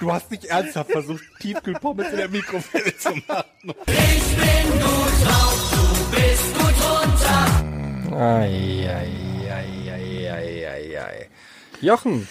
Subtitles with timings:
[0.00, 3.44] Du hast nicht ernsthaft versucht, Tiefkühlpommes in der Mikrowelle zu machen.
[10.00, 11.28] Eieieiei.
[11.80, 12.28] Jochen,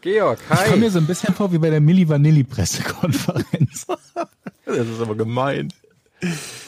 [0.00, 0.76] Georg, Ich komme hi.
[0.78, 3.86] mir so ein bisschen vor wie bei der Milli Vanilli Pressekonferenz.
[4.64, 5.72] Das ist aber gemein.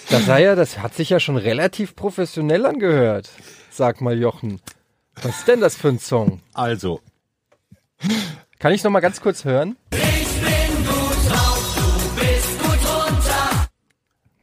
[0.09, 3.30] Das sei ja, das hat sich ja schon relativ professionell angehört.
[3.71, 4.60] Sag mal, Jochen.
[5.23, 6.41] Was ist denn das für ein Song?
[6.55, 7.01] Also,
[8.59, 9.77] Kann ich noch mal ganz kurz hören?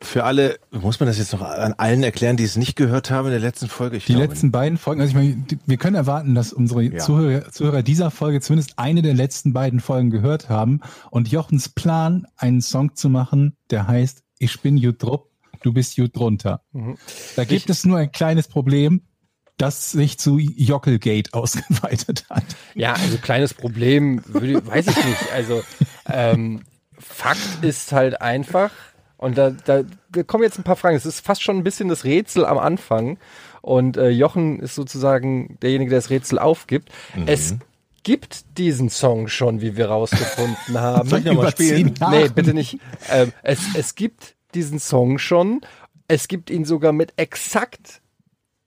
[0.00, 3.26] Für alle, muss man das jetzt noch an allen erklären, die es nicht gehört haben
[3.26, 3.96] in der letzten Folge?
[3.96, 7.50] Ich Die glaube letzten beiden Folgen, also ich meine, wir können erwarten, dass unsere Zuhörer,
[7.50, 12.60] Zuhörer dieser Folge zumindest eine der letzten beiden Folgen gehört haben und Jochens Plan, einen
[12.60, 15.30] Song zu machen, der heißt Ich bin Jut Drupp,
[15.62, 16.62] du bist Jut drunter.
[17.34, 19.02] Da gibt es nur ein kleines Problem,
[19.56, 22.44] das sich zu Jockelgate ausgeweitet hat.
[22.74, 25.32] Ja, also kleines Problem, würde, weiß ich nicht.
[25.32, 25.62] Also
[26.06, 26.62] ähm,
[26.96, 28.70] Fakt ist halt einfach,
[29.18, 30.96] und da, da, da kommen jetzt ein paar Fragen.
[30.96, 33.18] Es ist fast schon ein bisschen das Rätsel am Anfang.
[33.60, 36.90] Und äh, Jochen ist sozusagen derjenige, der das Rätsel aufgibt.
[37.26, 37.56] Es
[38.04, 41.08] gibt diesen Song schon, wie wir rausgefunden haben.
[41.08, 41.94] Soll ich noch mal Über spielen?
[42.10, 42.78] Nee, bitte nicht.
[43.10, 45.60] Ähm, es, es gibt diesen Song schon.
[46.06, 48.00] Es gibt ihn sogar mit exakt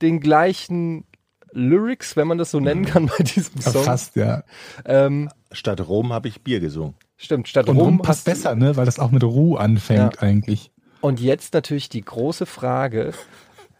[0.01, 1.05] den gleichen
[1.53, 3.83] Lyrics, wenn man das so nennen kann bei diesem Ja, Song.
[3.83, 4.43] Fast, ja.
[4.85, 6.95] Ähm, Statt Rom habe ich Bier gesungen.
[7.23, 8.75] Stimmt, statt Und Rum passt besser, ne?
[8.75, 10.21] Weil das auch mit Ruhe anfängt Ja.
[10.21, 10.71] eigentlich.
[11.01, 13.13] Und jetzt natürlich die große Frage.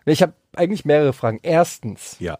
[0.05, 1.39] Ich habe eigentlich mehrere Fragen.
[1.43, 2.39] Erstens, Ja.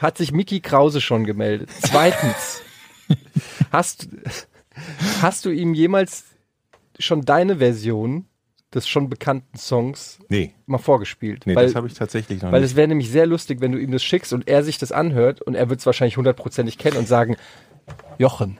[0.00, 1.70] hat sich Mickey Krause schon gemeldet?
[1.80, 2.62] Zweitens,
[3.72, 4.08] hast,
[5.22, 6.24] hast du ihm jemals
[6.98, 8.26] schon deine Version
[8.74, 11.44] des schon bekannten Songs Nee, mal vorgespielt?
[11.46, 12.70] nee, weil das habe ich tatsächlich noch weil nicht.
[12.70, 15.40] es wäre nämlich sehr lustig, wenn du ihm das schickst und er sich das anhört
[15.42, 17.36] und er wird es wahrscheinlich hundertprozentig kennen und sagen,
[18.18, 18.58] Jochen,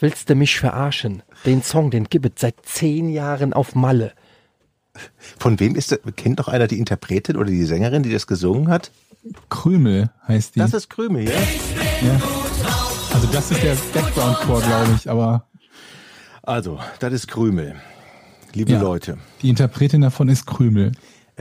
[0.00, 1.22] willst du mich verarschen?
[1.46, 4.12] Den Song, den gibt es seit zehn Jahren auf Malle.
[5.38, 6.00] Von wem ist das?
[6.16, 8.90] Kennt doch einer die Interpretin oder die Sängerin, die das gesungen hat?
[9.48, 10.60] Krümel heißt die.
[10.60, 11.30] Das ist Krümel, ja?
[11.30, 12.20] ja.
[13.12, 15.44] Also das ist der Background-Chor, glaube ich, aber
[16.42, 17.74] Also, das ist Krümel.
[18.54, 18.80] Liebe Ja.
[18.80, 20.92] Leute, die Interpretin davon ist Krümel.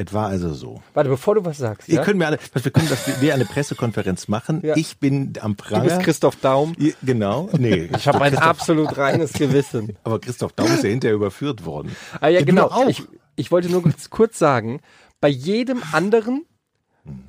[0.08, 0.82] Es war also so.
[0.94, 2.04] Warte, bevor du was sagst, Ihr ja?
[2.04, 4.62] könnt mir alle, was wir können, dass wir eine Pressekonferenz machen.
[4.64, 4.76] Ja.
[4.78, 5.84] Ich bin am du Pranger.
[5.84, 6.74] bist Christoph Daum.
[6.78, 7.50] Ihr- Genau.
[7.58, 9.98] Nee, Ich habe ein absolut reines Gewissen.
[10.04, 11.96] aber Christoph Daum ist ja hinterher überführt worden.
[12.22, 12.68] Ah ja, du genau.
[12.68, 12.88] auch.
[12.88, 13.04] Ich,
[13.36, 14.80] ich wollte nur kurz sagen,
[15.22, 16.46] bei jedem anderen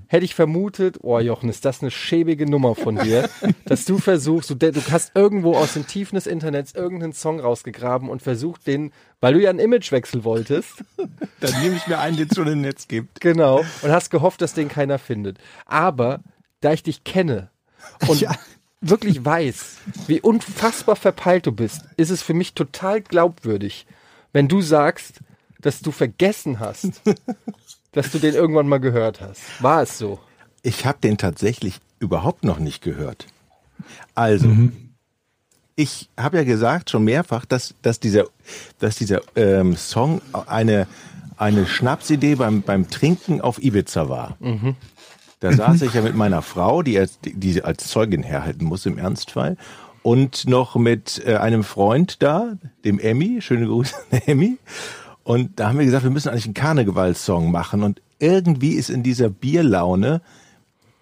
[0.08, 3.28] hätte ich vermutet, oh Jochen, ist das eine schäbige Nummer von dir,
[3.66, 8.08] dass du versuchst, du, du hast irgendwo aus den Tiefen des Internets irgendeinen Song rausgegraben
[8.08, 10.84] und versucht den, weil du ja einen Imagewechsel wolltest,
[11.40, 13.20] Dann nehme ich mir einen, den es schon im Netz gibt.
[13.20, 15.38] genau, und hast gehofft, dass den keiner findet.
[15.64, 16.20] Aber
[16.60, 17.50] da ich dich kenne
[18.08, 18.34] und Ja.
[18.80, 19.76] wirklich weiß,
[20.06, 23.86] wie unfassbar verpeilt du bist, ist es für mich total glaubwürdig,
[24.32, 25.20] wenn du sagst,
[25.60, 27.02] dass du vergessen hast,
[27.92, 29.40] dass du den irgendwann mal gehört hast.
[29.60, 30.18] War es so?
[30.62, 33.26] Ich habe den tatsächlich überhaupt noch nicht gehört.
[34.14, 34.48] Also,
[35.74, 38.24] ich habe ja gesagt schon mehrfach, dass, dass dieser,
[38.78, 40.86] dass dieser ähm, Song eine,
[41.36, 44.36] eine Schnapsidee beim, beim Trinken auf Ibiza war.
[45.40, 48.98] Da saß ich ja mit meiner Frau, die als, die als Zeugin herhalten muss im
[48.98, 49.56] Ernstfall,
[50.02, 54.58] und noch mit äh, einem Freund da, dem Emmy, schöne Grüße an Emmy.
[55.24, 57.82] Und da haben wir gesagt, wir müssen eigentlich einen Karnevalssong machen.
[57.82, 60.22] Und irgendwie ist in dieser Bierlaune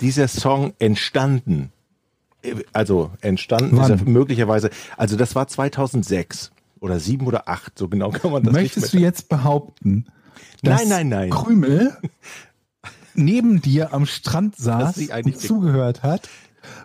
[0.01, 1.73] dieser Song entstanden.
[2.73, 8.11] Also entstanden ist er möglicherweise, also das war 2006 oder sieben oder acht, so genau
[8.11, 10.07] kann man das Möchtest du jetzt behaupten,
[10.63, 11.31] dass Nein, nein, nein.
[11.31, 11.97] Krümel
[13.15, 16.29] neben dir am Strand saß und zugehört hat,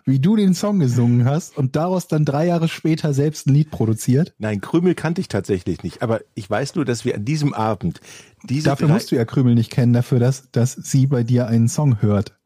[0.04, 3.70] wie du den Song gesungen hast und daraus dann drei Jahre später selbst ein Lied
[3.70, 4.34] produziert?
[4.38, 8.00] Nein, Krümel kannte ich tatsächlich nicht, aber ich weiß nur, dass wir an diesem Abend
[8.44, 11.68] diese Dafür musst du ja Krümel nicht kennen, dafür, dass, dass sie bei dir einen
[11.68, 12.36] Song hört.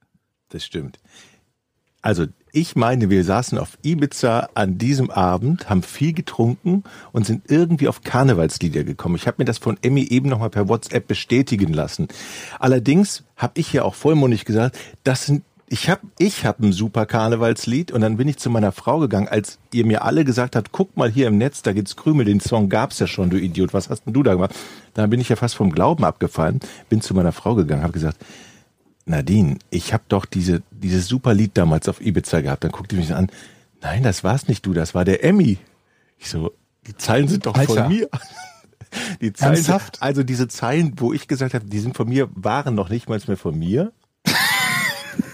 [0.51, 0.99] das stimmt.
[2.01, 7.51] Also ich meine, wir saßen auf Ibiza an diesem Abend, haben viel getrunken und sind
[7.51, 9.17] irgendwie auf Karnevalslieder gekommen.
[9.17, 12.09] Ich habe mir das von Emmy eben nochmal per WhatsApp bestätigen lassen.
[12.59, 17.07] Allerdings habe ich ja auch vollmundig gesagt, das sind ich habe ich hab ein super
[17.07, 20.73] Karnevalslied und dann bin ich zu meiner Frau gegangen, als ihr mir alle gesagt habt,
[20.73, 23.75] guck mal hier im Netz, da gibt's Krümel, den Song gab's ja schon, du Idiot,
[23.75, 24.55] was hast denn du da gemacht?
[24.95, 28.19] Dann bin ich ja fast vom Glauben abgefallen, bin zu meiner Frau gegangen, habe gesagt,
[29.05, 32.65] Nadine, ich habe doch diese dieses super Lied damals auf Ibiza gehabt.
[32.65, 33.29] Dann guckte die mich an,
[33.81, 35.59] nein, das war's nicht du, das war der Emmy.
[36.19, 36.53] Ich so,
[36.87, 37.85] die Zeilen sind doch Alter.
[37.85, 38.09] von mir.
[39.21, 40.01] Die Zeilen, Ernsthaft?
[40.01, 43.21] also diese Zeilen, wo ich gesagt habe, die sind von mir, waren noch nicht mal
[43.27, 43.93] mehr von mir.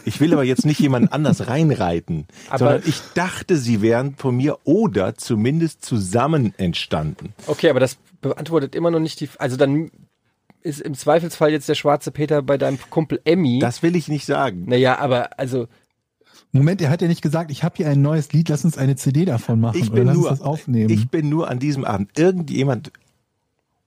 [0.05, 4.37] Ich will aber jetzt nicht jemanden anders reinreiten, Aber- sondern ich dachte, sie wären von
[4.37, 7.33] mir oder zumindest zusammen entstanden.
[7.47, 9.29] Okay, aber das beantwortet immer noch nicht die.
[9.39, 9.91] Also dann
[10.62, 13.59] ist im Zweifelsfall jetzt der schwarze Peter bei deinem Kumpel Emmy.
[13.59, 14.65] Das will ich nicht sagen.
[14.67, 15.67] naja, aber also
[16.53, 18.95] Moment, er hat ja nicht gesagt, ich habe hier ein neues Lied, lass uns eine
[18.95, 20.89] CD davon machen Ich oder bin lass nur, uns das aufnehmen.
[20.89, 22.17] ich bin nur an diesem Abend.
[22.17, 22.93] Irgendjemand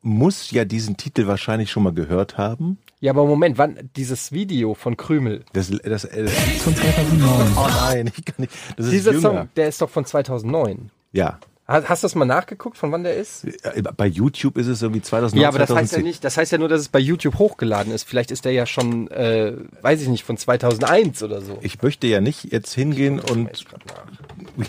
[0.02, 2.78] muss ja diesen Titel wahrscheinlich schon mal gehört haben.
[3.00, 5.46] Ja, aber Moment, wann dieses Video von Krümel?
[5.54, 7.54] Das, das, äh, von 2009.
[7.56, 8.54] oh nein, ich kann nicht.
[8.76, 9.22] Das ist Dieser jünger.
[9.22, 10.90] Song, der ist doch von 2009.
[11.12, 11.40] Ja.
[11.68, 13.44] Hast, du das mal nachgeguckt, von wann der ist?
[13.44, 15.42] Äh, Bei YouTube ist es irgendwie 2009.
[15.42, 16.04] Ja, aber das heißt ja 2010.
[16.04, 18.04] nicht, das heißt ja nur, dass es bei YouTube hochgeladen ist.
[18.04, 21.60] Vielleicht ist der ja schon, äh, weiß ich nicht, von 2001 oder so.
[21.62, 23.66] Ich möchte ja nicht jetzt hingehen und.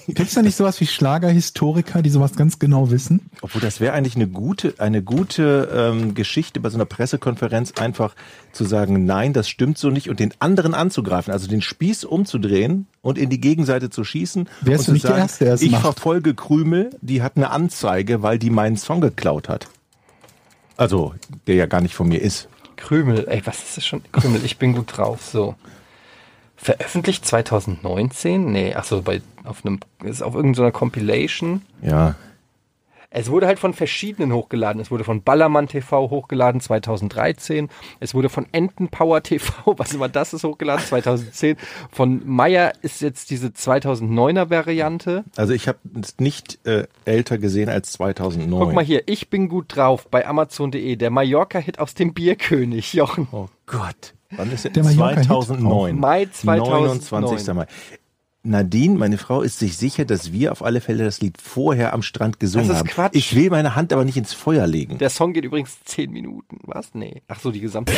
[0.09, 3.31] Gibt's da nicht sowas wie Schlagerhistoriker, die sowas ganz genau wissen?
[3.43, 8.15] obwohl das wäre eigentlich eine gute, eine gute ähm, Geschichte bei so einer Pressekonferenz einfach
[8.53, 12.87] zu sagen, nein, das stimmt so nicht und den anderen anzugreifen, also den Spieß umzudrehen
[13.09, 15.63] und in die Gegenseite zu schießen Wärst und du nicht der sagen, Erste, der es
[15.63, 15.83] ich macht?
[15.83, 19.69] verfolge Krümel, die hat eine Anzeige, weil die meinen Song geklaut hat.
[20.77, 21.15] Also,
[21.47, 22.49] der ja gar nicht von mir ist.
[22.77, 24.03] Krümel, ey, was ist das schon?
[24.13, 25.55] Krümel, ich bin gut drauf, so.
[26.57, 28.53] Veröffentlicht 2019?
[28.53, 31.63] Nee, ach so, bei, auf einem, ist auf irgendeiner Compilation.
[31.81, 32.15] Ja.
[33.11, 34.83] Es wurde halt von verschiedenen hochgeladen.
[34.83, 37.71] Es wurde von Ballermann TV hochgeladen 2013.
[38.01, 41.57] Es wurde von Entenpower TV, was immer das ist, hochgeladen 2010.
[41.91, 45.25] Von Meyer ist jetzt diese 2009er Variante.
[45.37, 48.61] Also ich habe es nicht äh, älter gesehen als 2009.
[48.61, 50.97] Guck mal hier, ich bin gut drauf bei Amazon.de.
[50.97, 53.27] Der Mallorca-Hit aus dem Bierkönig, Jochen.
[53.33, 54.15] Oh Gott.
[54.37, 55.99] Wann ist Der der Mallorca-Hit 2009.
[55.99, 56.81] Mai 2009.
[56.83, 57.55] 29.
[57.55, 57.67] Mai.
[58.49, 62.03] Nadine, meine Frau, ist sich sicher, dass wir auf alle Fälle das Lied vorher am
[62.03, 62.89] Strand gesungen Das ist haben.
[62.89, 63.15] Quatsch.
[63.15, 64.99] Ich will meine Hand aber nicht ins Feuer legen.
[64.99, 66.59] Der Song geht übrigens 10 Minuten.
[66.65, 66.95] Was?
[66.95, 67.23] Nee.
[67.29, 67.93] Ach so, die gesamte.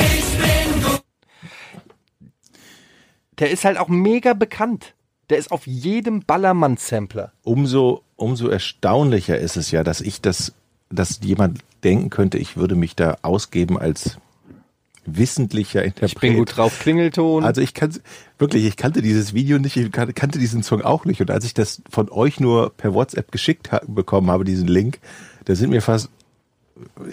[3.38, 4.94] Der ist halt auch mega bekannt.
[5.30, 7.32] Der ist auf jedem Ballermann-Sampler.
[7.42, 10.52] Umso, umso erstaunlicher ist es ja, dass ich das,
[10.90, 14.18] dass jemand denken könnte, ich würde mich da ausgeben als
[15.06, 16.12] wissentlicher Interpret.
[16.12, 17.44] Ich bin gut drauf, Klingelton.
[17.44, 17.92] Also ich kann
[18.38, 21.20] wirklich, ich kannte dieses Video nicht, ich kan- kannte diesen Song auch nicht.
[21.20, 24.98] Und als ich das von euch nur per WhatsApp geschickt ha bekommen habe, diesen Link,
[25.46, 26.10] da sind mir fast,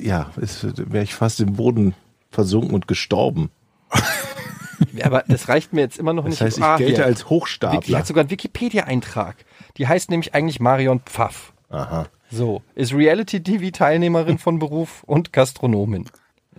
[0.02, 0.32] ja,
[0.76, 1.94] wäre ich fast im Boden
[2.32, 3.50] versunken und gestorben.
[5.04, 6.42] aber das reicht mir jetzt immer noch Das nicht.
[6.42, 7.98] heißt, ich Ah, gelte als Wiki- Die Hochstapler.
[8.00, 9.38] hat sogar einen Wikipedia-Eintrag.
[9.78, 11.54] Die heißt nämlich eigentlich Marion Pfaff.
[11.70, 12.08] Aha.
[12.32, 16.06] So, ist Reality-TV-Teilnehmerin von Beruf und Gastronomin.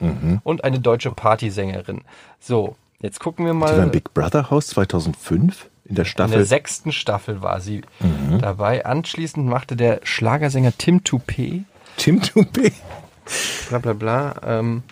[0.00, 0.40] Mhm.
[0.44, 2.02] Und eine deutsche Partysängerin.
[2.40, 3.82] So, jetzt gucken wir Die war mal.
[3.84, 6.36] im Big Brother Haus 2005 in der In Staffel.
[6.36, 8.38] der sechsten Staffel war sie Mhm.
[8.40, 8.84] dabei.
[8.84, 11.64] Anschließend machte der Schlagersänger Tim Toupé,
[11.96, 12.72] Tim Toupé.
[13.68, 14.82] bla bla bla, ähm,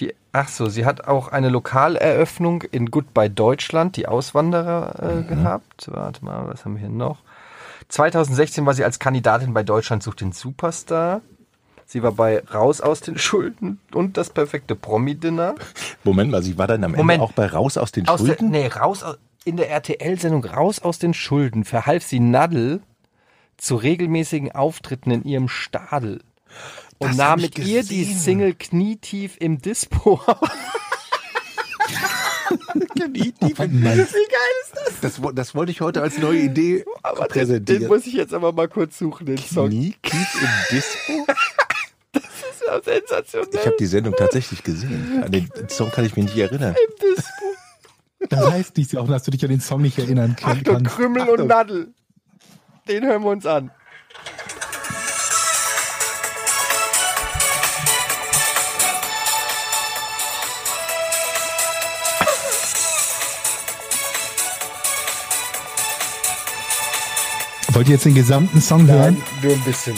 [0.00, 5.88] die, ach so, sie hat auch eine Lokaleröffnung in Goodbye Deutschland, die Auswanderer, äh, gehabt.
[5.90, 7.18] Warte mal, was haben wir hier noch?
[7.88, 11.20] 2016 war sie als Kandidatin bei Deutschland sucht den Superstar.
[11.90, 15.54] Sie war bei Raus aus den Schulden und das perfekte Promi-Dinner.
[16.04, 17.12] Moment mal, sie war dann am Moment.
[17.22, 18.50] Ende auch bei Raus aus den Aus der, Schulden?
[18.50, 19.16] nee, raus aus,
[19.46, 22.82] in der RTL-Sendung Raus aus den Schulden verhalf sie Nadel
[23.56, 26.20] zu regelmäßigen Auftritten in ihrem Stadel
[26.98, 28.04] und Das nahm mit ihr die.
[28.04, 30.40] Single Knietief im Dispo auf.
[32.94, 33.98] Wie geil
[34.62, 35.00] ist das?
[35.00, 37.80] Das, das wollte ich heute als neue Idee Aber den, präsentieren.
[37.80, 39.68] den muss ich jetzt aber mal kurz suchen, den Song.
[39.70, 41.26] Nie Kies im Dispo?
[42.68, 43.48] Ja sensationell.
[43.54, 45.22] Ich habe die Sendung tatsächlich gesehen.
[45.24, 46.74] An den Song kann ich mich nicht erinnern.
[48.28, 50.96] Das heißt nicht auch, dass du dich an den Song nicht erinnern kann- Achtung, kannst.
[50.96, 51.88] Krümmel und Nadel.
[52.86, 53.70] Den hören wir uns an.
[67.72, 69.16] Wollt ihr jetzt den gesamten Song hören?
[69.42, 69.96] nur ein bisschen.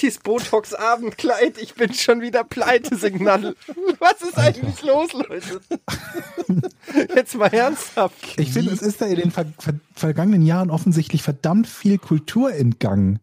[0.00, 3.54] Partys, Botox, Abendkleid, ich bin schon wieder pleite, Signal.
[3.98, 5.60] Was ist eigentlich los, Leute?
[7.14, 8.16] Jetzt mal ernsthaft.
[8.38, 12.54] Ich finde, es ist da in den ver ver vergangenen Jahren offensichtlich verdammt viel Kultur
[12.54, 13.18] entgangen.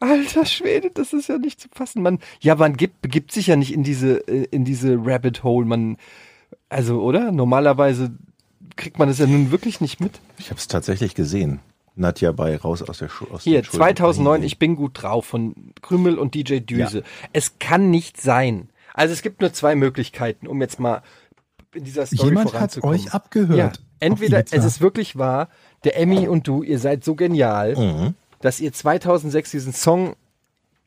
[0.00, 2.02] Alter Schwede, das ist ja nicht zu fassen.
[2.02, 5.64] Man, ja, man gibt, begibt sich ja nicht in diese, äh, in diese Rabbit Hole.
[5.64, 5.96] Man,
[6.70, 7.30] also, oder?
[7.30, 8.10] Normalerweise
[8.74, 10.18] kriegt man das ja nun wirklich nicht mit.
[10.38, 11.60] Ich habe es tatsächlich gesehen.
[11.96, 13.38] Nadja bei raus aus der Schule.
[13.40, 16.98] Hier, 2009, ich bin gut drauf von Krümel und DJ Düse.
[16.98, 17.04] Ja.
[17.32, 18.68] Es kann nicht sein.
[18.94, 21.02] Also es gibt nur zwei Möglichkeiten, um jetzt mal
[21.74, 22.96] in dieser Story Jemand hat voranzukommen.
[23.00, 23.58] euch abgehört.
[23.58, 25.48] Ja, entweder es ist wirklich wahr,
[25.84, 28.14] der Emmy und du, ihr seid so genial, Mhm.
[28.40, 30.14] dass ihr 2006 diesen Song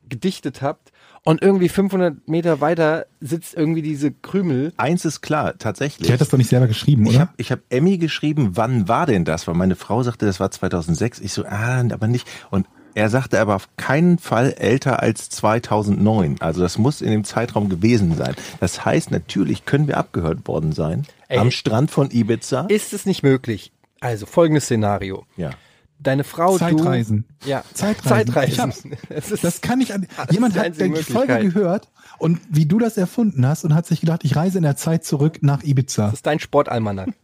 [0.07, 0.91] gedichtet habt
[1.27, 4.71] und irgendwie 500 Meter weiter sitzt irgendwie diese Krümel.
[4.77, 6.07] Eins ist klar, tatsächlich.
[6.07, 7.19] Die hat das doch nicht selber geschrieben, Ich oder?
[7.19, 9.45] habe ich hab Emmy geschrieben, wann war denn das?
[9.45, 11.19] Weil meine Frau sagte, das war 2006.
[11.19, 12.25] Ich so, ah, aber nicht.
[12.49, 16.37] Und er sagte aber auf keinen Fall älter als 2009.
[16.39, 18.33] Also das muss in dem Zeitraum gewesen sein.
[18.61, 21.05] Das heißt, natürlich können wir abgehört worden sein.
[21.27, 21.39] Ey.
[21.39, 22.67] Am Strand von Ibiza.
[22.69, 23.73] Ist es nicht möglich?
[23.99, 25.25] Also folgendes Szenario.
[25.35, 25.49] Ja.
[25.99, 27.25] Deine Frau, Zeitreisen.
[27.41, 27.49] du...
[27.49, 28.33] Ja, Zeitreisen.
[28.33, 28.91] Zeitreisen.
[29.09, 30.07] Ist, Das kann ich an.
[30.29, 31.89] Jemand hat die Folge gehört
[32.19, 35.03] und wie du das erfunden hast und hat sich gedacht, ich reise in der Zeit
[35.05, 36.05] zurück nach Ibiza.
[36.05, 37.07] das ist dein Sportalmanach.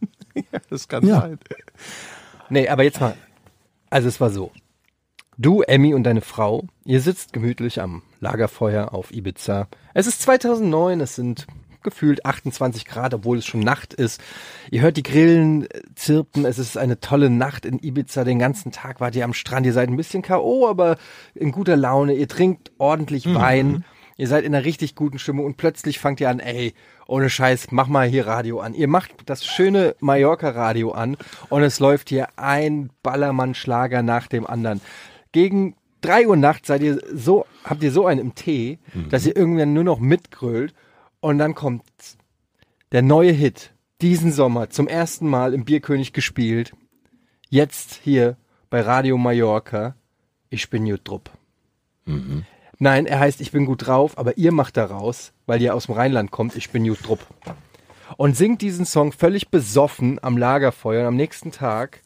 [0.68, 1.20] Das kann Ja.
[1.20, 1.38] sein.
[2.48, 3.14] Nee, aber jetzt mal.
[3.90, 4.50] Also es war so.
[5.38, 9.68] Du, Emmy und deine Frau, ihr sitzt gemütlich am Lagerfeuer auf Ibiza.
[9.94, 11.46] Es ist 2009, es sind
[11.84, 14.20] gefühlt 28 Grad, obwohl es schon Nacht ist.
[14.70, 18.24] Ihr hört die Grillen äh, zirpen, es ist eine tolle Nacht in Ibiza.
[18.24, 20.96] Den ganzen Tag wart ihr am Strand, ihr seid ein bisschen K.O., aber
[21.34, 22.14] in guter Laune.
[22.14, 23.84] Ihr trinkt ordentlich Wein.
[24.16, 26.72] Ihr seid in einer richtig guten Stimmung und plötzlich fangt ihr an, ey,
[27.06, 28.74] ohne Scheiß, mach mal hier Radio an.
[28.74, 31.16] Ihr macht das schöne Mallorca-Radio an
[31.48, 34.80] und es läuft hier ein Ballermann-Schlager nach dem anderen.
[35.32, 38.78] Gegen drei Uhr nachts seid ihr so, habt ihr so einen im Tee,
[39.10, 40.74] dass ihr irgendwann nur noch mitgrölt
[41.24, 41.82] und dann kommt
[42.92, 46.74] der neue Hit diesen Sommer zum ersten Mal im Bierkönig gespielt.
[47.48, 48.36] Jetzt hier
[48.68, 49.96] bei Radio Mallorca.
[50.50, 51.30] Ich bin Jutrup.
[52.78, 55.94] Nein, er heißt Ich bin gut drauf, aber ihr macht daraus, weil ihr aus dem
[55.94, 57.26] Rheinland kommt, Ich bin Jutrup.
[58.18, 62.02] Und singt diesen Song völlig besoffen am Lagerfeuer und am nächsten Tag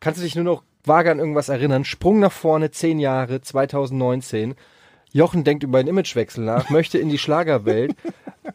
[0.00, 1.86] kannst du dich nur noch vage an irgendwas erinnern.
[1.86, 4.54] Sprung nach vorne, zehn Jahre, 2019.
[5.14, 7.94] Jochen denkt über einen Imagewechsel nach, möchte in die Schlagerwelt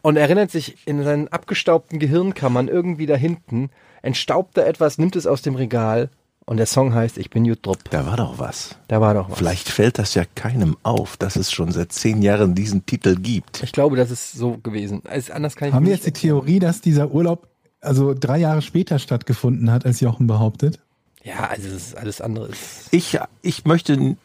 [0.02, 3.70] und erinnert sich in seinen abgestaubten Gehirnkammern irgendwie da hinten,
[4.02, 6.10] entstaubt da etwas, nimmt es aus dem Regal
[6.44, 7.78] und der Song heißt Ich bin Jutrup.
[7.90, 8.76] Da war doch was.
[8.88, 9.38] Da war doch was.
[9.38, 13.62] Vielleicht fällt das ja keinem auf, dass es schon seit zehn Jahren diesen Titel gibt.
[13.62, 15.00] Ich glaube, das ist so gewesen.
[15.08, 17.48] Also anders kann ich Haben wir jetzt die Theorie, dass dieser Urlaub
[17.80, 20.78] also drei Jahre später stattgefunden hat, als Jochen behauptet?
[21.22, 22.48] Ja, also das ist alles andere.
[22.48, 24.16] Ist, Ich, ich möchte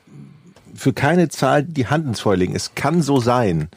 [0.75, 2.55] für keine Zahl die Hand ins Feuer legen.
[2.55, 3.70] Es kann so sein.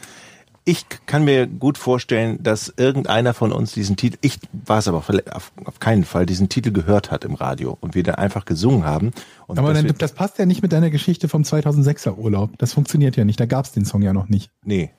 [0.65, 4.99] Ich kann mir gut vorstellen, dass irgendeiner von uns diesen Titel, ich war es aber
[4.99, 8.85] auf, auf, keinen Fall, diesen Titel gehört hat im Radio und wir da einfach gesungen
[8.85, 9.13] haben.
[9.47, 12.51] Und Aber dann, das passt ja nicht mit deiner Geschichte vom 2006er Urlaub.
[12.59, 13.41] Das funktioniert ja nicht.
[13.41, 14.51] Da gab's den Song ja noch nicht.
[14.63, 14.91] nee,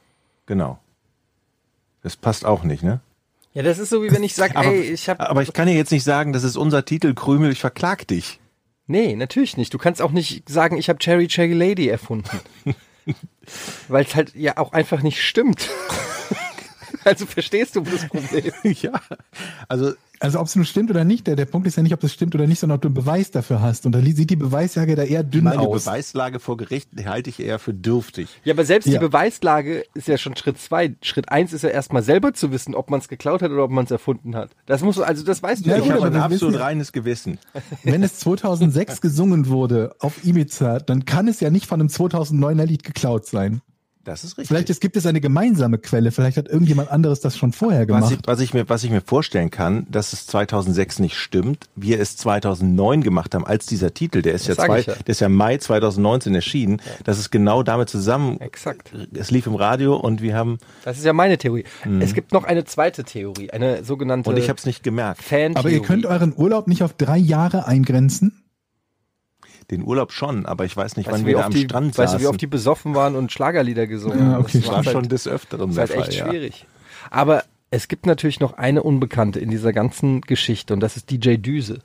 [0.48, 0.80] genau.
[2.02, 3.02] Das passt auch nicht, ne?
[3.54, 5.68] ja, das ist so wie wenn ich sage, Aber, ey, ich habe aber ich kann
[5.68, 8.39] ja jetzt nicht sagen, das ist unser Titel, Krümel, ich verklag dich.
[8.90, 9.72] Nee, natürlich nicht.
[9.72, 12.40] Du kannst auch nicht sagen, ich habe Cherry Cherry Lady erfunden.
[13.88, 15.70] Weil es halt ja auch einfach nicht stimmt.
[17.10, 18.52] Also verstehst du das Problem?
[18.64, 19.02] ja.
[19.68, 22.04] Also Also ob es nun stimmt oder nicht, der, der Punkt ist ja nicht, ob
[22.04, 23.86] es stimmt oder nicht, sondern ob du einen Beweis dafür hast.
[23.86, 25.86] Und da sieht die Beweisjage da eher dünn meine aus.
[25.86, 28.28] Beweislage vor Gericht halte ich eher für dürftig.
[28.44, 28.94] Ja, aber selbst Ja.
[29.00, 30.94] die Beweislage ist ja schon Schritt zwei.
[31.02, 33.72] Schritt eins ist ja erstmal selber zu wissen, ob man es geklaut hat oder ob
[33.72, 34.52] man es erfunden hat.
[34.66, 36.62] Das muss, also das weißt du Ja, ja, Ich habe aber ein wissen absolut ja-
[36.66, 37.38] reines Gewissen.
[37.84, 42.66] Wenn es 2006 gesungen wurde auf Ibiza, dann kann es ja nicht von einem 2009er
[42.66, 43.62] Lied geklaut sein.
[44.10, 44.48] Das ist richtig.
[44.48, 46.12] Vielleicht es gibt es eine gemeinsame Quelle.
[46.12, 48.12] Vielleicht hat irgendjemand anderes das schon vorher was gemacht.
[48.12, 52.00] ich, was, ich mir, was ich mir vorstellen kann, dass es 2006 nicht stimmt, wir
[52.00, 54.94] es 2009 gemacht haben, als dieser Titel, der ist, ja, Das zwei, ja.
[54.94, 58.92] der ist ja Mai 2019 erschienen, dass es genau damit zusammen, Exakt.
[59.14, 61.66] es lief im Radio und wir haben, Das ist ja meine Theorie.
[62.00, 64.36] Es gibt noch eine zweite Theorie, eine sogenannte Mhm.
[64.36, 65.22] und ich habe es nicht gemerkt.
[65.24, 68.44] fan Aber ihr könnt euren Urlaub nicht auf drei Jahre eingrenzen.
[69.72, 71.64] Den Urlaub schon, aber ich weiß nicht, weißt wann wir wie da oft am die,
[71.66, 72.20] Strand weißt du, saßen.
[72.22, 74.42] wie oft die besoffen waren und Schlagerlieder gesungen Ja, haben?
[74.44, 76.28] okay, das war schon halt, des Öfteren das der ist halt Fall, echt ja.
[76.30, 76.66] schwierig.
[77.12, 81.36] Aber es gibt natürlich noch eine Unbekannte in dieser ganzen Geschichte und das ist DJ
[81.36, 81.80] Düse.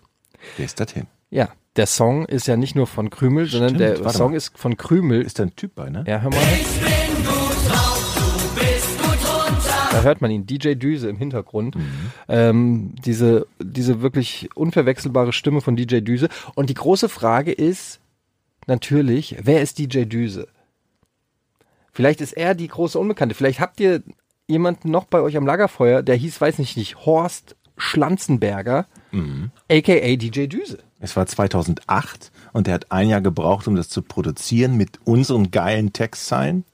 [0.57, 1.07] Wer ist das hin?
[1.31, 4.37] Ja, der Song ist ja nicht nur von Krümel, sondern Stimmt, der warte Song mal.
[4.37, 5.21] ist von Krümel.
[5.23, 6.05] Ist da ein Typ bei, ne?
[6.07, 6.39] Ja, hör mal.
[9.95, 11.77] Da hört man ihn, DJ Düse im Hintergrund.
[12.29, 16.29] Ähm, diese, diese wirklich unverwechselbare Stimme von DJ Düse.
[16.57, 18.01] Und die große Frage ist
[18.67, 20.49] natürlich, wer ist DJ Düse?
[21.93, 23.37] Vielleicht ist er die große Unbekannte.
[23.37, 24.03] Vielleicht habt ihr
[24.49, 28.87] jemanden noch bei euch am Lagerfeuer, der hieß, weiß nicht, nicht, Horst Schlanzenberger,
[29.71, 30.79] aka DJ Düse.
[31.01, 35.51] Es war 2008 und er hat ein Jahr gebraucht, um das zu produzieren mit unseren
[35.51, 36.65] geilen Textzeilen.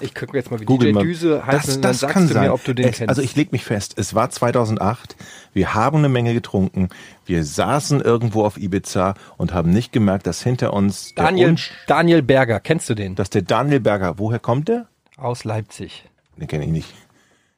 [0.00, 1.02] Ich gucke jetzt mal, wie Google DJ mal.
[1.04, 2.44] Düse heißt, das, dann das sagst kann du sein.
[2.44, 3.08] mir, ob du den es, kennst.
[3.08, 5.16] Also ich leg mich fest, es war 2008,
[5.52, 6.88] wir haben eine Menge getrunken,
[7.24, 11.70] wir saßen irgendwo auf Ibiza und haben nicht gemerkt, dass hinter uns der, Daniel, Unsch-
[11.86, 13.14] Daniel Berger, kennst du den?
[13.14, 14.86] dass der Daniel Berger, woher kommt der?
[15.16, 16.04] Aus Leipzig.
[16.36, 16.94] Den kenne ich nicht.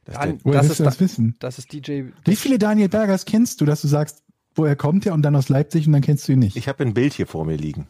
[0.04, 1.35] Dass der, Dan, Woher das, ist du das da- wissen?
[1.40, 2.02] das ist DJ.
[2.25, 4.23] Wie viele Daniel Bergers kennst du, dass du sagst,
[4.54, 6.57] woher kommt er und dann aus Leipzig und dann kennst du ihn nicht?
[6.57, 7.87] ich habe ein Bild hier vor mir liegen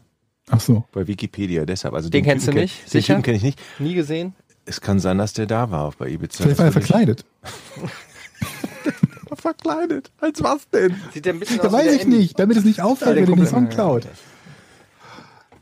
[0.50, 0.84] Ach so.
[0.92, 1.94] bei Wikipedia, deshalb.
[1.94, 2.84] Also Den kennst Typen du kenn- nicht?
[2.84, 3.14] Den Sicher?
[3.14, 3.60] Typen kenne ich nicht.
[3.78, 4.34] Nie gesehen?
[4.64, 6.42] Es kann sein, dass der da war bei Ibiza.
[6.42, 7.24] Vielleicht war er verkleidet.
[9.34, 10.10] Verkleidet?
[10.20, 10.94] Als was denn?
[11.14, 13.16] Sieht der ein bisschen Da aus wie weiß der ich nicht, damit es nicht auffällt,
[13.16, 14.06] der wenn er den Song klaut.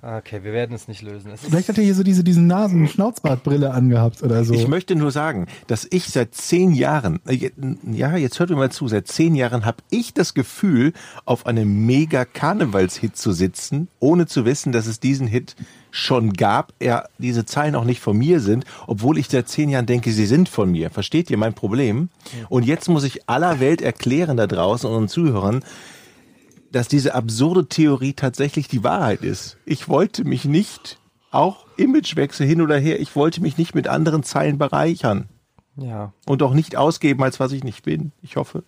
[0.07, 1.33] Okay, wir werden es nicht lösen.
[1.33, 4.55] Es ist, Vielleicht hat er hier so diese diesen Nasen-Schnauzbartbrille angehabt oder so.
[4.55, 7.51] Ich möchte nur sagen, dass ich seit zehn Jahren, äh,
[7.91, 10.93] ja, jetzt hört mir mal zu, seit zehn Jahren habe ich das Gefühl,
[11.25, 15.57] auf einem mega Karnevalshit zu sitzen, ohne zu wissen, dass es diesen Hit
[15.91, 19.87] schon gab, er diese Zeilen auch nicht von mir sind, obwohl ich seit zehn Jahren
[19.87, 20.91] denke, sie sind von mir.
[20.91, 22.11] Versteht ihr mein Problem?
[22.49, 25.65] Und jetzt muss ich aller Welt erklären da draußen und unseren Zuhörern,
[26.71, 29.57] dass diese absurde Theorie tatsächlich die Wahrheit ist.
[29.65, 30.99] Ich wollte mich nicht,
[31.31, 35.29] auch Imagewechsel hin oder her, ich wollte mich nicht mit anderen Zeilen bereichern
[35.77, 36.13] ja.
[36.27, 38.13] und auch nicht ausgeben, als was ich nicht bin.
[38.23, 38.65] Ich hoffe.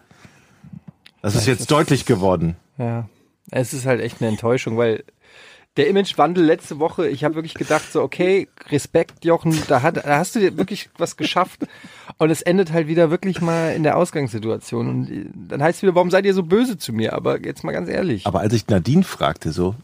[1.23, 2.57] Das ist jetzt deutlich geworden.
[2.77, 3.09] Ja,
[3.51, 5.05] es ist halt echt eine Enttäuschung, weil
[5.79, 10.19] der Imagewandel letzte Woche, ich habe wirklich gedacht, so, okay, Respekt, Jochen, da, hat, da
[10.19, 11.67] hast du dir wirklich was geschafft.
[12.19, 14.89] Und es endet halt wieder wirklich mal in der Ausgangssituation.
[14.89, 17.15] Und äh, dann heißt es wieder, warum seid ihr so böse zu mir?
[17.15, 18.27] Aber jetzt mal ganz ehrlich.
[18.27, 19.77] Aber als ich Nadine fragte, so,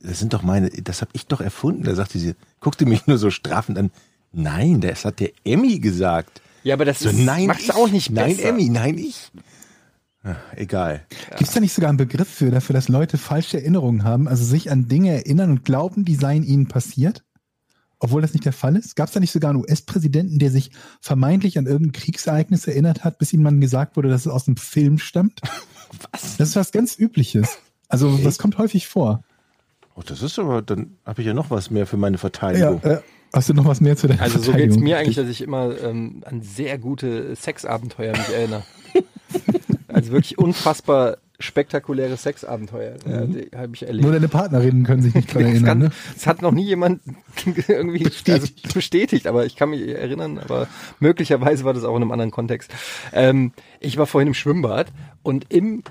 [0.00, 3.18] das sind doch meine, das habe ich doch erfunden, da sagte sie, guckte mich nur
[3.18, 3.90] so straffend an.
[4.32, 6.40] Nein, das hat der Emmy gesagt.
[6.62, 8.50] ja, aber das So, ist, nein, macht's ich, auch nicht Nein, besser.
[8.50, 9.30] Emmy, nein, ich.
[10.54, 11.02] Egal.
[11.30, 14.44] Gibt es da nicht sogar einen Begriff für dafür, dass Leute falsche Erinnerungen haben, also
[14.44, 17.22] sich an Dinge erinnern und glauben, die seien ihnen passiert?
[17.98, 18.94] Obwohl das nicht der Fall ist?
[18.96, 23.18] Gab es da nicht sogar einen US-Präsidenten, der sich vermeintlich an irgendein Kriegsereignis erinnert hat,
[23.18, 25.40] bis ihm dann gesagt wurde, dass es aus einem Film stammt?
[26.12, 26.36] Was?
[26.36, 27.58] Das ist was ganz Übliches.
[27.88, 29.22] Also das kommt häufig vor.
[29.94, 32.82] Oh, das ist aber, dann habe ich ja noch was mehr für meine Ja, Verteidigung.
[32.82, 32.98] äh,
[33.32, 34.82] hast du noch was mehr zu der Also so geht's Verteidigung?
[34.82, 38.64] mir eigentlich, dass ich immer ähm, an sehr gute Sexabenteuer mich erinnere.
[39.96, 44.04] Also wirklich unfassbar spektakuläre Sexabenteuer, ja, die habe ich erlebt.
[44.04, 45.64] Nur deine Partnerinnen können sich nicht dran erinnern.
[45.64, 45.90] kann, Ne?
[46.16, 47.02] es hat noch nie jemand
[47.68, 48.60] irgendwie Bestätigt.
[48.64, 50.66] Also bestätigt, aber ich kann mich erinnern, aber
[50.98, 52.70] möglicherweise war das auch in einem anderen Kontext.
[53.12, 54.86] Ähm, ich war vorhin im Schwimmbad
[55.22, 55.82] und im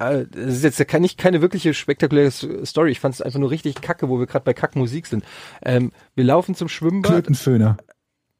[0.00, 2.30] äh, das ist jetzt keine, keine wirkliche spektakuläre
[2.64, 2.90] Story.
[2.90, 5.24] Ich fand es einfach nur richtig kacke, wo wir gerade bei Kackmusik sind.
[5.62, 7.12] Ähm, wir laufen zum Schwimmbad.
[7.12, 7.76] Klötenföhner.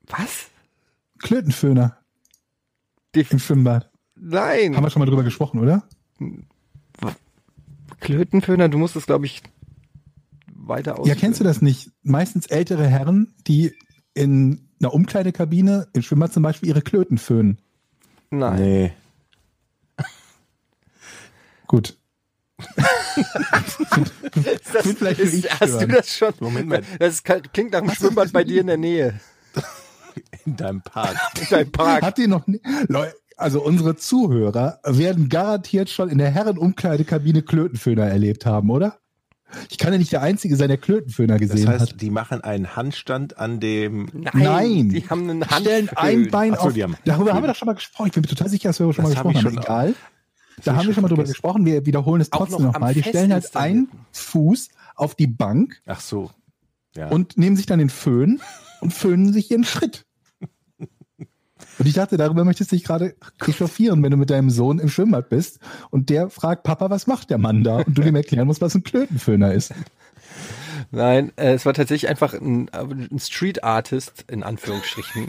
[0.07, 0.49] Was?
[1.19, 1.99] Klötenföhner
[3.15, 3.91] im Schwimmbad.
[4.25, 4.77] Nein.
[4.77, 5.85] Haben wir schon mal drüber gesprochen, oder?
[8.01, 9.43] Klötenföhner, du musst es, glaube ich,
[10.55, 11.09] weiter aus.
[11.09, 11.91] Ja, kennst du das nicht?
[12.03, 13.73] Meistens ältere Herren, die
[14.15, 17.59] in einer Umkleidekabine, im Schwimmbad zum Beispiel, ihre Klöten föhnen.
[18.31, 18.61] Nein.
[18.61, 18.93] Nee.
[21.67, 21.97] Gut.
[24.73, 26.33] Das vielleicht nur ist, hast du das schon?
[26.41, 26.83] Moment mal.
[26.99, 29.21] Das klingt nach einem Schwimmbad bei dir in der Nähe.
[30.45, 31.17] In deinem Park.
[31.41, 32.03] In deinem Park.
[32.03, 38.05] Habt ihr noch, nie- Leute, also unsere Zuhörer werden garantiert schon in der Herrenumkleidekabine Klötenföhner
[38.07, 38.99] erlebt haben, oder?
[39.71, 42.01] Ich kann ja nicht der Einzige sein, der Klötenföhner Das gesehen heißt, hat.
[42.01, 44.09] die machen einen Handstand an dem.
[44.13, 44.89] Nein, Nein.
[44.89, 46.25] Die haben einen Stellen Handföhn.
[46.25, 46.73] ein Bein Ach so, auf.
[46.75, 48.07] die haben- darüber haben wir doch schon mal gesprochen.
[48.09, 49.55] Ich bin mir total sicher, dass wir schon Das mal gesprochen haben.
[49.55, 49.95] schon- Egal.
[50.65, 51.65] Da haben wir schon mal drüber gesprochen.
[51.67, 52.95] Wir wiederholen es trotzdem noch nochmal.
[52.95, 53.89] Die Fest stellen halt einen.
[54.13, 56.31] Fuß auf die Bank Ach so.
[56.97, 57.09] Ja.
[57.09, 58.41] und nehmen sich dann den Föhn
[58.81, 60.04] und föhnen sich ihren Schritt.
[61.79, 63.15] Und ich dachte, darüber möchtest du dich gerade
[63.47, 65.59] echauffieren, wenn du mit deinem Sohn im Schwimmbad bist
[65.91, 67.79] und der fragt, Papa, was macht der Mann da?
[67.79, 69.73] Und du ihm erklären musst, was ein Klötenföhner ist.
[70.91, 75.29] Nein, äh, es war tatsächlich einfach ein, ein Street Artist, in Anführungsstrichen,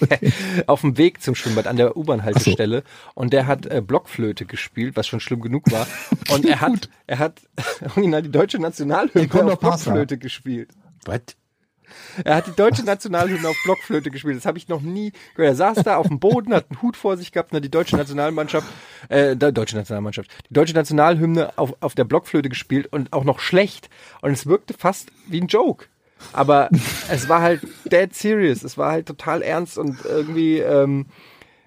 [0.66, 2.82] auf dem Weg zum Schwimmbad an der U-Bahn-Haltestelle.
[3.14, 5.86] Und der hat äh, Blockflöte gespielt, was schon schlimm genug war.
[6.30, 7.40] Und er hat, er hat
[7.96, 9.60] original die deutsche Nationalhymne auf.
[9.60, 10.70] Blockflöte gespielt.
[11.04, 11.20] Was?
[12.24, 14.36] Er hat die deutsche Nationalhymne auf Blockflöte gespielt.
[14.36, 15.52] Das habe ich noch nie gehört.
[15.52, 17.70] Er saß da auf dem Boden, hat einen Hut vor sich gehabt und hat die
[17.70, 18.66] deutsche Nationalmannschaft,
[19.08, 23.40] äh, die deutsche Nationalmannschaft, die deutsche Nationalhymne auf, auf der Blockflöte gespielt und auch noch
[23.40, 23.88] schlecht.
[24.20, 25.86] Und es wirkte fast wie ein Joke.
[26.32, 26.68] Aber
[27.10, 28.62] es war halt dead serious.
[28.62, 31.06] Es war halt total ernst und irgendwie, ähm,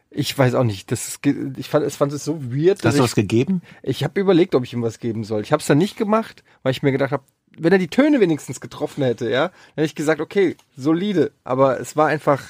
[0.10, 0.92] Ich weiß auch nicht.
[0.92, 1.26] Das ist,
[1.58, 3.62] ich fand, es fand es so weird, Hast du ich, was gegeben?
[3.82, 5.42] ich habe überlegt, ob ich ihm was geben soll.
[5.42, 7.24] Ich habe es dann nicht gemacht, weil ich mir gedacht habe,
[7.58, 11.32] wenn er die Töne wenigstens getroffen hätte, ja, dann hätte ich gesagt, okay, solide.
[11.44, 12.42] Aber es war einfach,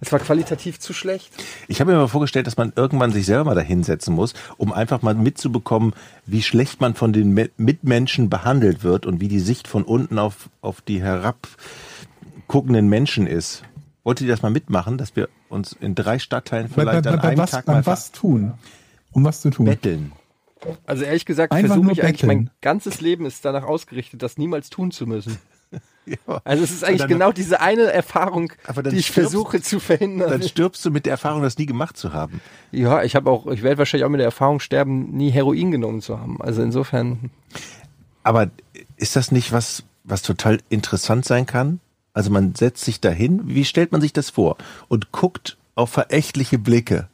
[0.00, 1.32] es war qualitativ zu schlecht.
[1.68, 4.72] Ich habe mir mal vorgestellt, dass man irgendwann sich selber mal da hinsetzen muss, um
[4.72, 5.94] einfach mal mitzubekommen,
[6.26, 10.18] wie schlecht man von den Me- Mitmenschen behandelt wird und wie die Sicht von unten
[10.18, 13.62] auf, auf die herabguckenden Menschen ist.
[14.04, 17.10] Wolltet ihr das mal mitmachen, dass wir uns in drei Stadtteilen Bei, bei, vielleicht bei,
[17.12, 18.54] an bei einem was, Tag bei mal was tun?
[19.12, 19.66] Um was zu tun?
[19.66, 20.10] betteln?
[20.86, 24.90] Also ehrlich gesagt, versuche ich eigentlich, mein ganzes Leben ist danach ausgerichtet, das niemals tun
[24.90, 25.38] zu müssen.
[26.04, 26.40] Ja.
[26.42, 29.62] Also es ist eigentlich dann- genau diese eine Erfahrung, Aber dann die ich stirbst- versuche
[29.62, 30.30] zu verhindern.
[30.30, 32.40] Dann stirbst du mit der Erfahrung, das nie gemacht zu haben.
[32.72, 36.02] Ja, ich habe auch, ich werde wahrscheinlich auch mit der Erfahrung sterben, nie Heroin genommen
[36.02, 36.42] zu haben.
[36.42, 37.30] Also insofern,
[38.24, 38.50] Aber
[38.96, 41.78] ist das nicht was, was total interessant sein kann?
[42.14, 44.56] Also man setzt sich dahin, wie stellt man sich das vor?
[44.88, 47.06] Und guckt auf verächtliche Blicke.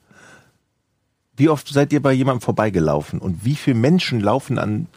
[1.38, 3.20] Wie oft seid ihr bei jemandem vorbeigelaufen?
[3.20, 4.88] Und wie viele Menschen laufen an,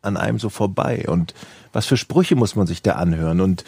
[0.00, 1.04] an einem so vorbei?
[1.06, 1.34] Und
[1.74, 3.42] was für Sprüche muss man sich da anhören?
[3.42, 3.64] Und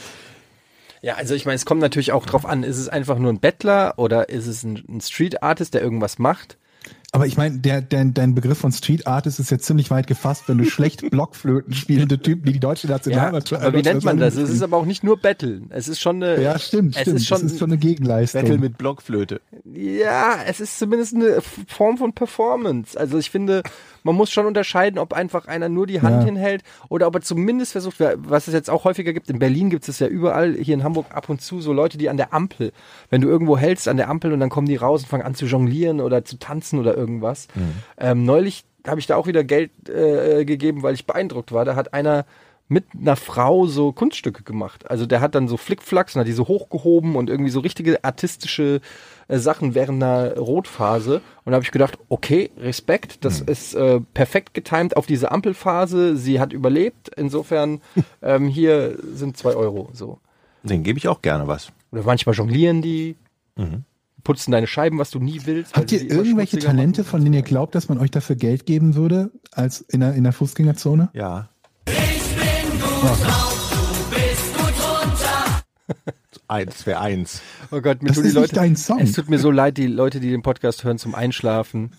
[1.03, 3.39] ja, also ich meine, es kommt natürlich auch drauf an, ist es einfach nur ein
[3.39, 6.57] Bettler oder ist es ein, ein Street Artist, der irgendwas macht?
[7.15, 10.45] Aber ich meine, der, der, dein Begriff von Street Artist ist jetzt ziemlich weit gefasst,
[10.47, 13.63] wenn du schlecht Blockflöten spielende Typen, die die deutsche Ja, Nationalmannschaft.
[13.63, 14.35] aber wie nennt man das?
[14.37, 15.67] Es ist aber auch nicht nur Betteln.
[15.69, 17.17] Es ist schon eine, ja, stimmt, es stimmt.
[17.19, 18.41] ist schon, das ist schon eine Gegenleistung.
[18.41, 19.43] Battle mit Blockflöte.
[19.67, 22.99] ja, es ist zumindest eine Form von Performance.
[22.99, 23.63] Also ich finde,
[24.05, 26.25] man muss schon unterscheiden, ob einfach einer nur die Hand Ja.
[26.25, 29.29] hinhält oder ob er zumindest versucht, was es jetzt auch häufiger gibt.
[29.29, 32.09] In Berlin gibt es ja überall, hier in Hamburg ab und zu so Leute, die
[32.09, 32.73] an der Ampel,
[33.11, 35.35] wenn du irgendwo hältst an der Ampel und dann kommen die raus und fangen an
[35.35, 37.49] zu jonglieren oder zu tanzen oder irgendwas.
[37.99, 41.65] Ähm, neulich habe ich da auch wieder Geld äh, gegeben, weil ich beeindruckt war.
[41.65, 42.25] Da hat einer
[42.69, 44.91] mit einer Frau so Kunststücke gemacht.
[44.91, 48.03] Also der hat dann so Flickflacks und hat die so hochgehoben und irgendwie so richtige
[48.03, 48.81] artistische
[49.29, 51.21] äh, Sachen während einer Rotphase.
[51.45, 56.17] Und da habe ich gedacht, okay, Respekt, das ist äh, perfekt getimt auf diese Ampelphase.
[56.17, 57.11] Sie hat überlebt.
[57.15, 57.83] Insofern,
[58.23, 59.91] ähm, hier sind zwei Euro.
[59.93, 60.19] So.
[60.63, 61.73] Den gebe ich auch gerne was.
[61.91, 63.17] Oder manchmal jonglieren die,
[64.25, 65.75] putzen deine Scheiben, was du nie willst.
[65.75, 67.11] Habt ihr irgendwelche Talente, machen.
[67.11, 70.25] von denen ihr glaubt, dass man euch dafür Geld geben würde, als in der, in
[70.25, 71.11] der Fußgängerzone?
[71.13, 71.49] Ja.
[76.49, 77.41] Ein, das wäre eins.
[77.71, 78.55] Oh Gott, mir Das die ist nicht Leute.
[78.55, 78.99] dein Song.
[79.01, 81.93] Es tut mir so leid, die Leute, die den Podcast hören zum Einschlafen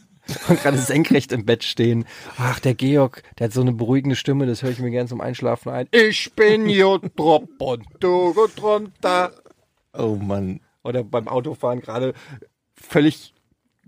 [0.47, 2.05] und gerade senkrecht im Bett stehen.
[2.37, 5.21] Ach, der Georg, der hat so eine beruhigende Stimme, das höre ich mir gern zum
[5.21, 5.87] Einschlafen ein.
[5.91, 9.31] Ich bin Jotrop und du geht runter.
[9.97, 10.59] Oh Mann.
[10.83, 12.13] Oder beim Autofahren gerade
[12.75, 13.33] völlig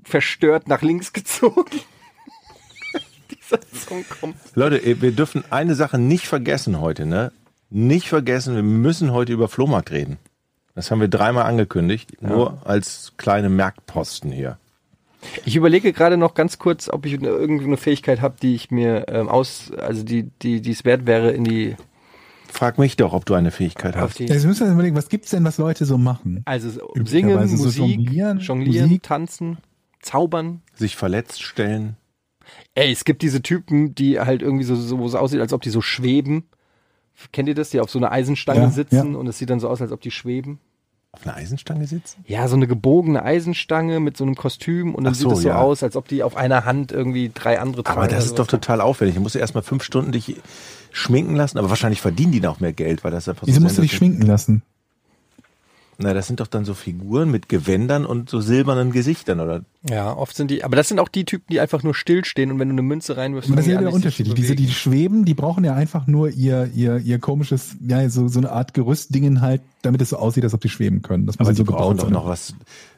[0.03, 1.65] verstört nach links gezogen.
[3.29, 4.35] Dieser Song kommt.
[4.55, 7.31] Leute, wir dürfen eine Sache nicht vergessen heute, ne?
[7.69, 10.17] Nicht vergessen, wir müssen heute über Flohmarkt reden.
[10.75, 14.57] Das haben wir dreimal angekündigt, nur als kleine Merkposten hier.
[15.45, 19.05] Ich überlege gerade noch ganz kurz, ob ich eine, irgendeine Fähigkeit habe, die ich mir
[19.07, 21.75] ähm, aus, also die, die, die es wert wäre, in die,
[22.55, 24.17] Frag mich doch, ob du eine Fähigkeit hast.
[24.17, 26.41] die Jetzt müssen wir überlegen, was gibt's denn, was Leute so machen?
[26.45, 26.69] Also
[27.03, 29.03] singen, so Musik, jonglieren, jonglieren, Musik.
[29.03, 29.57] tanzen,
[30.01, 30.61] zaubern.
[30.73, 31.97] Sich verletzt stellen.
[32.73, 35.63] Ey, es gibt diese Typen, die halt irgendwie so, so wo es aussieht, als ob
[35.63, 36.45] die so schweben.
[37.33, 37.71] Kennt ihr das?
[37.71, 39.19] Die auf so einer Eisenstange Ja, sitzen ja.
[39.19, 40.59] und es sieht dann so aus, als ob die schweben.
[41.11, 42.23] Auf einer Eisenstange sitzen?
[42.25, 45.49] Ja, so eine gebogene Eisenstange mit so einem Kostüm und dann so, sieht es so
[45.49, 45.57] ja.
[45.59, 47.99] aus, als ob die auf einer Hand irgendwie drei andere tragen.
[47.99, 49.15] Aber das ist doch total aufwendig.
[49.15, 50.35] Du musst erst mal fünf Stunden dich
[50.95, 53.77] schminken lassen, aber wahrscheinlich verdienen die noch mehr Geld, weil das einfach Wieso so musst
[53.77, 54.63] du dich schminken lassen?
[55.97, 59.63] Na, das sind doch dann so Figuren mit Gewändern und so silbernen Gesichtern, oder?
[59.89, 62.59] Ja, oft sind die, aber das sind auch die Typen, die einfach nur stillstehen und
[62.59, 64.35] wenn du eine Münze reinwirfst, Aber das ist fangen ja unterschiedlich.
[64.35, 68.39] Diese, die schweben, die brauchen ja einfach nur ihr, ihr, ihr komisches, ja, so, so
[68.39, 71.27] eine Art Gerüstdingen halt, damit es so aussieht, als ob die schweben können.
[71.27, 72.55] Das muss Aber ja die so brauchen gebaut doch noch was,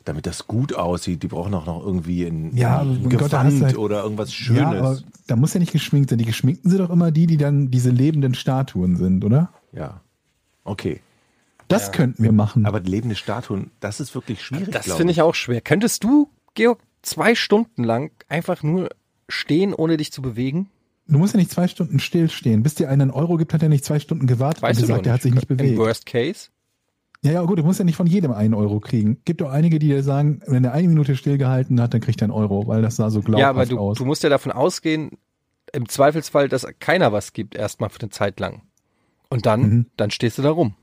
[0.07, 1.23] damit das gut aussieht.
[1.23, 5.03] Die brauchen auch noch irgendwie ein, Ja, ein Gewand halt- oder irgendwas Ja, aber Schönes.
[5.27, 6.19] da muss ja nicht geschminkt sein.
[6.19, 9.49] Die geschminkten sind doch immer die, die dann diese lebenden Statuen sind, oder?
[9.73, 10.01] Ja.
[10.63, 11.01] Okay.
[11.67, 12.65] Das könnten wir machen.
[12.65, 14.71] Aber lebende Statuen, das ist wirklich schwierig.
[14.71, 15.59] Das finde ich auch schwer.
[15.61, 18.89] Könntest du, Georg, zwei Stunden lang einfach nur
[19.27, 20.69] stehen, ohne dich zu bewegen?
[21.09, 22.63] du musst ja nicht zwei Stunden stillstehen.
[22.63, 25.05] Bis dir einer einen Euro gibt, hat er nicht zwei Stunden gewartet Weißt und gesagt,
[25.05, 25.77] der hat sich nicht Im bewegt.
[25.77, 26.49] Worst Case?
[27.23, 29.21] Ja, ja, gut, du musst ja nicht von jedem einen Euro kriegen.
[29.25, 32.25] Gibt doch einige, die dir sagen, wenn er eine Minute stillgehalten hat, dann kriegt er
[32.25, 33.97] einen Euro, weil das sah so glaubhaft Ja, aber du, aus.
[33.97, 35.17] du musst ja davon ausgehen,
[35.73, 38.61] im Zweifelsfall, dass keiner was gibt, erstmal für eine Zeit lang.
[39.29, 39.85] Und dann, Mhm.
[39.97, 40.75] dann stehst du da rum.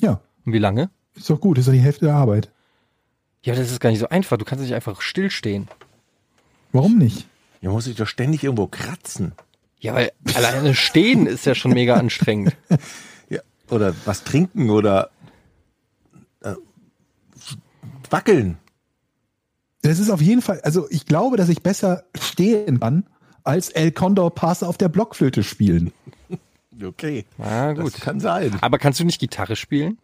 [0.00, 0.90] ja, Und wie lange?
[1.16, 2.50] ist doch gut, ist doch die Hälfte der Arbeit.
[3.42, 4.36] Ja, aber das ist gar nicht so einfach.
[4.38, 5.68] Du kannst nicht einfach stillstehen.
[6.72, 7.26] Warum nicht?
[7.60, 9.32] Ihr muss sich doch ständig irgendwo kratzen.
[9.80, 12.56] Ja, weil alleine stehen ist ja schon mega anstrengend.
[13.28, 13.40] Ja.
[13.70, 15.10] Oder was trinken oder
[18.12, 18.58] wackeln.
[19.82, 23.04] Das ist auf jeden Fall, also ich glaube, dass ich besser stehen kann,
[23.44, 25.92] als El Condor Pass auf der Blockflöte spielen.
[26.82, 27.24] Okay.
[27.38, 27.94] Ah, gut.
[27.94, 28.56] Das kann sein.
[28.60, 29.98] Aber kannst du nicht Gitarre spielen?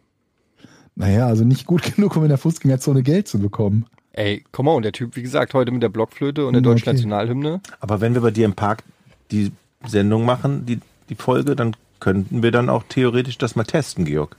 [0.95, 3.85] Naja, also nicht gut genug, um in der Fußgängerzone Geld zu bekommen.
[4.13, 6.87] Ey, komm on, der Typ, wie gesagt, heute mit der Blockflöte und der Ja, deutschen
[6.87, 6.93] okay.
[6.93, 7.61] Nationalhymne.
[7.81, 8.83] Aber wenn wir bei dir im Park
[9.31, 9.51] die
[9.85, 14.37] Sendung machen, die, die Folge, dann könnten wir dann auch theoretisch das mal testen, Georg.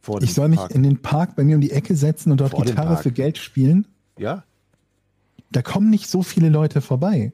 [0.00, 0.70] Vor Ich soll mich Park.
[0.70, 3.38] in den Park bei mir um die Ecke setzen und dort Vor Gitarre für Geld
[3.38, 3.86] spielen.
[4.18, 4.44] Ja?
[5.50, 7.32] Da kommen nicht so viele Leute vorbei.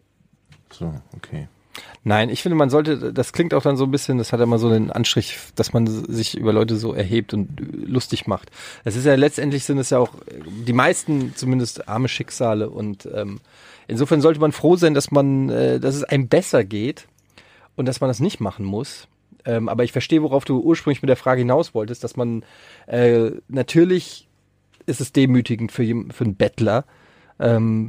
[0.71, 1.49] So, okay.
[2.05, 4.59] Nein, ich finde, man sollte, das klingt auch dann so ein bisschen, das hat immer
[4.59, 8.51] so den Anstrich, dass man sich über Leute so erhebt und lustig macht.
[8.85, 10.11] Es ist ja letztendlich sind es ja auch
[10.67, 13.41] die meisten zumindest arme Schicksale und ähm,
[13.89, 17.09] insofern sollte man froh sein, dass man, äh, dass es einem besser geht
[17.75, 19.09] und dass man das nicht machen muss.
[19.47, 22.45] Ähm, aber ich verstehe, worauf du ursprünglich mit der Frage hinaus wolltest, dass man
[22.87, 24.27] äh, natürlich
[24.87, 26.85] ist es demütigend für, für einen Bettler,
[27.39, 27.89] ähm,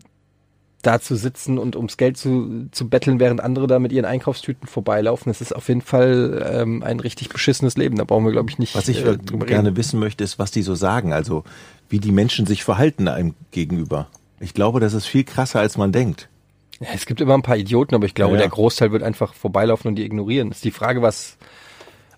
[0.81, 4.67] da zu sitzen und ums Geld zu, zu betteln, während andere da mit ihren Einkaufstüten
[4.67, 5.29] vorbeilaufen.
[5.29, 7.97] Das ist auf jeden Fall ähm, ein richtig beschissenes Leben.
[7.97, 9.77] Da brauchen wir, glaube ich, nicht Was ich äh, drüber gerne reden.
[9.77, 11.13] wissen möchte, ist, was die so sagen.
[11.13, 11.43] Also,
[11.89, 14.07] wie die Menschen sich verhalten einem gegenüber.
[14.39, 16.29] Ich glaube, das ist viel krasser, als man denkt.
[16.79, 19.33] Ja, es gibt immer ein paar Idioten, aber ich glaube, Ja, der Großteil wird einfach
[19.33, 20.51] vorbeilaufen und die ignorieren.
[20.51, 21.37] Ist die Frage, was,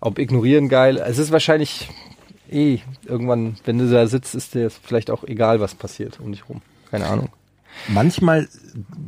[0.01, 0.97] ob ignorieren geil.
[0.97, 1.89] Es ist wahrscheinlich
[2.51, 6.49] eh irgendwann, wenn du da sitzt, ist dir vielleicht auch egal, was passiert um dich
[6.49, 6.61] rum.
[6.91, 7.29] Keine Ahnung.
[7.87, 8.47] Manchmal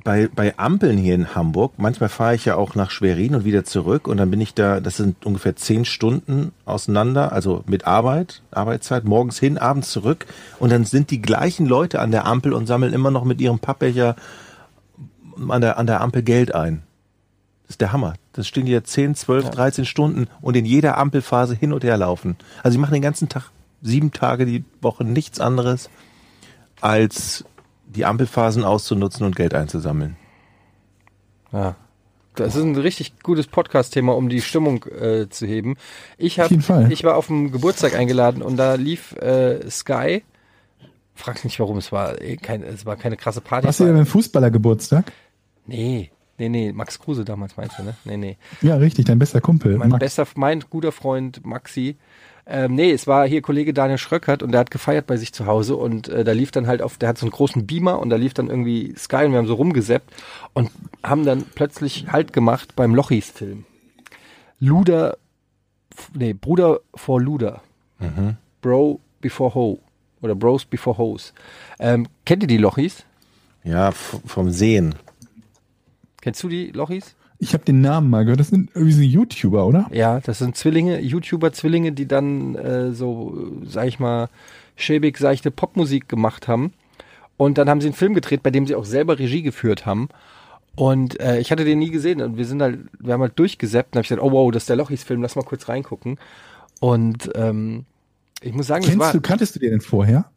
[0.03, 3.65] bei, bei Ampeln hier in Hamburg, manchmal fahre ich ja auch nach Schwerin und wieder
[3.65, 8.43] zurück und dann bin ich da, das sind ungefähr zehn Stunden auseinander, also mit Arbeit,
[8.51, 10.25] Arbeitszeit, morgens hin, abends zurück
[10.59, 13.59] und dann sind die gleichen Leute an der Ampel und sammeln immer noch mit ihrem
[13.59, 14.15] Pappbecher
[15.49, 16.83] an der, an der Ampel Geld ein.
[17.63, 18.15] Das ist der Hammer.
[18.33, 21.97] Das stehen die ja 10, 12, 13 Stunden und in jeder Ampelphase hin und her
[21.97, 22.37] laufen.
[22.63, 25.89] Also die machen den ganzen Tag, sieben Tage die Woche nichts anderes,
[26.81, 27.45] als
[27.87, 30.15] die Ampelphasen auszunutzen und Geld einzusammeln.
[31.51, 31.75] Ja.
[32.35, 35.75] Das ist ein richtig gutes Podcast-Thema, um die Stimmung äh, zu heben.
[36.17, 36.91] Ich hab, Auf jeden Fall.
[36.91, 40.23] ich war auf dem Geburtstag eingeladen und da lief äh, Sky.
[41.15, 42.21] Frag nicht, warum es war.
[42.21, 43.67] eh Kein, es war keine krasse Party.
[43.67, 45.11] Was Es war- ihr beim Fußballergeburtstag?
[45.67, 47.95] Nee, nee, nee, Max Kruse damals meinst du, ne?
[48.05, 48.37] Nee, nee.
[48.61, 49.77] Ja, richtig, dein bester Kumpel.
[49.77, 49.99] Mein Max.
[49.99, 51.97] bester, mein guter Freund Maxi.
[52.47, 55.45] Ähm, nee, es war hier Kollege Daniel Schröckert und der hat gefeiert bei sich zu
[55.45, 58.09] Hause und äh, da lief dann halt auf, der hat so einen großen Beamer und
[58.09, 60.11] da lief dann irgendwie Sky und wir haben so rumgeseppt
[60.53, 60.71] und
[61.03, 63.65] haben dann plötzlich Halt gemacht beim Lochis-Film.
[64.59, 65.17] Luder,
[66.15, 67.61] nee, Bruder vor Luder.
[68.61, 69.79] Bro before Ho.
[70.21, 71.33] Oder Bros before Hoes.
[71.79, 73.05] Ähm, kennt ihr die Lochis?
[73.63, 74.95] Ja, vom Sehen.
[76.21, 77.15] Kennst du die Lochis?
[77.39, 78.39] Ich habe den Namen mal gehört.
[78.39, 79.87] Das sind irgendwie so YouTuber, oder?
[79.91, 84.29] Ja, das sind Zwillinge, YouTuber-Zwillinge, die dann äh, so, sag ich mal,
[84.75, 86.73] schäbig seichte Popmusik gemacht haben.
[87.37, 90.09] Und dann haben sie einen Film gedreht, bei dem sie auch selber Regie geführt haben.
[90.75, 93.93] Und äh, ich hatte den nie gesehen und wir sind halt, wir haben halt durchgesäppt
[93.93, 96.19] und habe ich gesagt, oh wow, das ist der Lochis-Film, lass mal kurz reingucken.
[96.79, 97.85] Und ähm,
[98.41, 100.31] ich muss sagen, das Kennst war du, kanntest du den denn vorher?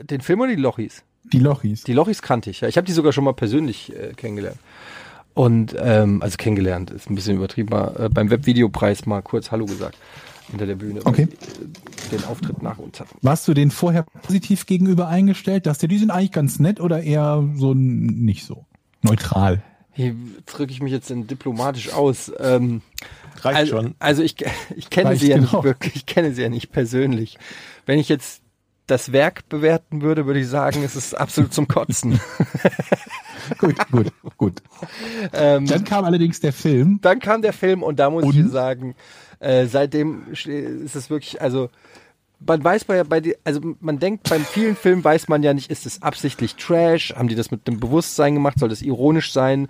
[0.00, 1.02] den Film oder die Lochis?
[1.32, 1.84] Die Lochis.
[1.84, 2.68] Die Lochis kannte ich, ja.
[2.68, 4.58] Ich habe die sogar schon mal persönlich äh, kennengelernt.
[5.34, 9.66] Und, ähm, also kennengelernt, ist ein bisschen übertrieben, mal, äh, beim Webvideopreis mal kurz Hallo
[9.66, 9.96] gesagt.
[10.50, 11.00] Hinter der Bühne.
[11.04, 11.28] Okay.
[11.30, 13.16] die, äh, Den Auftritt nach uns hatten.
[13.22, 17.02] Warst du denen vorher positiv gegenüber eingestellt, dass die, die sind eigentlich ganz nett oder
[17.02, 18.66] eher so nicht so?
[19.02, 19.62] Neutral.
[19.94, 20.14] Hier
[20.46, 22.32] drücke ich mich jetzt in diplomatisch aus.
[22.38, 22.82] Ähm,
[23.40, 23.94] Reicht also, schon.
[23.98, 24.36] also ich,
[24.76, 25.64] ich kenne Reicht sie ja nicht genau.
[25.64, 27.38] wirklich, ich kenne sie ja nicht persönlich.
[27.86, 28.42] Wenn ich jetzt
[28.86, 32.20] das Werk bewerten würde, würde ich sagen, es ist absolut zum Kotzen.
[33.58, 34.62] Gut, gut, gut.
[35.32, 37.00] ähm, Dann kam allerdings der Film.
[37.02, 38.36] dann kam der Film und da muss ich Und?
[38.36, 38.94] dir sagen,
[39.40, 41.68] äh, seitdem ist es wirklich, also
[42.46, 45.70] man weiß bei, bei die, also man denkt beim vielen Filmen weiß man ja nicht,
[45.70, 49.68] ist es absichtlich Trash, haben die das mit dem Bewusstsein gemacht, soll das ironisch sein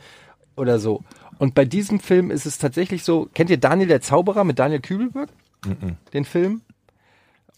[0.56, 1.02] oder so.
[1.38, 4.80] Und bei diesem Film ist es tatsächlich so, kennt ihr Daniel der Zauberer mit Daniel
[4.80, 5.28] Kübelberg?
[6.12, 6.62] Den Film?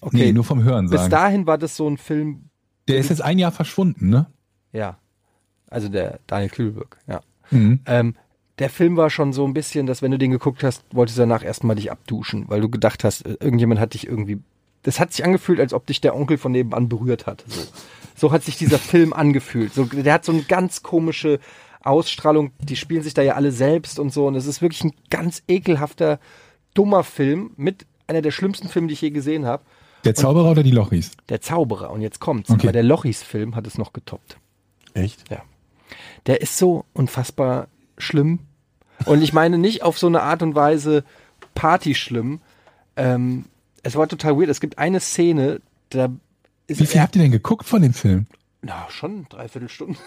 [0.00, 1.10] Okay, Nee, nur vom Hören bis sagen.
[1.10, 2.50] dahin war das so ein Film,
[2.88, 4.26] Der ist jetzt ein Jahr verschwunden, ne?
[4.72, 4.98] ja.
[5.70, 7.20] Also der Daniel Kübelberg, ja.
[7.50, 7.80] Mhm.
[7.86, 8.14] Ähm,
[8.60, 11.22] der Film war schon so ein bisschen, dass wenn du den geguckt hast, wolltest du
[11.22, 14.38] danach erstmal dich abduschen, weil du gedacht hast, äh, irgendjemand hat dich irgendwie.
[14.84, 17.44] Das hat sich angefühlt, als ob dich der Onkel von nebenan berührt hat.
[17.48, 17.62] So,
[18.14, 19.74] so hat sich dieser Film angefühlt.
[19.74, 21.40] So, der hat so eine ganz komische
[21.82, 22.52] Ausstrahlung.
[22.60, 24.26] Die spielen sich da ja alle selbst und so.
[24.26, 26.20] Und es ist wirklich ein ganz ekelhafter,
[26.74, 29.64] dummer Film mit einer der schlimmsten Filme, die ich je gesehen habe.
[30.04, 31.12] Der Zauberer oder die Lochis?
[31.30, 31.90] Der Zauberer.
[31.90, 32.50] Und jetzt kommt's.
[32.50, 32.66] Okay.
[32.66, 34.36] Aber der Lochis-Film hat es noch getoppt.
[34.92, 35.30] Echt?
[35.30, 35.42] Ja.
[36.26, 38.40] Der ist so unfassbar schlimm.
[39.06, 41.04] Und ich meine nicht auf so eine Art und Weise
[41.54, 42.40] Party schlimm.
[42.96, 43.46] Ähm,
[43.84, 44.48] es war total weird.
[44.48, 46.08] Es gibt eine Szene, da
[46.66, 48.26] ist Wie viel habt ihr denn geguckt von dem Film?
[48.66, 49.98] Na, schon dreiviertel Stunden.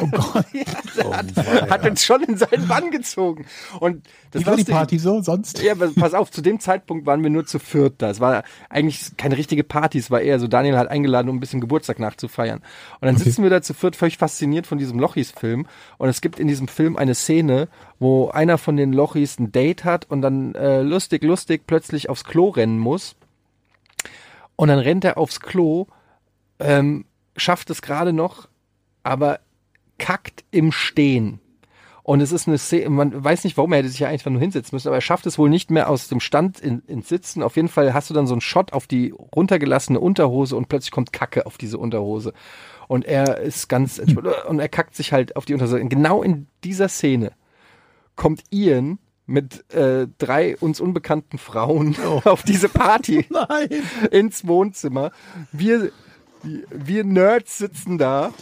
[0.00, 0.46] Oh Gott.
[1.12, 3.46] hat, hat uns schon in seinen Bann gezogen.
[3.80, 5.60] Und das Wie war die Party so sonst?
[5.60, 8.08] Ja, aber pass auf, zu dem Zeitpunkt waren wir nur zu viert da.
[8.08, 11.40] Es war eigentlich keine richtige Party, es war eher so, Daniel hat eingeladen, um ein
[11.40, 12.62] bisschen Geburtstag nachzufeiern.
[13.00, 15.66] Und dann sitzen wir da zu viert völlig fasziniert von diesem Lochis-Film.
[15.98, 17.66] Und es gibt in diesem Film eine Szene,
[17.98, 22.22] wo einer von den Lochis ein Date hat und dann äh, lustig, lustig plötzlich aufs
[22.22, 23.16] Klo rennen muss.
[24.54, 25.88] Und dann rennt er aufs Klo,
[26.60, 27.04] ähm,
[27.36, 28.48] schafft es gerade noch,
[29.02, 29.40] aber
[29.98, 31.40] kackt im Stehen.
[32.02, 34.40] Und es ist eine Szene, man weiß nicht, warum er hätte sich ja einfach nur
[34.40, 37.42] hinsetzen müssen, aber er schafft es wohl nicht mehr aus dem Stand in, ins Sitzen.
[37.42, 40.92] Auf jeden Fall hast du dann so einen Shot auf die runtergelassene Unterhose und plötzlich
[40.92, 42.32] kommt Kacke auf diese Unterhose.
[42.86, 45.80] Und er ist ganz, und er kackt sich halt auf die Unterhose.
[45.80, 47.32] Und genau in dieser Szene
[48.14, 53.68] kommt Ian mit äh, drei uns unbekannten Frauen auf diese Party Nein.
[54.12, 55.10] ins Wohnzimmer.
[55.50, 55.90] Wir,
[56.70, 58.32] wir Nerds sitzen da,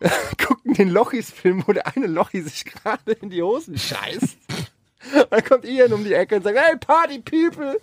[0.46, 4.36] gucken den Lochis-Film, wo der eine Lochi sich gerade in die Hosen scheißt.
[5.30, 7.78] Dann kommt Ian um die Ecke und sagt, hey, Party People!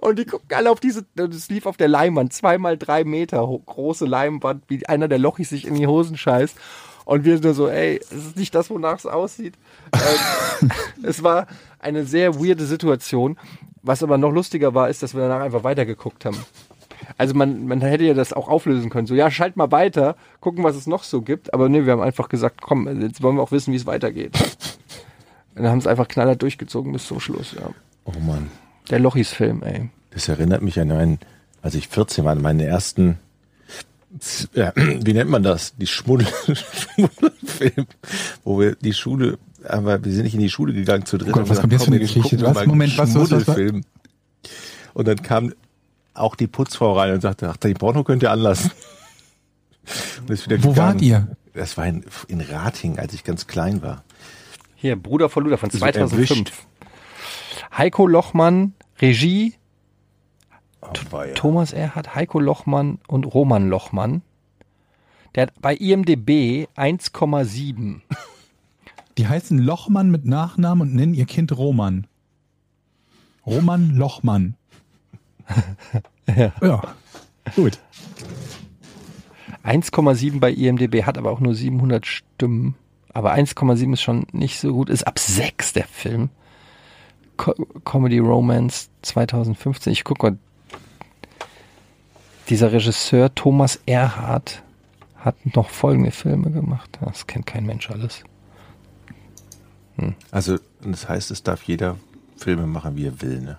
[0.00, 4.04] Und die gucken alle auf diese, das lief auf der Leinwand, zweimal drei Meter große
[4.04, 6.56] Leinwand, wie einer der Lochis sich in die Hosen scheißt.
[7.04, 9.54] Und wir nur so, ey, es ist nicht das, wonach es aussieht.
[9.92, 10.70] ähm,
[11.02, 11.46] es war
[11.78, 13.38] eine sehr weirde Situation.
[13.82, 16.42] Was aber noch lustiger war, ist, dass wir danach einfach weitergeguckt haben.
[17.18, 19.06] Also man, man hätte ja das auch auflösen können.
[19.06, 21.54] So, ja, schalt mal weiter, gucken, was es noch so gibt.
[21.54, 24.32] Aber nee, wir haben einfach gesagt, komm, jetzt wollen wir auch wissen, wie es weitergeht.
[25.54, 27.70] Und dann haben es einfach knallhart durchgezogen bis zum Schluss, ja.
[28.04, 28.50] Oh Mann.
[28.90, 29.88] Der Lochis-Film, ey.
[30.10, 31.18] Das erinnert mich an einen,
[31.62, 33.18] als ich 14 war, an meine ersten,
[34.54, 35.76] ja, wie nennt man das?
[35.76, 37.86] Die Schmuddel, Schmuddelfilm,
[38.44, 41.30] wo wir die Schule, aber wir sind nicht in die Schule gegangen zu dritt.
[41.30, 42.40] Oh Gott, was kommt jetzt für eine Geschichte?
[42.42, 42.66] Was?
[42.66, 43.44] Moment, was, was, was, was?
[43.44, 43.84] Schmuddelfilm.
[44.92, 45.52] Und dann kam
[46.14, 48.70] auch die Putzfrau rein und sagte, ach, den Porno könnt ihr anlassen.
[50.20, 51.36] Und ist wieder Wo wart ihr?
[51.52, 54.02] Das war in, in Rating, als ich ganz klein war.
[54.76, 56.30] Hier, Bruder von Luder von So 2005.
[56.30, 56.52] erwischt.
[57.76, 59.54] Heiko Lochmann, Regie,
[61.12, 61.22] Oh.
[61.34, 64.20] Thomas Erhardt, Heiko Lochmann und Roman Lochmann.
[65.34, 68.02] Der hat bei IMDB 1,7.
[69.16, 72.06] Die heißen Lochmann mit Nachnamen und nennen ihr Kind Roman.
[73.46, 74.56] Roman Lochmann.
[76.26, 76.52] Ja.
[76.62, 76.82] Ja.
[77.54, 77.78] Gut.
[79.64, 82.76] 1,7 bei IMDB, hat aber auch nur 700 Stimmen.
[83.12, 84.90] Aber 1,7 ist schon nicht so gut.
[84.90, 86.30] Ist ab 6 der Film.
[87.36, 87.54] Co
[87.84, 89.92] Comedy Romance 2015.
[89.92, 90.36] Ich guck mal.
[92.48, 94.62] Dieser Regisseur Thomas Erhardt
[95.16, 96.98] hat noch folgende Filme gemacht.
[97.00, 98.22] Das kennt kein Mensch alles.
[100.30, 101.96] Also, das heißt, es darf jeder
[102.36, 103.58] Filme machen, wie er will, ne?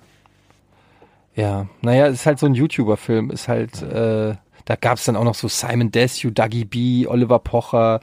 [1.36, 3.30] Ja, naja, es ist halt so ein YouTuber-Film.
[3.30, 7.39] Ist halt, äh, da gab es dann auch noch so Simon Desue, Dougie B, Oliver
[7.39, 8.00] Pocher.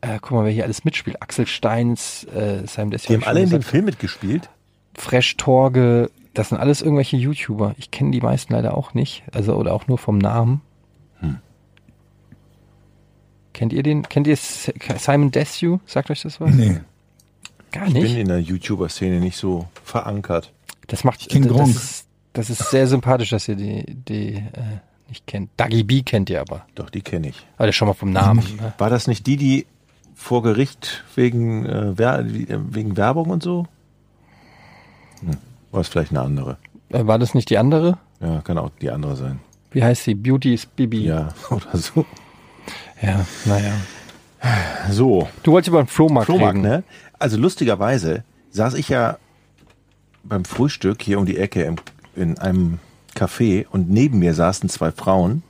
[0.00, 1.20] Äh, guck mal, wer hier alles mitspielt.
[1.20, 3.08] Axel Steins, äh, Simon Desue.
[3.08, 3.62] Die hab haben ich alle in dem.
[3.62, 4.48] Film mitgespielt.
[4.96, 6.10] Fresh Torge.
[6.32, 7.74] Das sind alles irgendwelche YouTuber.
[7.78, 9.22] Ich kenne die meisten leider auch nicht.
[9.32, 10.60] Also, oder auch nur vom Namen.
[13.52, 14.02] Kennt ihr den?
[14.08, 15.78] Kennt ihr Simon Desue?
[15.86, 16.52] Sagt euch das was?
[16.52, 16.80] Nee.
[17.70, 18.16] Gar Ich bin nicht.
[18.16, 20.52] in der YouTuber-Szene nicht so verankert.
[20.88, 21.68] Das macht, kenn das, Gronk.
[21.70, 24.42] ist, das ist sehr sympathisch, dass ihr die, die äh,
[25.08, 25.50] nicht kennt.
[25.56, 26.66] Dougie B kennt ihr aber.
[26.74, 27.46] Doch, die kenne ich.
[27.56, 28.44] Das schon mal vom Namen.
[28.60, 28.74] Ne?
[28.78, 29.66] War das nicht die, die
[30.14, 33.66] vor Gericht wegen, äh, Wer äh, wegen Werbung und so?
[35.20, 35.36] Hm.
[35.70, 36.58] War es vielleicht eine andere?
[36.90, 37.98] Äh, War das nicht die andere?
[38.20, 39.40] Ja, kann auch die andere sein.
[39.72, 40.14] Wie heißt sie?
[40.14, 41.04] Beauty is Bibi.
[41.06, 42.04] Ja, oder so.
[43.02, 43.72] ja naja.
[44.90, 46.68] So, Du wolltest über den Flohmarkt, Flohmarkt, reden.
[46.68, 46.84] ne?
[47.18, 49.16] Also lustigerweise saß ich ja
[50.22, 51.76] beim Frühstück hier um die Ecke im,
[52.16, 52.78] in einem
[53.14, 55.42] Café und neben mir saßen zwei Frauen,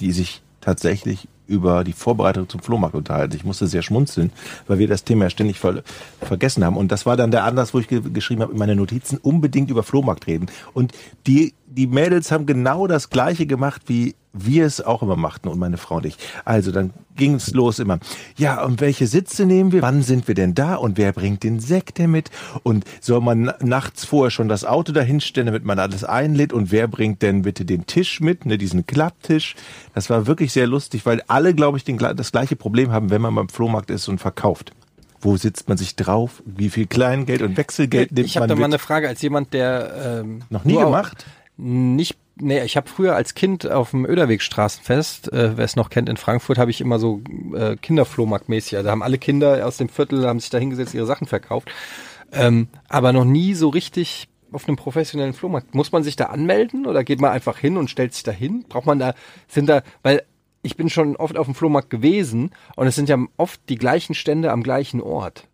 [0.00, 3.36] die sich tatsächlich über die Vorbereitung zum Flohmarkt unterhalten.
[3.36, 4.32] Ich musste sehr schmunzeln,
[4.66, 5.82] weil wir das Thema ja ständig ver
[6.20, 6.76] vergessen haben.
[6.76, 9.70] Und das war dann der Anlass, wo ich ge geschrieben habe in meine Notizen, unbedingt
[9.70, 10.46] über Flohmarkt reden.
[10.74, 10.92] Und
[11.26, 15.58] die, die Mädels haben genau das Gleiche gemacht, wie wir es auch immer machten und
[15.58, 16.16] meine Frau und ich.
[16.44, 17.98] Also dann ging es los immer.
[18.36, 19.80] Ja, und welche Sitze nehmen wir?
[19.80, 20.74] Wann sind wir denn da?
[20.74, 22.30] Und wer bringt den Sekt denn mit?
[22.62, 26.52] Und soll man na- nachts vorher schon das Auto dahinstellen, damit man alles einlädt?
[26.52, 29.54] Und wer bringt denn bitte den Tisch mit, ne, diesen Klapptisch?
[29.94, 33.22] Das war wirklich sehr lustig, weil alle, glaube ich, den, das gleiche Problem haben, wenn
[33.22, 34.72] man beim Flohmarkt ist und verkauft.
[35.22, 36.42] Wo sitzt man sich drauf?
[36.44, 38.60] Wie viel Kleingeld und Wechselgeld nimmt Ich habe man da mit?
[38.60, 41.24] mal eine Frage als jemand, der ähm, Noch nie gemacht?
[41.58, 46.08] Nicht, nee, ich habe früher als Kind auf dem Öderwegstraßenfest, äh, wer es noch kennt
[46.08, 47.22] in Frankfurt, habe ich immer so
[47.54, 48.76] äh, Kinderflohmarktmäßig.
[48.76, 51.70] Also haben alle Kinder aus dem Viertel haben sich da hingesetzt, ihre Sachen verkauft.
[52.32, 55.74] Ähm, aber noch nie so richtig auf einem professionellen Flohmarkt.
[55.74, 58.64] Muss man sich da anmelden oder geht man einfach hin und stellt sich da hin?
[58.68, 59.14] Braucht man da,
[59.48, 60.22] sind da, weil
[60.62, 64.14] ich bin schon oft auf dem Flohmarkt gewesen und es sind ja oft die gleichen
[64.14, 65.46] Stände am gleichen Ort.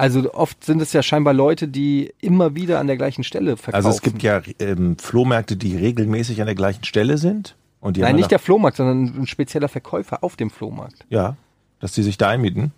[0.00, 3.74] Also oft sind es ja scheinbar Leute, die immer wieder an der gleichen Stelle verkaufen.
[3.74, 7.54] Also es gibt ja ähm, Flohmärkte, die regelmäßig an der gleichen Stelle sind.
[7.80, 11.04] Und die Nein, nicht der Flohmarkt, sondern ein spezieller Verkäufer auf dem Flohmarkt.
[11.10, 11.36] Ja,
[11.80, 12.72] dass die sich da einmieten.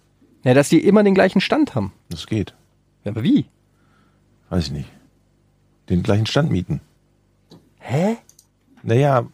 [0.44, 1.92] Ja, dass die immer den gleichen Stand haben.
[2.08, 2.54] Das geht.
[3.04, 3.46] Ja, aber wie?
[4.50, 4.88] Weiß ich nicht.
[5.88, 6.80] Den gleichen Stand mieten.
[7.78, 8.16] Hä?
[8.82, 9.26] Naja,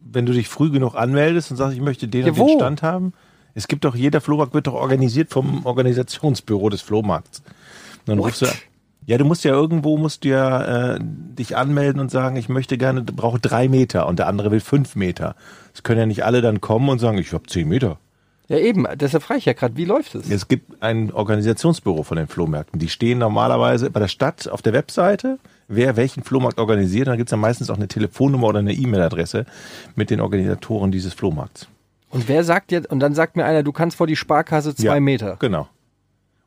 [0.00, 2.58] wenn du dich früh genug anmeldest und sagst, ich möchte den Ja, und den?
[2.58, 3.12] Stand haben.
[3.54, 7.40] Es gibt doch, jeder Flohmarkt wird doch organisiert vom Organisationsbüro des Flohmarkts.
[7.40, 8.46] Und dann rufst du,
[9.06, 12.78] ja, du musst ja irgendwo, musst du ja äh, dich anmelden und sagen, ich möchte
[12.78, 15.36] gerne, brauche drei Meter und der andere will fünf Meter.
[15.74, 17.98] Es können ja nicht alle dann kommen und sagen, ich habe zehn Meter.
[18.48, 18.86] Ja, eben.
[18.96, 20.30] Deshalb frage ich ja gerade, wie läuft es?
[20.30, 22.78] Es gibt ein Organisationsbüro von den Flohmärkten.
[22.78, 25.38] Die stehen normalerweise bei der Stadt auf der Webseite,
[25.68, 27.06] wer welchen Flohmarkt organisiert.
[27.06, 29.46] Und dann gibt es ja meistens auch eine Telefonnummer oder eine E-Mail-Adresse
[29.96, 31.68] mit den Organisatoren dieses Flohmarkts.
[32.14, 34.94] Und wer sagt jetzt, und dann sagt mir einer, du kannst vor die Sparkasse zwei
[34.94, 35.36] Ja, Meter.
[35.40, 35.68] Genau.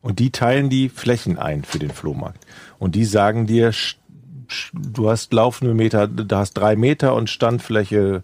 [0.01, 2.45] Und die teilen die Flächen ein für den Flohmarkt.
[2.79, 3.73] Und die sagen dir,
[4.73, 8.23] du hast laufende Meter, da hast drei Meter und Standfläche,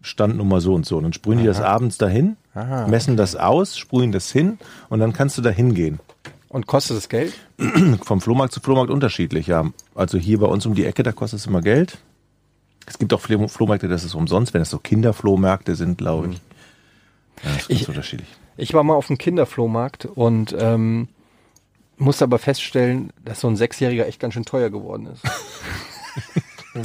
[0.00, 0.96] Standnummer so und so.
[0.96, 2.38] Und dann sprühen die das abends dahin,
[2.88, 4.58] messen das aus, sprühen das hin
[4.88, 6.00] und dann kannst du da hingehen.
[6.48, 7.34] Und kostet es Geld?
[8.02, 9.66] Vom Flohmarkt zu Flohmarkt unterschiedlich, ja.
[9.94, 11.98] Also hier bei uns um die Ecke, da kostet es immer Geld.
[12.86, 16.34] Es gibt auch Flo- Flohmärkte, das ist umsonst, wenn es so Kinderflohmärkte sind, glaube ich.
[17.42, 18.28] Ja, das ist ganz Ich- unterschiedlich.
[18.56, 21.08] Ich war mal auf dem Kinderflohmarkt und ähm,
[21.96, 25.22] musste aber feststellen, dass so ein Sechsjähriger echt ganz schön teuer geworden ist.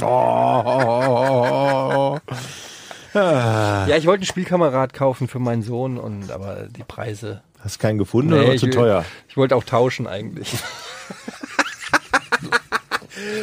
[3.14, 7.42] ja, ich wollte einen Spielkamerad kaufen für meinen Sohn und aber die Preise.
[7.60, 9.04] Hast keinen gefunden Nee, oder zu teuer?
[9.28, 10.54] Ich wollte auch tauschen eigentlich.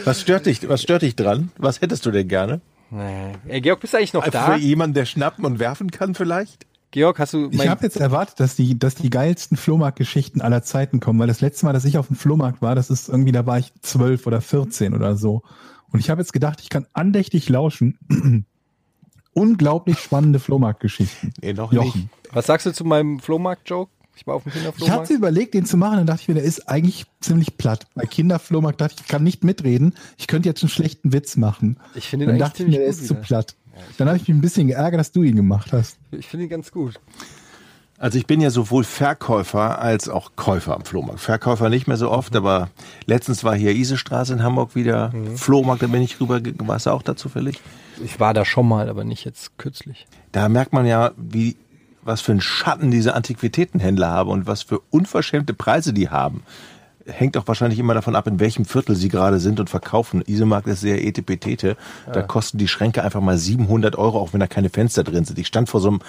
[0.06, 1.52] Was stört dich, was stört dich dran?
[1.58, 2.62] Was hättest du denn gerne?
[2.90, 3.34] Nee.
[3.48, 4.56] Ey, Georg, bist du eigentlich noch Für da?
[4.56, 6.66] jemanden, der schnappen und werfen kann vielleicht?
[6.92, 10.64] Georg, hast du Ich mein, habe jetzt erwartet, dass die, dass die geilsten Flohmarktgeschichten aller
[10.64, 13.34] Zeiten kommen, weil das letzte Mal, dass ich auf dem Flohmarkt war, das ist irgendwie,
[13.34, 15.42] da war ich zwölf oder 14 oder so.
[15.92, 17.98] Und ich habe jetzt gedacht, ich kann andächtig lauschen.
[19.34, 21.34] Unglaublich spannende Flohmarktgeschichten.
[21.42, 22.10] Nee, noch Jochen.
[22.32, 23.92] was sagst du zu meinem Flohmarkt-Joke?
[24.18, 25.10] Ich war auf dem Ich hatte Kinderflohmarkt.
[25.12, 27.86] überlegt, den zu machen, dann dachte ich mir, der ist eigentlich ziemlich platt.
[27.94, 29.94] Bei Kinderflohmarkt dachte ich, ich kann nicht mitreden.
[30.18, 31.78] Ich könnte jetzt einen schlechten Witz machen.
[31.94, 33.56] Ich finde Dann dachte ich mir, der ist zu platt.
[33.98, 35.98] Dann habe ich mich ein bisschen geärgert, dass du ihn gemacht hast.
[36.12, 37.00] Ich finde ihn ganz gut.
[38.00, 41.20] Also ich bin ja sowohl Verkäufer als auch Käufer am Flohmarkt.
[41.20, 42.70] Verkäufer nicht mehr so oft, aber
[43.06, 47.02] letztens war hier Isestraße in Hamburg wieder Flohmarkt, da bin ich rüber, warst du auch
[47.02, 47.60] da zufällig?
[48.04, 50.06] Ich war da schon mal, aber nicht jetzt kürzlich.
[50.32, 51.56] Da merkt man ja, wie,
[52.08, 56.44] was für einen Schatten diese Antiquitätenhändler haben und was für unverschämte Preise die haben.
[57.06, 60.22] Hängt auch wahrscheinlich immer davon ab, in welchem Viertel sie gerade sind und verkaufen.
[60.26, 61.78] Isemarkt ist sehr etepetete.
[62.12, 65.40] Da kosten die Schränke einfach mal 700 Euro, auch wenn da keine Fenster drin sind.
[65.40, 66.00] Ich stand vor so einem,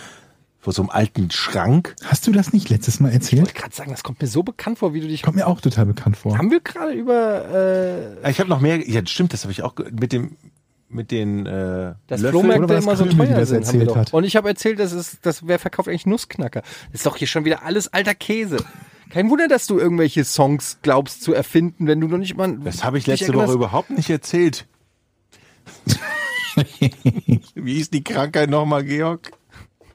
[0.59, 1.95] vor so einem alten Schrank.
[2.05, 3.43] Hast du das nicht letztes Mal Ich erzählt?
[3.43, 5.23] wollte gerade sagen, das kommt mir so bekannt vor, wie du dich.
[5.23, 6.37] Kommt mir auch total bekannt vor.
[6.37, 7.45] Haben wir gerade über
[8.25, 10.37] äh, Ich habe noch mehr, ja stimmt, das habe ich auch ge- mit dem,
[10.89, 12.43] mit den äh, das Löffeln.
[12.43, 13.67] Flohmärkte immer so Krümel, teuer sind?
[13.67, 13.97] Haben wir erzählt doch.
[13.97, 14.15] hat?
[14.15, 16.63] Und ich habe erzählt, das ist, das wer verkauft eigentlich Nussknacker?
[16.63, 18.59] Das ist doch hier schon wieder alles alter Käse.
[19.11, 22.59] Kein Wunder, dass du irgendwelche Songs glaubst zu erfinden, wenn du noch nicht mal.
[22.59, 23.33] Das habe ich letzte.
[23.35, 24.67] Woche überhaupt nicht erzählt.
[27.55, 29.33] Wie ist die Krankheit nochmal, Georg?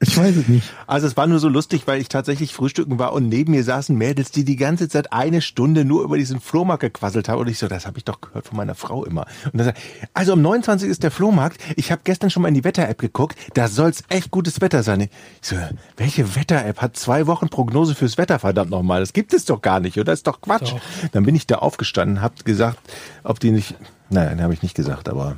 [0.08, 0.70] Ich weiß es nicht.
[0.86, 3.97] Also es war nur so lustig, weil ich tatsächlich frühstücken war und neben mir saßen
[3.97, 7.39] Mädels, die die ganze Zeit eine Stunde nur über diesen Flohmarkt gequasselt haben.
[7.39, 9.26] Und ich so, das habe ich doch gehört von meiner Frau immer.
[9.45, 9.80] Und dann sagt,
[10.14, 11.62] also um 29 ist der Flohmarkt.
[11.78, 13.38] Ich habe gestern schon mal in die Wetter-App geguckt.
[13.54, 15.01] Da soll's echt gutes Wetter sein.
[15.01, 15.10] Ich
[15.41, 15.56] so,
[15.97, 18.99] welche Wetter-App hat zwei Wochen Prognose fürs Wetter, verdammt nochmal?
[18.99, 20.12] Das gibt es doch gar nicht, oder?
[20.12, 20.74] Das ist doch Quatsch.
[21.14, 22.80] Dann bin ich da aufgestanden, hab gesagt,
[23.24, 23.76] ob die nicht...
[24.10, 25.38] Nein, habe ich nicht gesagt, aber...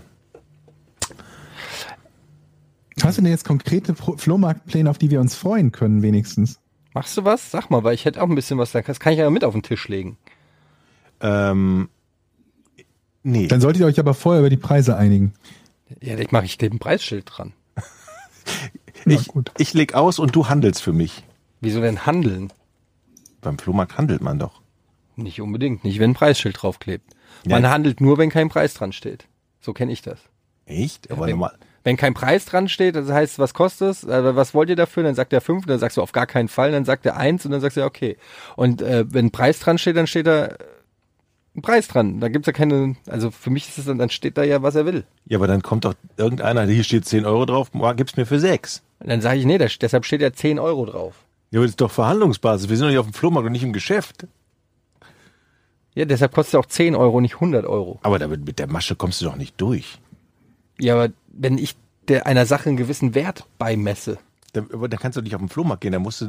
[3.04, 6.60] Hast du denn jetzt konkrete Flohmarktpläne, auf die wir uns freuen können, wenigstens?
[6.94, 7.52] Machst du was?
[7.52, 8.82] Sag mal, weil ich hätte auch ein bisschen was da.
[8.82, 10.18] Das kann ich ja mit auf den Tisch legen.
[11.20, 11.90] Ähm,
[13.24, 13.48] nee.
[13.48, 15.34] Dann solltet ihr euch aber vorher über die Preise einigen.
[16.02, 17.54] Ja, ich mache ich ein Preisschild dran.
[19.08, 19.52] Ich, gut.
[19.60, 21.24] ich leg aus und du handelst für mich.
[21.62, 22.52] Wieso denn handeln?
[23.42, 24.62] Beim Flohmarkt handelt man doch.
[25.16, 27.16] Nicht unbedingt, nicht wenn ein Preisschild draufklebt.
[27.46, 27.60] Ja.
[27.60, 29.28] Man handelt nur, wenn kein Preis dran steht.
[29.62, 30.20] So kenne ich das.
[30.66, 31.12] Echt?
[31.12, 31.56] Aber wenn, normal.
[31.86, 34.04] Wenn kein Preis dran steht, das heißt, was kostet es?
[34.04, 35.04] Äh, was wollt ihr dafür?
[35.04, 37.46] Dann sagt er fünf, dann sagst du auf gar keinen Fall, dann sagt er eins
[37.46, 38.18] und dann sagst du ja okay.
[38.56, 40.58] Und äh, wenn ein Preis dran steht, dann steht da äh,
[41.56, 42.20] ein Preis dran.
[42.20, 44.74] Da gibt's ja keine, also für mich ist es dann, dann steht da ja, was
[44.74, 45.06] er will.
[45.28, 48.82] Ja, aber dann kommt doch irgendeiner, hier steht 10 Euro drauf, gib's mir für 6.
[49.02, 51.14] Und dann sage ich, nee, da, deshalb steht ja 10 Euro drauf.
[51.52, 52.68] Ja, aber das ist doch Verhandlungsbasis.
[52.68, 54.26] Wir sind doch nicht auf dem Flohmarkt und nicht im Geschäft.
[55.94, 58.00] Ja, deshalb kostet er auch 10 Euro, nicht 100 Euro.
[58.02, 60.00] Aber damit, mit der Masche kommst du doch nicht durch.
[60.80, 61.76] Ja, aber wenn ich
[62.08, 64.18] der einer Sache einen gewissen Wert beimesse.
[64.54, 66.28] Da, aber da kannst du nicht auf den Flohmarkt gehen, da musst du,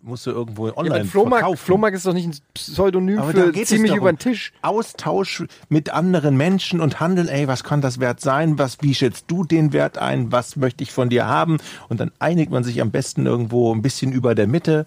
[0.00, 1.64] musst du irgendwo Ja, online aber Flohmarkt, verkaufen.
[1.66, 4.52] Flohmarkt ist doch nicht ein Pseudonym Aber für ziemlich über den Tisch.
[4.62, 8.58] Austausch mit anderen Menschen und handeln, ey, was kann das Wert sein?
[8.58, 10.32] Was, wie schätzt du den Wert ein?
[10.32, 11.58] Was möchte ich von dir haben?
[11.90, 14.86] Und dann einigt man sich am besten irgendwo ein bisschen über der Mitte.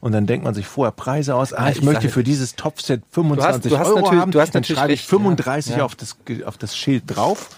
[0.00, 1.52] Und dann denkt man sich vorher Preise aus.
[1.52, 4.30] Ah, ich, ich möchte für dieses Topset 25 du hast Euro natürlich- haben.
[4.32, 5.84] du hast dann schreibe ich recht, 35 ja, ja.
[5.84, 7.50] Auf, das, auf das Schild drauf.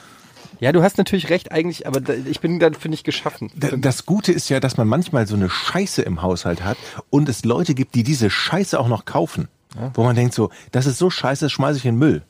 [0.64, 3.50] Ja, du hast natürlich recht eigentlich, aber ich bin dafür nicht geschaffen.
[3.54, 6.78] Da- Das Gute ist ja, dass man manchmal so eine Scheiße im Haushalt hat
[7.10, 9.48] und es Leute gibt, die diese Scheiße auch noch kaufen.
[9.92, 12.22] Wo man denkt so, das ist so scheiße, das schmeiße ich in den Müll.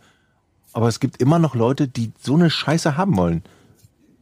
[0.72, 3.44] Aber es gibt immer noch Leute, die so eine Scheiße haben wollen.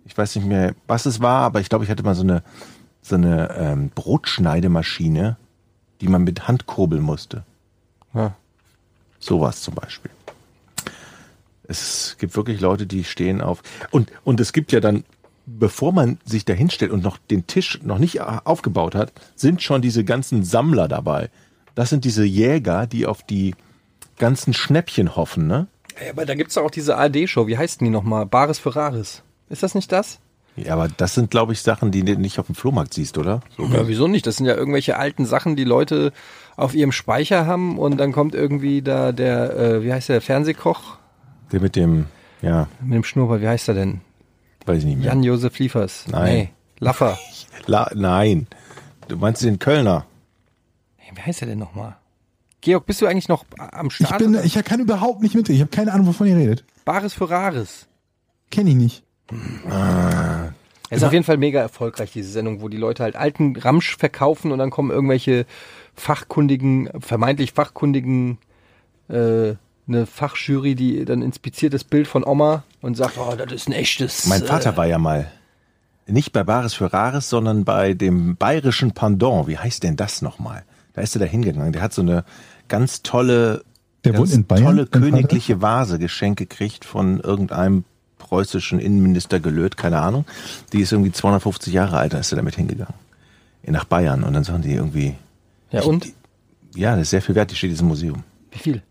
[0.04, 2.42] Ich weiß nicht mehr, was es war, aber ich glaube, ich hatte mal so eine,
[3.00, 5.36] so eine ähm, Brotschneidemaschine,
[6.02, 7.44] die man mit Hand kurbeln musste.
[8.12, 8.34] Ja.
[9.20, 10.10] Sowas zum Beispiel.
[11.64, 13.62] Es gibt wirklich Leute, die stehen auf.
[13.90, 15.04] Und, und es gibt ja dann,
[15.46, 19.82] bevor man sich da hinstellt und noch den Tisch noch nicht aufgebaut hat, sind schon
[19.82, 21.30] diese ganzen Sammler dabei.
[21.74, 23.54] Das sind diese Jäger, die auf die
[24.18, 25.68] ganzen Schnäppchen hoffen, ne?
[26.02, 28.26] Ja, aber da gibt's doch auch diese ARD-Show, wie heißt denn die nochmal?
[28.26, 29.22] Bares für Rares.
[29.48, 30.18] Ist das nicht das?
[30.56, 33.40] Ja, aber das sind, glaube ich, Sachen, die du nicht auf dem Flohmarkt siehst, oder?
[33.58, 34.26] Ja, wieso nicht?
[34.26, 36.12] Das sind ja irgendwelche alten Sachen, die Leute
[36.56, 40.98] auf ihrem Speicher haben und dann kommt irgendwie da der, äh, wie heißt der, Fernsehkoch
[41.52, 42.06] Der mit dem,
[42.40, 44.00] ja, mit dem Schnurrbart, wie heißt er denn?
[44.64, 45.06] weiß ich nicht mehr.
[45.08, 46.04] Jan-Josef Liefers.
[46.08, 46.34] Nein.
[46.34, 46.48] Nee,
[46.78, 47.18] Laffer.
[47.66, 48.46] La nein.
[49.08, 50.06] Du meinst den Kölner?
[50.96, 51.96] Hey, wie heißt er denn nochmal?
[52.60, 54.18] Georg, bist du eigentlich noch am Ich Start?
[54.18, 55.48] bin, ich kann überhaupt nicht mit.
[55.48, 56.64] Ich habe keine Ahnung, wovon ihr redet.
[56.84, 57.88] Bares für Rares.
[58.52, 59.04] Kenne ich nicht.
[60.90, 63.96] Es ist auf jeden Fall mega erfolgreich, diese Sendung, wo die Leute halt alten Ramsch
[63.96, 65.46] verkaufen und dann kommen irgendwelche
[65.94, 68.38] fachkundigen, vermeintlich fachkundigen,
[69.08, 69.54] äh,
[69.94, 73.72] eine Fachjury, die dann inspiziert das Bild von Oma und sagt, oh, das ist ein
[73.72, 74.26] echtes.
[74.26, 75.30] Mein Vater war ja mal
[76.06, 79.46] nicht bei Bares für Rares, sondern bei dem bayerischen Pendant.
[79.46, 80.64] Wie heißt denn das nochmal?
[80.94, 81.72] Da ist er da hingegangen.
[81.72, 82.24] Der hat so eine
[82.68, 83.62] ganz tolle,
[84.04, 87.84] Der ganz Bayern, tolle königliche Vase geschenkt gekriegt von irgendeinem
[88.18, 90.24] preußischen Innenminister gelöt, keine Ahnung.
[90.72, 92.94] Die ist irgendwie 250 Jahre alt, da ist er damit hingegangen.
[93.66, 94.24] Nach Bayern.
[94.24, 95.14] Und dann sagen die irgendwie,
[95.70, 96.06] äh, Ja, und?
[96.74, 98.24] ja, das ist sehr viel wert, die steht in diesem Museum.
[98.50, 98.82] Wie viel?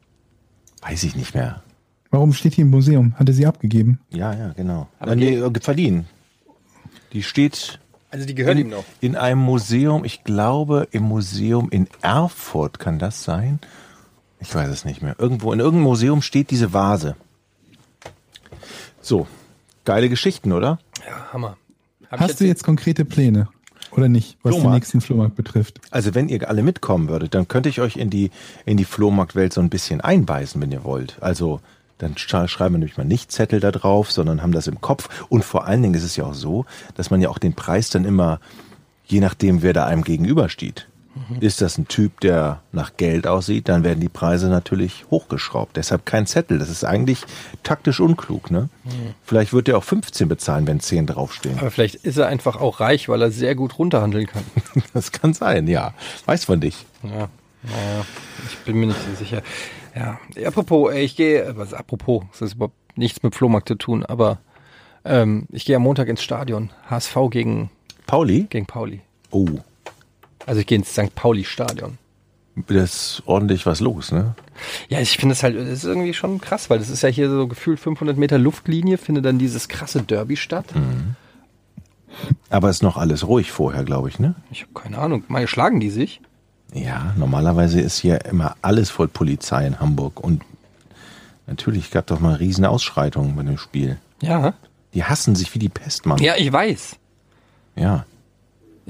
[0.82, 1.64] Weiß ich nicht mehr.
[2.10, 3.14] Warum steht die im Museum?
[3.18, 4.00] Hat er sie abgegeben?
[4.10, 4.88] Ja, ja, genau.
[5.00, 6.06] Aber nee, äh, verliehen.
[7.14, 7.80] Die steht
[8.10, 13.24] Also die gehören in, in einem Museum, ich glaube im Museum in Erfurt kann das
[13.24, 13.60] sein.
[14.40, 15.16] Ich weiß es nicht mehr.
[15.20, 17.16] Irgendwo in irgendeinem Museum steht diese Vase.
[19.02, 19.28] So,
[19.86, 20.80] geile Geschichten, oder?
[21.08, 21.58] Ja, Hammer.
[22.10, 23.48] Hab Hast du jetzt konkrete Pläne?
[23.92, 24.76] Oder nicht, was den Flohmarkt.
[24.76, 25.82] nächsten Flohmarkt betrifft?
[25.92, 28.32] Also wenn ihr alle mitkommen würdet, dann könnte ich euch in die
[28.66, 31.18] in die Flohmarktwelt so ein bisschen einweisen, wenn ihr wollt.
[31.22, 31.60] Also
[31.98, 35.26] dann sch- schreiben wir nämlich mal nicht Zettel da drauf, sondern haben das im Kopf.
[35.30, 36.66] Und vor allen Dingen ist es ja auch so,
[36.96, 38.40] dass man ja auch den Preis dann immer,
[39.06, 40.88] je nachdem, wer da einem gegenübersteht.
[41.42, 45.76] Ist das ein Typ, der nach Geld aussieht, dann werden die Preise natürlich hochgeschraubt.
[45.76, 46.58] Deshalb kein Zettel.
[46.58, 47.24] Das ist eigentlich
[47.64, 48.50] taktisch unklug.
[48.50, 48.70] Ne?
[49.24, 51.60] Vielleicht wird er auch 15 bezahlen, wenn 10 draufstehen.
[51.60, 54.44] Aber vielleicht ist er einfach auch reich, weil er sehr gut runterhandeln kann.
[54.94, 55.94] Das kann sein, ja.
[56.26, 56.86] Weiß von dich.
[57.04, 57.30] Ja,
[57.64, 58.06] naja,
[58.48, 59.42] ich bin mir nicht so sicher.
[59.96, 63.76] Ja, apropos, ey, ich gehe, äh, was apropos, das ist überhaupt nichts mit Flohmarkt zu
[63.76, 64.40] tun, aber
[65.04, 66.72] ähm, ich gehe am Montag ins Stadion.
[66.90, 67.70] HSV gegen,
[68.08, 68.48] Pauli?
[68.50, 69.02] gegen Pauli.
[69.32, 69.48] Oh,
[70.46, 71.14] Also ich gehe ins St.
[71.16, 71.98] Pauli-Stadion.
[72.68, 74.36] da ist ordentlich was los, ne?
[74.90, 77.30] Ja, ich finde es halt, das ist irgendwie schon krass, weil das ist ja hier
[77.30, 80.66] so gefühlt 500 Meter Luftlinie, findet dann dieses krasse Derby statt.
[82.50, 84.36] Aber ist noch alles ruhig vorher, glaube ich, ne?
[84.52, 86.22] Ich habe keine Ahnung, mal schlagen die sich?
[86.74, 90.44] Ja, normalerweise ist hier immer alles voll Polizei in Hamburg und
[91.48, 93.98] natürlich gab doch mal riesen Ausschreitungen bei dem Spiel.
[94.22, 94.54] Ja.
[94.94, 96.20] Die hassen sich wie die Pest, Mann.
[96.20, 96.98] Ja, ich weiß.
[97.76, 98.06] Ja.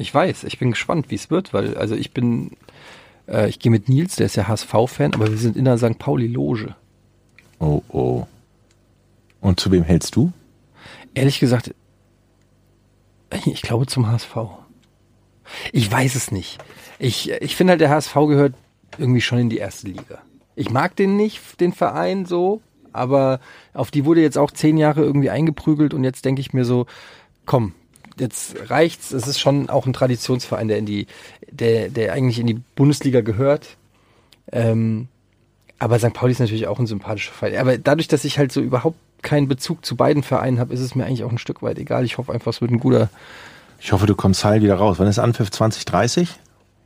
[0.02, 2.52] Ich weiß, ich bin gespannt, wie es wird, weil, also ich bin,
[3.28, 6.00] äh, ich gehe mit Nils, der ist ja HSV-Fan, aber wir sind in der St.
[6.00, 6.76] Pauli-Loge.
[7.60, 8.26] Oh, oh.
[9.42, 10.34] Und zu wem hältst du?
[11.14, 11.76] Ehrlich gesagt,
[13.46, 14.36] ich glaube zum HSV.
[15.72, 16.58] Ich weiß es nicht.
[16.98, 18.56] Ich, ich finde halt, der HSV gehört
[18.98, 20.20] irgendwie schon in die erste Liga.
[20.56, 23.40] Ich mag den nicht, den Verein so, aber
[23.74, 26.88] auf die wurde jetzt auch zehn Jahre irgendwie eingeprügelt und jetzt denke ich mir so,
[27.46, 27.74] komm,
[28.22, 29.12] jetzt reicht's.
[29.12, 31.08] Es ist schon auch ein Traditionsverein, der in die,
[31.52, 33.78] der, der eigentlich in die Bundesliga gehört.
[34.52, 35.08] Ähm,
[35.80, 36.14] aber St.
[36.14, 37.58] Pauli ist natürlich auch ein sympathischer Verein.
[37.58, 40.96] Aber dadurch, dass ich halt so überhaupt keinen Bezug zu beiden Vereinen habe, ist es
[40.96, 42.06] mir eigentlich auch ein Stück weit egal.
[42.06, 43.10] Ich hoffe einfach, es wird ein guter.
[43.80, 45.00] Ich hoffe, du kommst heil wieder raus.
[45.00, 46.30] Wann ist Anpfiff 2030?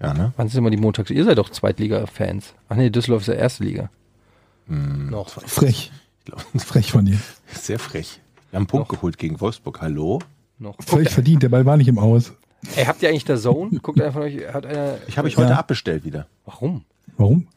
[0.01, 0.33] Ja, ne?
[0.37, 1.09] Wann sind immer die Montags?
[1.09, 2.53] Ihr seid doch Zweitliga-Fans.
[2.69, 3.89] Ach nee, Düsseldorf ist ja erste Liga.
[4.67, 5.29] Noch.
[5.29, 5.91] Frech.
[6.19, 7.19] Ich glaub, Frech von dir.
[7.53, 8.19] Sehr frech.
[8.49, 9.81] Wir haben einen Punkt geholt gegen Wolfsburg.
[9.81, 10.19] Hallo?
[10.59, 10.75] Noch.
[10.85, 12.33] Völlig verdient, der Ball war nicht im Aus.
[12.75, 13.79] Ey, habt ihr eigentlich der Zone?
[13.81, 15.57] Guckt einer von euch, hat einer, Ich habe ich heute Ja.
[15.59, 16.27] abbestellt wieder.
[16.45, 16.83] warum?
[17.17, 17.47] Warum?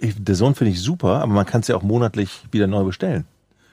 [0.00, 3.24] Der Sohn finde ich super, aber man kann es ja auch monatlich wieder neu bestellen.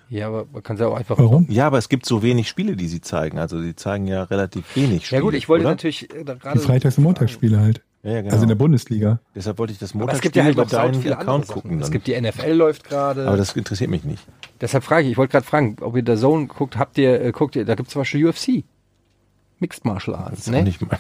[0.10, 1.18] Ja, aber man kann es ja auch einfach.
[1.18, 1.46] Warum?
[1.50, 3.38] Ja, aber es gibt so wenig Spiele, die sie zeigen.
[3.40, 5.20] Also sie zeigen ja relativ wenig Spiele.
[5.20, 5.72] Ja gut, ich wollte oder?
[5.72, 6.60] natürlich äh, Die gerade.
[6.60, 7.82] Freitags- und Montagsspiele halt.
[8.04, 8.32] Ja, ja, genau.
[8.34, 9.20] Also in der Bundesliga.
[9.36, 11.48] Deshalb wollte ich das Aber es gibt ja Montagsspiel halt noch sau deinem viele Account
[11.48, 11.80] gucken.
[11.80, 11.92] Es Dann.
[11.92, 13.28] gibt die NFL läuft gerade.
[13.28, 14.26] Aber das interessiert mich nicht.
[14.62, 17.32] Deshalb frage ich, ich wollte gerade fragen, ob ihr der Zone guckt, habt ihr, äh,
[17.32, 18.64] guckt ihr, da gibt es zum Beispiel UFC.
[19.60, 20.64] Mixed Martial Arts, Das ist, auch ne?
[20.64, 21.00] nicht mein,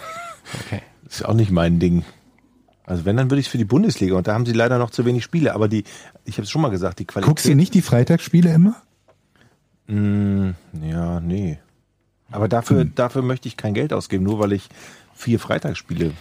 [0.67, 0.81] Okay.
[1.05, 2.03] das ist auch nicht mein Ding.
[2.85, 4.89] Also wenn, dann würde ich es für die Bundesliga und da haben sie leider noch
[4.89, 5.53] zu wenig Spiele.
[5.55, 5.83] Aber die,
[6.25, 7.27] ich habe es schon mal gesagt, die Qualität.
[7.29, 8.75] Guckst du nicht die Freitagsspiele immer?
[9.87, 11.59] Mm, ja, nee.
[12.31, 12.91] Aber dafür, Hm.
[12.95, 14.69] dafür möchte ich kein Geld ausgeben, nur weil ich
[15.19, 16.13] vier Freitagsspiele.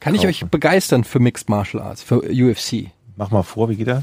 [0.00, 0.28] Kann ich kaufe.
[0.30, 2.90] euch begeistern für Mixed Martial Arts, für UFC?
[3.16, 4.02] Mach mal vor, wie geht er?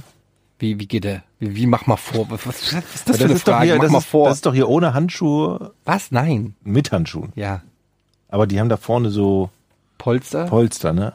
[0.60, 1.24] Wie, wie geht der?
[1.39, 2.30] Wie, wie mach mal vor?
[2.30, 3.66] Was, was, ist das Ja, für eine ist doch Frage?
[3.66, 4.28] hier, mach das, mal ist, vor.
[4.30, 6.12] das ist doch hier ohne Handschuhe, was?
[6.12, 6.56] Nein.
[6.64, 7.34] mit Handschuhen.
[7.36, 7.62] Ja.
[8.30, 9.49] Aber die haben da vorne so
[9.97, 10.45] Polster?
[10.45, 11.14] Polster, ne?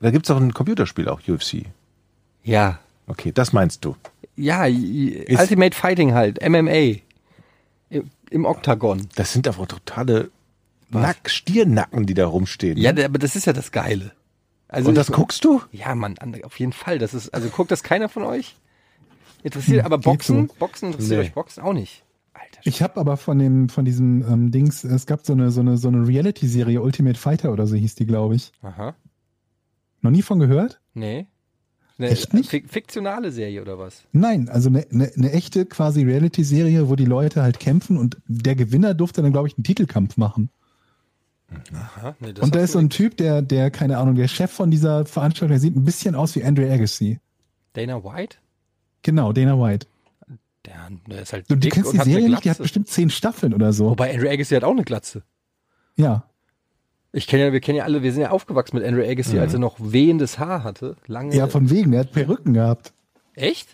[0.00, 1.64] Da gibt's doch ein Computerspiel auch, UFC.
[2.42, 2.78] ja.
[3.06, 3.96] Okay, das meinst du.
[4.36, 7.00] Ja, i- Ultimate Fighting halt, MMA.
[7.90, 9.08] Im, im Oktagon.
[9.14, 10.30] Das sind aber totale
[10.90, 12.78] Nack Stiernacken, die da rumstehen.
[12.78, 14.12] Ja, der- aber das ist ja das Geile.
[14.68, 15.60] Also Und das ich- guckst du?
[15.72, 16.98] Ja, Mann, an- auf jeden Fall.
[16.98, 18.56] Das ist, also guckt das keiner von euch?
[19.42, 20.50] Interessiert, aber geht Boxen?
[20.58, 21.26] Boxen interessiert Nee.
[21.26, 22.02] euch Boxen auch nicht.
[22.32, 22.60] Alter.
[22.64, 25.76] Ich habe aber von dem, von diesem ähm, Dings, es gab so eine, so eine,
[25.76, 28.52] so eine Reality-Serie, Ultimate Fighter oder so hieß die, glaube ich.
[28.62, 28.94] Aha.
[30.00, 30.80] Noch nie von gehört?
[30.94, 31.26] Nee.
[31.96, 32.50] Eine Echt nicht?
[32.50, 34.02] Fik fiktionale Serie oder was?
[34.12, 38.56] Nein, also eine, eine, eine echte quasi Reality-Serie, wo die Leute halt kämpfen und der
[38.56, 40.50] Gewinner durfte dann, glaube ich, einen Titelkampf machen.
[41.74, 42.16] Aha.
[42.20, 42.90] Nee, und da ist so ein.
[42.90, 46.34] Typ, der, der, keine Ahnung, der Chef von dieser Veranstaltung, der sieht ein bisschen aus
[46.36, 47.18] wie Andre Agassi.
[47.72, 48.36] Dana White?
[49.02, 49.86] Genau, Dana White.
[50.64, 52.44] Der, der ist halt Du, du kennst die Serie nicht?
[52.44, 53.90] Die hat bestimmt zehn Staffeln oder so.
[53.90, 55.22] Wobei Andrew Agassi hat auch eine Glatze.
[55.96, 56.24] Ja.
[57.12, 59.52] Ich kenne ja, wir kennen ja alle, wir sind ja aufgewachsen mit Andrew Agassi, als
[59.52, 60.96] er noch wehendes Haar hatte.
[61.06, 61.34] Lange.
[61.34, 62.92] Ja, von wegen, der hat Perücken gehabt.
[63.34, 63.68] Echt?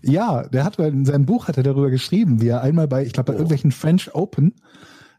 [0.00, 3.12] Ja, der hat in seinem Buch hat er darüber geschrieben, wie er einmal bei, ich
[3.12, 4.54] glaube, bei irgendwelchen French Open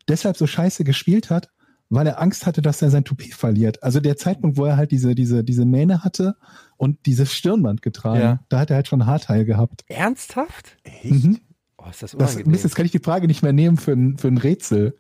[0.09, 1.49] deshalb so scheiße gespielt hat,
[1.95, 3.81] weil er Angst hatte, dass er sein Toupet verliert.
[3.83, 6.35] Also der Zeitpunkt, wo er halt diese, diese, diese Mähne hatte
[6.77, 8.39] und dieses Stirnband getragen, Ja.
[8.49, 9.83] da hat er halt schon Haarteil gehabt.
[9.87, 10.77] Ernsthaft?
[11.03, 11.39] Mhm.
[11.77, 12.51] Oh, ist das Das, unangenehm.
[12.51, 14.97] Mist, jetzt kann ich die Frage nicht mehr nehmen für ein, für ein Rätsel.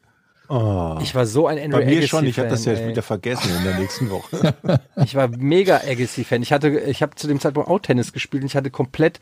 [0.49, 0.99] Oh.
[1.01, 2.89] ich war so ein Andrew Bei mir Agassi schon, ich habe das ja ey.
[2.89, 4.53] wieder vergessen in der nächsten Woche.
[4.97, 6.41] Ich war mega Agassi-Fan.
[6.43, 9.19] Ich hatte, ich habe zu dem Zeitpunkt auch Tennis gespielt und ich hatte komplett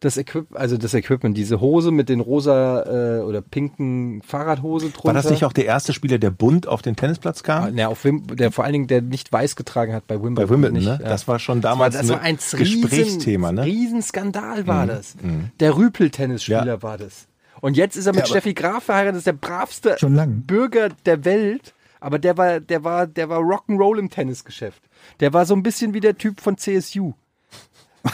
[0.00, 5.04] das Equip, also das Equipment, diese Hose mit den rosa äh, oder pinken Fahrradhose drunter.
[5.06, 7.74] War das nicht auch der erste Spieler, der bunt auf den Tennisplatz Ah, kam?
[7.74, 10.34] Ne, auf Wim der vor allen Dingen, der nicht weiß getragen hat bei Wimbledon.
[10.48, 10.98] Bei Wimbledon, nicht, ne?
[11.02, 11.08] ja.
[11.08, 13.64] Das war schon das war, damals das war ein Gesprächsthema, riesen, ne?
[13.64, 15.16] Riesenskandal war das.
[15.60, 16.82] Der Rüpel-Tennisspieler Ja.
[16.82, 17.26] war das.
[17.60, 20.42] Und jetzt ist er mit Ja, Steffi Graf verheiratet, das ist der bravste Schon lang.
[20.46, 21.72] Bürger der Welt.
[22.00, 24.82] Aber der war, der war, der war Rock'n'Roll im Tennisgeschäft.
[25.20, 27.14] Der war so ein bisschen wie der Typ von CSU.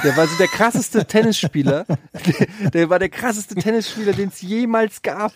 [0.04, 1.84] Der war so der krasseste Tennisspieler.
[1.86, 5.32] Der, der war der krasseste Tennisspieler, den es jemals gab.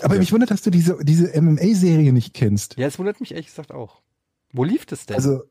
[0.00, 2.76] Aber mich wundert, dass du diese, diese MMA-Serie nicht kennst.
[2.76, 4.02] Ja, es wundert mich ehrlich gesagt auch.
[4.52, 5.16] Wo lief das denn?
[5.16, 5.42] Also,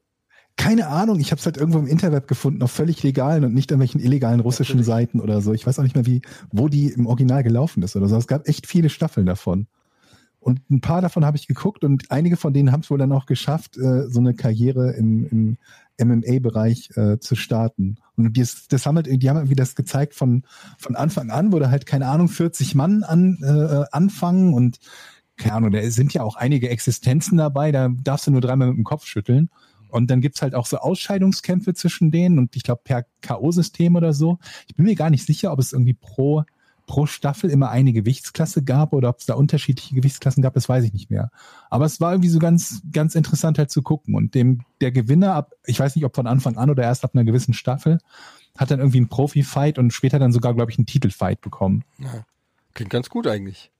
[0.55, 3.71] keine Ahnung, ich habe es halt irgendwo im Internet gefunden, auf völlig legalen und nicht
[3.71, 5.53] an welchen illegalen russischen Seiten oder so.
[5.53, 8.15] Ich weiß auch nicht mehr, wie, wo die im Original gelaufen ist oder so.
[8.17, 9.67] Es gab echt viele Staffeln davon.
[10.39, 13.13] Und ein paar davon habe ich geguckt und einige von denen haben es wohl dann
[13.13, 15.57] auch geschafft, äh, so eine Karriere im, im
[15.99, 17.97] MMA-Bereich äh, zu starten.
[18.15, 20.43] Und die, das haben halt, die haben irgendwie das gezeigt von,
[20.77, 24.79] von Anfang an, wo da halt, keine Ahnung, 40 Mann an, äh, anfangen und
[25.37, 28.77] keine Ahnung, da sind ja auch einige Existenzen dabei, da darfst du nur dreimal mit
[28.77, 29.49] dem Kopf schütteln.
[29.89, 34.13] Und dann gibt's halt auch so Ausscheidungskämpfe zwischen denen und ich glaube per K.O.-System oder
[34.13, 34.39] so.
[34.67, 36.43] Ich bin mir gar nicht sicher, ob es irgendwie pro,
[36.85, 40.83] pro Staffel immer eine Gewichtsklasse gab oder ob es da unterschiedliche Gewichtsklassen gab, das weiß
[40.83, 41.29] ich nicht mehr.
[41.69, 44.15] Aber es war irgendwie so ganz, ganz interessant halt zu gucken.
[44.15, 47.11] Und dem, der Gewinner ab, ich weiß nicht, ob von Anfang an oder erst ab
[47.13, 47.99] einer gewissen Staffel,
[48.57, 51.83] hat dann irgendwie einen Profi-Fight und später dann sogar, glaube ich, einen Titelfight bekommen.
[52.73, 53.71] Klingt ganz gut eigentlich.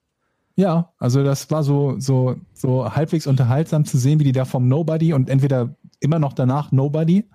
[0.56, 4.68] Ja, also das war so, so, so halbwegs unterhaltsam zu sehen, wie die da vom
[4.68, 7.28] Nobody und entweder immer noch danach Nobody,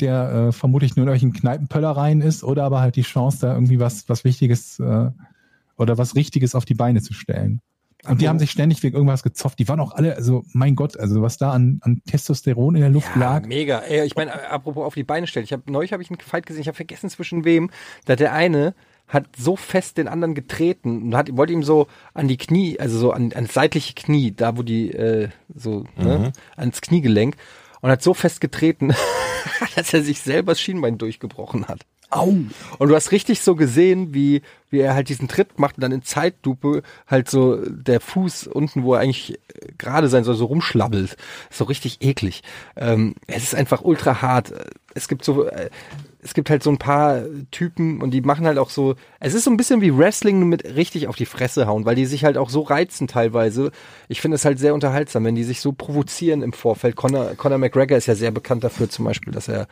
[0.00, 3.80] der äh, vermutlich nur in irgendwelchen Kneipenpöllereien ist, oder aber halt die Chance, da irgendwie
[3.80, 5.10] was, was Wichtiges äh,
[5.76, 7.60] oder was Richtiges auf die Beine zu stellen.
[8.08, 9.58] Und die haben sich ständig wegen irgendwas gezofft.
[9.58, 12.90] Die waren auch alle, also mein Gott, also was da an, an Testosteron in der
[12.90, 13.46] Luft Ja, lag.
[13.46, 13.80] mega.
[13.80, 15.44] Ey, ich meine, apropos auf die Beine stellen.
[15.44, 16.62] Ich habe neulich habe ich einen Fight gesehen.
[16.62, 17.70] Ich habe vergessen zwischen wem.
[18.06, 18.74] Da der eine
[19.06, 22.98] hat so fest den anderen getreten und hat wollte ihm so an die Knie, also
[22.98, 27.36] so an ans seitliche Knie, da wo die äh, so ne, ans Kniegelenk
[27.80, 28.94] und hat so fest getreten,
[29.76, 31.80] dass er sich selber das Schienbein durchgebrochen hat.
[32.10, 32.36] Au!
[32.78, 35.92] Und du hast richtig so gesehen, wie, wie er halt diesen Tritt macht und dann
[35.92, 40.46] in Zeitlupe halt so der Fuß unten, wo er eigentlich äh, gerade sein soll, so
[40.46, 41.16] rumschlabbelt.
[41.50, 42.42] So richtig eklig.
[42.74, 44.52] Ähm, es ist einfach ultra hart.
[44.92, 45.70] Es gibt so, äh,
[46.22, 49.44] es gibt halt so ein paar Typen und die machen halt auch so, es ist
[49.44, 52.36] so ein bisschen wie Wrestling mit richtig auf die Fresse hauen, weil die sich halt
[52.36, 53.70] auch so reizen teilweise.
[54.08, 56.96] Ich finde es halt sehr unterhaltsam, wenn die sich so provozieren im Vorfeld.
[56.96, 59.66] Conor, Conor McGregor ist ja sehr bekannt dafür zum Beispiel, dass er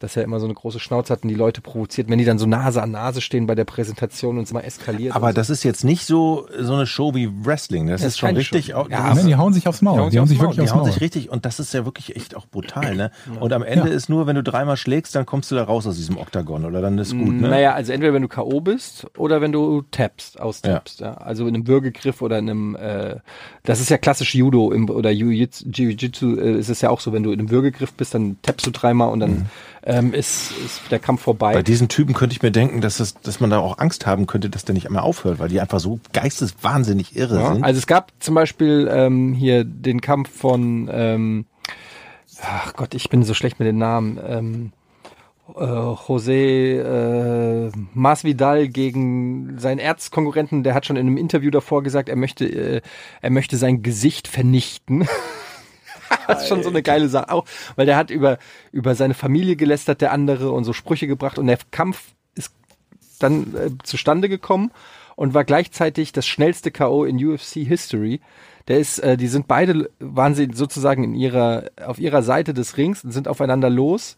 [0.00, 2.38] dass er immer so eine große Schnauze hat und die Leute provoziert, wenn die dann
[2.38, 5.14] so Nase an Nase stehen bei der Präsentation und es mal eskaliert.
[5.14, 5.36] Aber und so.
[5.36, 7.86] das ist jetzt nicht so so eine Show wie Wrestling.
[7.86, 8.68] Das, Das ist ist schon richtig.
[8.68, 10.10] Ja, das Nein, die hauen sich aufs Maul.
[10.10, 10.90] Die hauen sich wirklich die aufs hauen Maul.
[10.90, 13.10] sich richtig und das ist ja wirklich echt auch brutal, ne?
[13.38, 13.94] Und am Ende Ja.
[13.94, 16.80] ist nur, wenn du dreimal schlägst, dann kommst du da raus aus diesem Oktagon oder
[16.80, 17.48] dann ist gut, ne?
[17.48, 18.60] Naja, also entweder wenn du K.O.
[18.60, 21.00] bist oder wenn du tappst, austappst.
[21.00, 21.14] Ja.
[21.14, 23.16] Also in einem Würgegriff oder in einem, äh,
[23.64, 27.12] das ist ja klassisch Judo im, oder Jiu-Jitsu Jiu-Jitsu, äh, ist es ja auch so,
[27.12, 29.46] wenn du in einem Würgegriff bist, dann tappst du dreimal und dann
[29.82, 31.54] ähm, ist, ist der Kampf vorbei.
[31.54, 34.26] Bei diesen Typen könnte ich mir denken, dass, es, dass man da auch Angst haben
[34.26, 37.64] könnte, dass der nicht einmal aufhört, weil die einfach so geisteswahnsinnig irre Ja, sind.
[37.64, 41.46] also es gab zum Beispiel ähm, hier den Kampf von, ähm,
[42.42, 44.18] ach Gott, ich bin so schlecht mit den Namen.
[44.26, 44.72] Ähm,
[45.56, 52.08] äh, José äh, Masvidal gegen seinen Erzkonkurrenten, der hat schon in einem Interview davor gesagt,
[52.08, 52.80] er möchte, äh,
[53.20, 55.08] er möchte sein Gesicht vernichten.
[56.26, 57.44] das ist schon so eine geile Sache auch,
[57.76, 58.38] weil der hat über
[58.72, 62.52] über seine Familie gelästert, der andere und so Sprüche gebracht und der Kampf ist
[63.18, 64.70] dann äh, zustande gekommen
[65.16, 68.20] und war gleichzeitig das schnellste KO in UFC History.
[68.68, 72.76] Der ist, äh, die sind beide, waren sie sozusagen in ihrer, auf ihrer Seite des
[72.76, 74.16] Rings und sind aufeinander los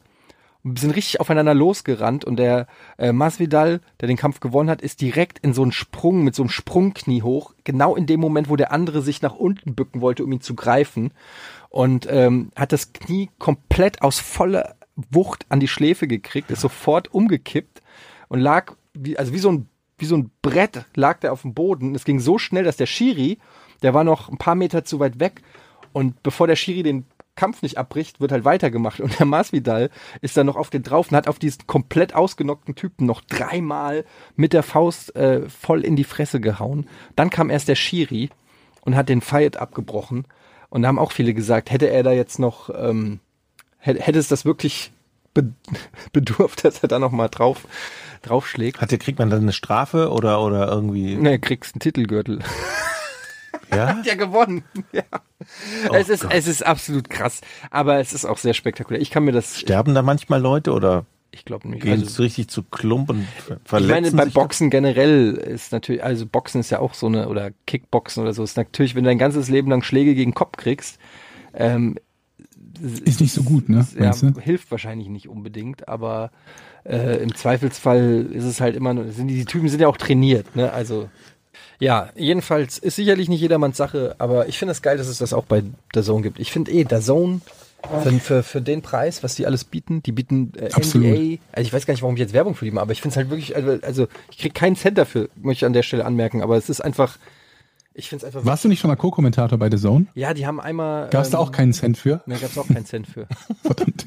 [0.65, 2.67] sind richtig aufeinander losgerannt und der
[2.97, 6.43] äh, Masvidal, der den Kampf gewonnen hat, ist direkt in so einen Sprung mit so
[6.43, 10.25] einem Sprungknie hoch, genau in dem Moment, wo der andere sich nach unten bücken wollte,
[10.25, 11.11] um ihn zu greifen
[11.73, 14.77] und ähm, hat das Knie komplett aus voller
[15.11, 17.81] Wucht an die Schläfe gekriegt, ist sofort umgekippt
[18.29, 21.55] und lag wie also wie so ein wie so ein Brett lag der auf dem
[21.55, 21.95] Boden.
[21.95, 23.39] Es ging so schnell, dass der Schiri,
[23.83, 25.41] der war noch ein paar Meter zu weit weg
[25.95, 27.07] und bevor der Schiri den
[27.37, 29.89] Kampf nicht abbricht, wird halt weitergemacht und der Masvidal
[30.21, 34.05] ist dann noch auf den drauf und hat auf diesen komplett ausgenockten Typen noch dreimal
[34.37, 36.87] mit der Faust äh, voll in die Fresse gehauen.
[37.17, 38.29] Dann kam erst der Schiri
[38.83, 40.27] und hat den Fight abgebrochen
[40.73, 43.21] und da haben auch viele gesagt, hätte er da jetzt noch ähm,
[43.77, 44.91] hätte, hätte es das wirklich
[45.35, 45.53] be
[46.15, 47.67] bedurft, dass er da noch mal drauf
[48.23, 48.81] draufschlägt.
[48.81, 52.39] Hat kriegt man dann eine Strafe oder, oder irgendwie, Ne, kriegst einen Titelgürtel.
[53.71, 53.89] ja?
[53.97, 54.65] Hat ja gewonnen.
[54.93, 55.03] Ja.
[55.91, 56.33] Oh es ist Gott.
[56.33, 59.03] es ist absolut krass, aber es ist auch sehr spektakulär.
[59.03, 61.83] Ich kann mir das Sterben da manchmal Leute oder ich glaube nicht.
[61.83, 64.31] gehen Also, es richtig zu Klump und ver- ich verletzen meine, beim?
[64.33, 68.45] Boxen generell ist natürlich, also Boxen ist ja auch so eine, oder Kickboxen oder so,
[68.45, 70.99] ist natürlich, wenn du dein ganzes Leben lang Schläge gegen den Kopf kriegst,
[71.55, 71.97] ähm,
[73.05, 73.87] Ist nicht so gut, ne?
[73.99, 76.31] ja, hilft wahrscheinlich nicht unbedingt, aber
[76.85, 79.97] äh, im Zweifelsfall ist es halt immer, nur- sind die, die Typen sind ja auch
[79.97, 80.73] trainiert, ne?
[80.73, 81.09] Also
[81.79, 85.33] ja, jedenfalls ist sicherlich nicht jedermanns Sache, aber ich finde es geil, dass es das
[85.33, 85.63] auch bei
[85.95, 86.39] der Zone gibt.
[86.39, 87.41] Ich finde eh, der Zone
[87.83, 91.07] für, für, für den Preis, was die alles bieten, die bieten äh, Absolut.
[91.07, 93.03] NBA, also ich weiß gar nicht, warum ich jetzt Werbung für die mache, aber ich
[93.03, 95.83] finde es halt wirklich, also, also ich krieg keinen Cent dafür, möchte ich an der
[95.83, 97.19] Stelle anmerken, aber es ist einfach,
[97.95, 100.07] ich finde es einfach, Warst du nicht schon mal Co-Kommentator bei The Zone?
[100.15, 102.23] ja, die haben einmal, Gab es da ähm, auch keinen Cent für?
[102.27, 103.27] Ne, gab's auch keinen Cent für.
[103.63, 104.07] Verdammt.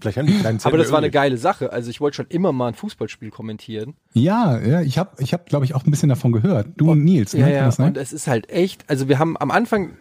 [0.00, 1.72] Vielleicht haben die keinen Cent Aber das war eine geile Sache.
[1.72, 3.94] Also ich wollte schon immer mal ein Fußballspiel kommentieren.
[4.14, 6.68] Ja, ja, ich habe, ich hab, glaube ich, auch ein bisschen davon gehört.
[6.76, 7.40] Du und Nils, ne?
[7.40, 7.84] Ja, ja.
[7.84, 9.96] Und es ist halt echt, also wir haben am Anfang,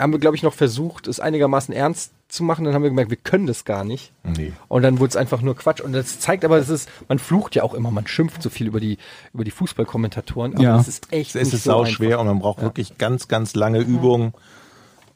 [0.00, 2.64] haben wir glaube ich noch versucht, es einigermaßen ernst zu machen.
[2.64, 4.12] Dann haben wir gemerkt, wir können das gar nicht.
[4.24, 4.52] Nee.
[4.68, 5.80] Und dann wurde es einfach nur Quatsch.
[5.80, 8.66] Und das zeigt aber, das ist, man flucht ja auch immer, man schimpft so viel
[8.66, 8.98] über die,
[9.32, 10.54] über die Fußballkommentatoren.
[10.54, 10.80] Aber Ja.
[10.80, 13.54] es ist echt Es nicht ist so sau schwer und man braucht wirklich ganz, ganz
[13.54, 14.32] lange Übungen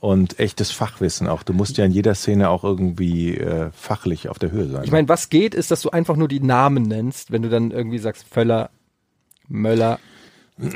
[0.01, 1.43] und echtes Fachwissen auch.
[1.43, 4.85] Du musst ja in jeder Szene auch irgendwie äh, fachlich auf der Höhe sein.
[4.85, 7.73] Ich meine, was geht, ist, dass du einfach nur die Namen nennst, wenn du dann
[7.73, 8.71] irgendwie sagst, Völler,
[9.49, 9.99] Möller.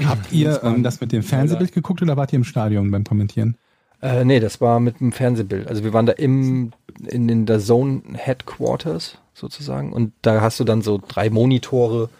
[0.07, 3.57] Habt ihr ähm, das mit dem Fernsehbild geguckt oder wart ihr im Stadion beim Kommentieren?
[4.03, 5.69] Äh, nee, das war mit dem Fernsehbild.
[5.69, 6.73] Also wir waren da im,
[7.07, 12.11] in den der Zone Headquarters sozusagen und da hast du dann so drei Monitore.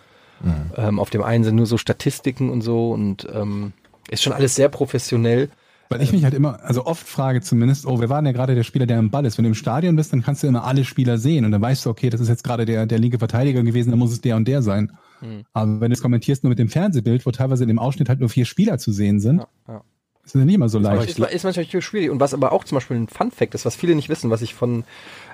[0.77, 3.73] Ähm, auf dem einen sind nur so Statistiken und so und ähm,
[4.11, 5.51] ist schon alles sehr professionell.
[5.89, 8.55] Weil ich mich halt immer, also oft frage zumindest, oh, wer war denn ja gerade
[8.55, 9.37] der Spieler, der am Ball ist?
[9.37, 11.85] Wenn du im Stadion bist, dann kannst du immer alle Spieler sehen und dann weißt
[11.85, 14.37] du, okay, das ist jetzt gerade der, der linke Verteidiger gewesen, dann muss es der
[14.37, 14.93] und der sein.
[15.21, 15.45] Hm.
[15.53, 18.21] Aber wenn du es kommentierst nur mit dem Fernsehbild, wo teilweise in dem Ausschnitt halt
[18.21, 19.83] nur vier Spieler zu sehen sind, Ja, ja.
[20.25, 21.19] Ist das nicht immer so leicht.
[21.19, 22.11] ist, ist manchmal schwierig.
[22.11, 24.55] Und was aber auch zum Beispiel ein Fun-Fact ist, was viele nicht wissen, was ich
[24.55, 24.85] von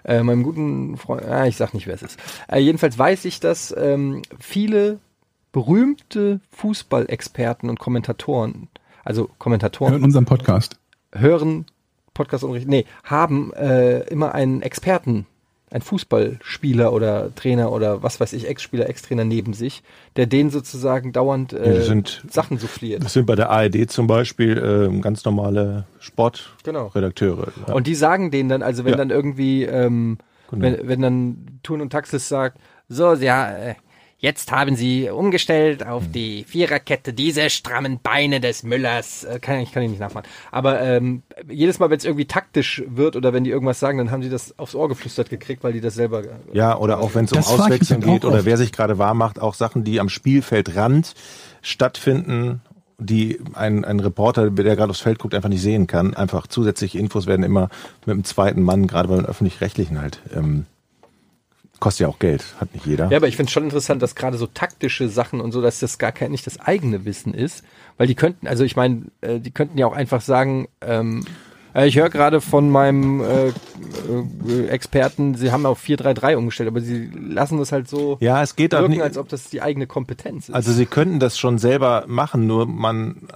[0.04, 2.18] äh, meinem guten Freund, ah, ich sag nicht, wer es ist.
[2.50, 4.98] Äh, jedenfalls weiß ich, dass ähm, viele
[5.52, 8.68] berühmte Fußballexperten und Kommentatoren,
[9.04, 10.78] also Kommentatoren, in unserem Podcast.
[11.12, 11.66] hören
[12.14, 15.26] Podcast und nee, haben äh, immer einen Experten
[15.70, 19.82] ein Fußballspieler oder Trainer oder was weiß ich, Ex-Spieler, Ex-Trainer neben sich,
[20.16, 23.04] der denen sozusagen dauernd äh, das sind- Sachen souffliert.
[23.04, 27.48] Das sind bei der ARD zum Beispiel ähm, ganz normale Sportredakteure.
[27.54, 27.68] Genau.
[27.68, 27.74] Ja.
[27.74, 28.96] Und die sagen denen dann, also wenn Ja.
[28.96, 30.18] dann irgendwie, ähm,
[30.50, 30.62] Genau.
[30.62, 32.58] wenn, wenn dann Thun und Taxis sagt,
[32.88, 33.74] so, ja, äh,
[34.18, 36.12] jetzt haben sie umgestellt auf Hm.
[36.12, 40.26] die Viererkette, diese strammen Beine des Müllers, äh, kann, ich kann ich nicht nachmachen.
[40.50, 44.10] Aber ähm, jedes Mal, wenn es irgendwie taktisch wird oder wenn die irgendwas sagen, dann
[44.10, 46.24] haben sie das aufs Ohr geflüstert gekriegt, weil die das selber.
[46.24, 49.40] äh, Ja, oder auch wenn es um auch geht oder wer sich gerade warm macht,
[49.40, 51.14] auch Sachen, die am Spielfeldrand
[51.62, 52.60] stattfinden,
[52.98, 56.14] die ein, ein Reporter, der gerade aufs Feld guckt, einfach nicht sehen kann.
[56.14, 57.68] Einfach zusätzliche Infos werden immer
[58.04, 60.66] mit dem zweiten Mann, gerade bei den öffentlich-rechtlichen halt, ähm,
[61.80, 63.08] kostet ja auch Geld, hat nicht jeder.
[63.10, 65.80] Ja, aber ich finde es schon interessant, dass gerade so taktische Sachen und so, dass
[65.80, 67.64] das gar kein nicht das eigene Wissen ist,
[67.96, 71.24] weil die könnten, also ich meine, äh, die könnten ja auch einfach sagen, ähm,
[71.74, 76.80] äh, ich höre gerade von meinem äh, äh, Experten, sie haben auf 4-3-3 umgestellt, aber
[76.80, 79.02] sie lassen das halt so Ja, es geht auch wirken, nicht.
[79.02, 80.54] als ob das die eigene Kompetenz ist.
[80.54, 83.28] Also sie könnten das schon selber machen, nur man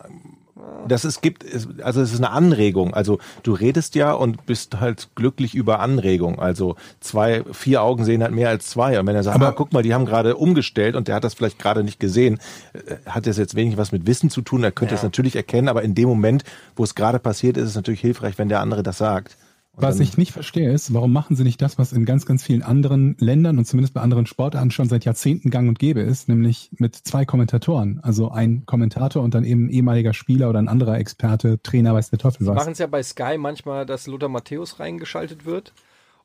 [0.88, 1.44] das es gibt
[1.82, 2.94] also es ist eine Anregung.
[2.94, 6.38] Also du redest ja und bist halt glücklich über Anregung.
[6.38, 8.98] Also zwei, vier Augen sehen halt mehr als zwei.
[8.98, 11.24] Und wenn er sagt, Aber- ah, guck mal, die haben gerade umgestellt und der hat
[11.24, 12.40] das vielleicht gerade nicht gesehen,
[12.72, 14.64] äh, hat das jetzt wenig was mit Wissen zu tun.
[14.64, 16.44] Er könnte es natürlich erkennen, aber in dem Moment,
[16.76, 19.36] wo es gerade passiert, ist es natürlich hilfreich, wenn der andere das sagt.
[19.74, 22.42] Und Was ich nicht verstehe, ist, warum machen sie nicht das, was in ganz, ganz
[22.42, 26.28] vielen anderen Ländern und zumindest bei anderen Sportarten schon seit Jahrzehnten gang und gäbe ist,
[26.28, 27.98] nämlich mit zwei Kommentatoren.
[28.02, 32.10] Also ein Kommentator und dann eben ein ehemaliger Spieler oder ein anderer Experte, Trainer, weiß
[32.10, 32.54] der Teufel was.
[32.54, 35.72] machen es ja bei Sky manchmal, dass Lothar Matthäus reingeschaltet wird.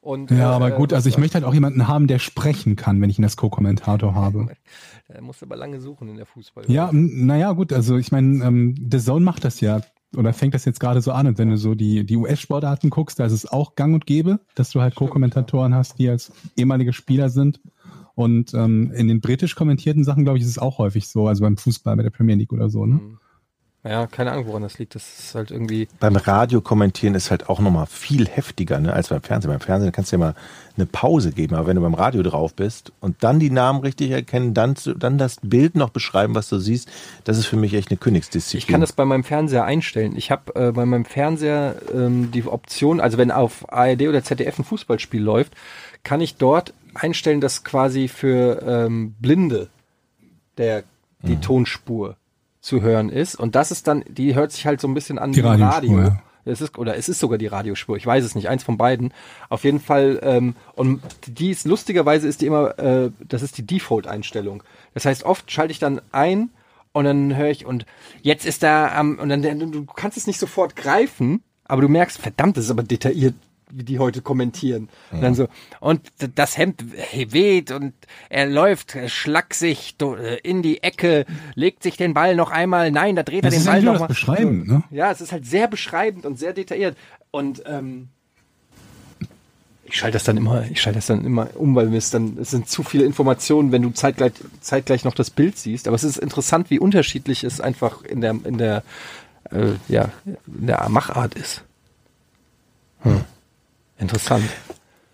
[0.02, 2.76] Und, Ja, äh, aber gut, äh, also ich möchte halt auch jemanden haben, der sprechen
[2.76, 4.48] kann, wenn ich ihn als Co-Kommentator habe.
[5.10, 6.66] Da musst du aber lange suchen in der Fußball.
[6.68, 9.80] Ja, naja, gut, also ich meine, ähm, The Zone macht das ja
[10.18, 11.28] oder fängt das jetzt gerade so an.
[11.28, 14.40] Und wenn du so die, die US-Sportarten guckst, da ist es auch gang und gäbe,
[14.56, 17.62] dass du halt Co-Kommentatoren hast, die als ehemalige Spieler sind.
[18.16, 21.44] Und ähm, in den britisch kommentierten Sachen, glaube ich, ist es auch häufig so, also
[21.44, 22.86] beim Fußball, bei der Premier League oder so.
[22.88, 23.00] Ne?
[23.88, 24.96] Ja, keine Ahnung, woran das liegt.
[24.96, 25.88] Das ist halt irgendwie.
[26.00, 29.52] beim Radio kommentieren ist halt auch nochmal viel heftiger ne, als beim Fernsehen.
[29.52, 30.36] Beim Fernsehen kannst du ja mal
[30.76, 34.12] eine Pause geben, aber wenn du beim Radio drauf bist und dann die Namen richtig
[34.12, 36.90] erkennen, dann, dann das Bild noch beschreiben, was du siehst,
[37.24, 38.60] das ist für mich echt eine Königsdisziplin.
[38.60, 40.16] Ich kann das bei meinem Fernseher einstellen.
[40.16, 44.60] Ich habe äh, bei meinem Fernseher ähm, die Option, also wenn auf ARD oder ZDF
[44.60, 45.54] ein Fußballspiel läuft,
[46.04, 49.70] kann ich dort einstellen, dass quasi für ähm, Blinde
[50.58, 50.84] der
[51.24, 51.42] die Mhm.
[51.42, 52.16] Tonspur
[52.68, 53.36] zu hören ist.
[53.36, 55.76] Und das ist dann, die hört sich halt so ein bisschen an Die wie Radiospur,
[55.76, 56.00] Radio.
[56.00, 56.22] ja.
[56.46, 59.14] Es ist, oder es ist sogar die Radiospur, ich weiß es nicht, eins von beiden.
[59.50, 63.66] Auf jeden Fall, ähm, und die ist lustigerweise ist die immer, äh, das ist die
[63.66, 64.64] Default-Einstellung.
[64.94, 66.50] Das heißt, oft schalte ich dann ein
[66.94, 67.86] und dann höre ich, und
[68.22, 72.18] jetzt ist da am, und dann, du kannst es nicht sofort greifen, aber du merkst,
[72.18, 73.36] verdammt, das ist aber detailliert,
[73.70, 74.90] wie die heute kommentieren.
[75.12, 75.48] Und dann so,
[75.80, 76.02] und
[76.36, 76.84] das Hemd
[77.32, 77.94] weht und
[78.30, 83.16] er läuft schlaksig do- äh, in die Ecke, legt sich den Ball noch einmal, nein,
[83.16, 84.08] da dreht er Das den ist ja Ball nicht nur noch das mal.
[84.36, 84.84] Beschreiben, ne?
[84.92, 86.98] Ja, es ist halt sehr beschreibend und sehr detailliert.
[87.32, 88.08] Und ähm,
[89.84, 92.52] ich schalte das dann immer, ich schalte das dann immer um, weil es dann, es
[92.52, 95.88] sind zu viele Informationen, wenn du zeitgleich, zeitgleich noch das Bild siehst.
[95.88, 98.84] Aber es ist interessant, wie unterschiedlich es einfach in der, in der,
[99.52, 101.64] äh, ja, in der Machart ist.
[103.02, 103.22] Hm.
[104.00, 104.50] Interessant.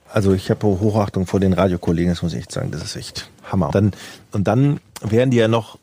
[0.09, 3.29] Also ich habe Hochachtung vor den Radiokollegen, das muss ich echt sagen, das ist echt
[3.43, 3.71] Hammer.
[3.71, 3.91] Dann,
[4.31, 5.79] und dann werden die ja noch,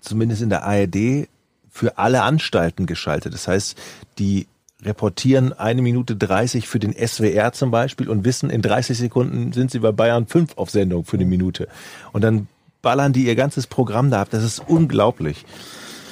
[0.00, 1.28] zumindest in der ARD,
[1.70, 3.34] für alle Anstalten geschaltet.
[3.34, 3.78] Das heißt,
[4.18, 4.48] die
[4.82, 9.70] reportieren eine Minute 30 für den SWR zum Beispiel und wissen, in 30 Sekunden sind
[9.70, 11.68] sie bei Bayern 5 auf Sendung für eine Minute.
[12.12, 12.48] Und dann
[12.82, 14.28] ballern die ihr ganzes Programm da ab.
[14.30, 15.44] Das ist unglaublich.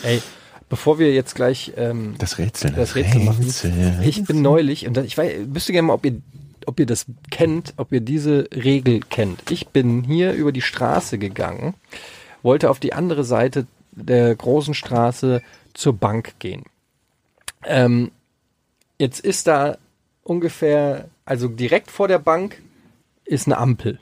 [0.03, 0.23] Ey,
[0.69, 2.73] bevor wir jetzt gleich ähm, Das Rätsel.
[2.73, 4.03] das Rätsel machen.
[4.03, 6.21] Ich bin neulich, und ich weiß, wüsste gerne mal, ob ihr,
[6.67, 9.51] ob ihr das kennt, ob ihr diese Regel kennt.
[9.51, 11.75] Ich bin hier über die Straße gegangen,
[12.43, 15.43] wollte auf die andere Seite der großen Straße
[15.75, 16.65] zur Bank gehen.
[17.65, 18.11] Ähm,
[18.99, 19.79] jetzt ist da
[20.23, 22.61] ungefähr, also direkt vor der Bank
[23.25, 23.99] ist eine Ampel.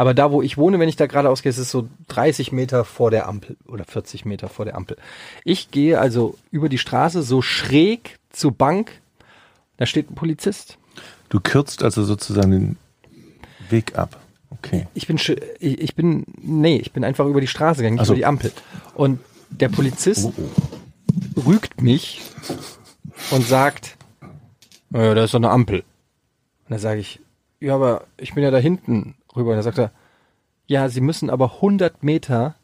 [0.00, 2.86] Aber da, wo ich wohne, wenn ich da geradeaus gehe, ist es so 30 Meter
[2.86, 4.96] vor der Ampel oder 40 Meter vor der Ampel.
[5.44, 8.92] Ich gehe also über die Straße so schräg zur Bank.
[9.76, 10.78] Da steht ein Polizist.
[11.28, 12.76] Du kürzt also sozusagen den
[13.68, 14.18] Weg ab.
[14.48, 14.86] Okay.
[14.94, 15.20] Ich bin,
[15.58, 18.14] ich, bin, nee, ich bin einfach über die Straße gegangen, nicht so.
[18.14, 18.52] über die Ampel.
[18.94, 19.20] Und
[19.50, 20.30] der Polizist
[21.46, 22.22] rügt mich
[23.32, 23.98] und sagt,
[24.88, 25.80] naja, da ist so eine Ampel.
[25.80, 27.20] Und da sage ich,
[27.60, 29.50] ja, aber ich bin ja da hinten rüber.
[29.50, 29.92] Und da sagt er,
[30.66, 32.54] ja, Sie müssen aber 100 Meter,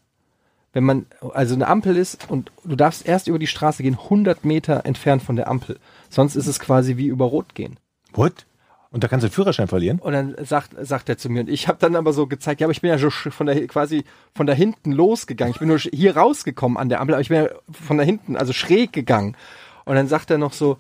[0.73, 4.45] wenn man, also eine Ampel ist und du darfst erst über die Straße gehen, 100
[4.45, 5.79] Meter entfernt von der Ampel.
[6.11, 7.79] Sonst ist es quasi wie über Rot gehen.
[8.13, 8.47] What?
[8.93, 9.99] Und da kannst du den Führerschein verlieren?
[9.99, 12.67] Und dann sagt, sagt er zu mir, und ich habe dann aber so gezeigt, ja,
[12.67, 14.05] aber ich bin ja schon sch- von der quasi
[14.35, 15.53] von da hinten losgegangen.
[15.53, 18.37] Ich bin nur hier rausgekommen an der Ampel, aber ich bin ja von da hinten,
[18.37, 19.37] also schräg gegangen.
[19.85, 20.79] Und dann sagt er noch so,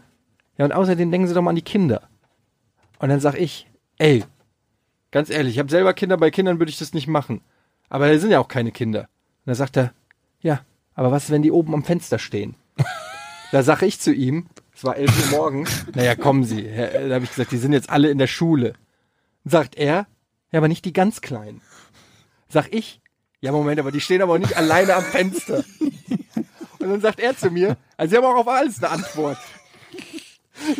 [0.57, 2.03] ja, und außerdem denken Sie doch mal an die Kinder.
[3.01, 3.67] Und dann sag ich,
[3.99, 4.25] ey,
[5.17, 7.41] ganz ehrlich, ich habe selber Kinder, bei Kindern würde ich das nicht machen.
[7.89, 9.01] Aber da sind ja auch keine Kinder.
[9.01, 9.95] Und dann sagt er,
[10.43, 10.61] ja,
[10.95, 12.55] aber was, wenn die oben am Fenster stehen?
[13.53, 16.69] Da sag ich zu ihm, es war 11 Uhr morgens, naja, kommen Sie.
[16.69, 18.73] Herr- Da habe ich gesagt, die sind jetzt alle in der Schule.
[19.45, 20.07] Sagt er,
[20.51, 21.63] ja, aber nicht die ganz Kleinen.
[22.49, 23.01] Sag ich,
[23.41, 25.65] ja, Moment, aber die stehen aber nicht alleine am Fenster.
[26.81, 29.39] Und dann sagt er zu mir, also Sie haben auch auf alles eine Antwort.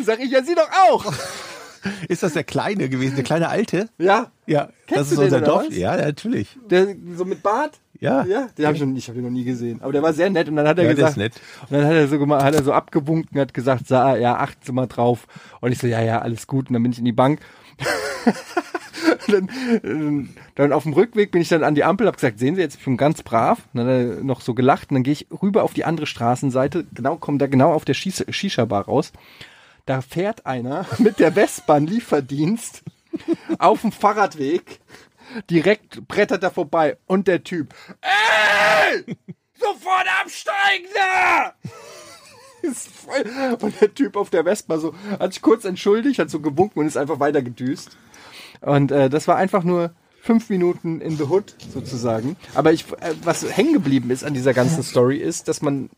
[0.03, 1.05] Sag ich, ja, Sie doch auch.
[2.07, 3.89] Ist das der Kleine gewesen, der kleine Alte?
[3.97, 5.71] Ja, Ja, Kennst das ist den, unser Dorf.
[5.71, 6.57] Ja, natürlich.
[6.69, 7.79] der so mit Bart.
[7.99, 8.23] Ja.
[8.25, 9.81] Ja, den habe ich noch ich habe ihn noch nie gesehen.
[9.81, 11.33] Aber der war sehr nett und dann hat er Ja, der gesagt, ist nett.
[11.63, 14.61] und dann hat er so gemacht, hat er so abgewunken, hat gesagt, sa, ja, achten
[14.63, 15.27] Sie mal drauf.
[15.61, 16.69] Und ich so, ja, ja, alles gut.
[16.69, 17.39] Und dann bin ich in die Bank.
[19.29, 22.61] Dann, dann auf dem Rückweg bin ich dann an die Ampel, habe gesagt, sehen Sie
[22.61, 23.59] jetzt, ich bin ganz brav.
[23.73, 26.07] Und dann hat er noch so gelacht und dann gehe ich rüber auf die andere
[26.07, 29.11] Straßenseite, genau, komme da genau auf der Shisha-Bar raus.
[29.87, 32.83] Da fährt einer mit der Westbahn Lieferdienst
[33.57, 34.79] auf dem Fahrradweg
[35.49, 39.15] direkt brettert er vorbei und der Typ, ey,
[39.55, 41.53] sofort absteigen da!
[42.61, 43.57] Ist voll.
[43.61, 46.87] Und der Typ auf der Vespa so, hat sich kurz entschuldigt, hat so gewunken und
[46.87, 47.97] ist einfach weiter gedüst.
[48.61, 52.35] Und äh, das war einfach nur fünf Minuten in the Hood sozusagen.
[52.55, 55.89] Aber ich, äh, was hängen geblieben ist an dieser ganzen Story ist, dass man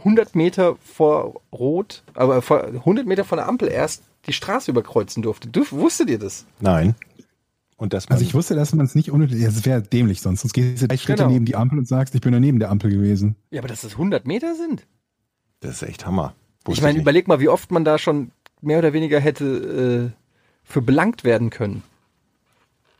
[0.00, 5.22] 100 Meter vor Rot, aber vor 100 Meter von der Ampel erst die Straße überkreuzen
[5.22, 5.48] durfte.
[5.48, 6.44] Dürf, wusstet ihr das?
[6.60, 6.94] Nein.
[7.76, 10.42] Und das man, Also ich wusste, dass man es nicht unnötig, es wäre dämlich sonst.
[10.42, 11.32] Sonst gehst du drei Schritte Genau.
[11.32, 13.36] neben die Ampel und sagst, ich bin ja neben der Ampel gewesen.
[13.50, 14.86] Ja, aber dass das 100 Meter sind?
[15.60, 16.34] das ist echt Hammer.
[16.62, 17.02] Ich Wusste meine, nicht.
[17.02, 18.32] überleg mal, wie oft man da schon
[18.62, 20.16] mehr oder weniger hätte äh,
[20.64, 21.82] für belangt werden können.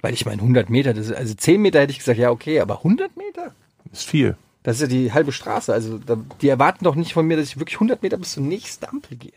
[0.03, 2.61] Weil ich meine, 100 Meter, das ist, also 10 Meter hätte ich gesagt, ja, okay,
[2.61, 3.55] aber 100 Meter?
[3.93, 4.37] ist viel.
[4.63, 5.73] Das ist ja die halbe Straße.
[5.73, 8.43] Also da, die erwarten doch nicht von mir, dass ich wirklich 100 Meter bis zur
[8.43, 9.33] nächsten Ampel gehe.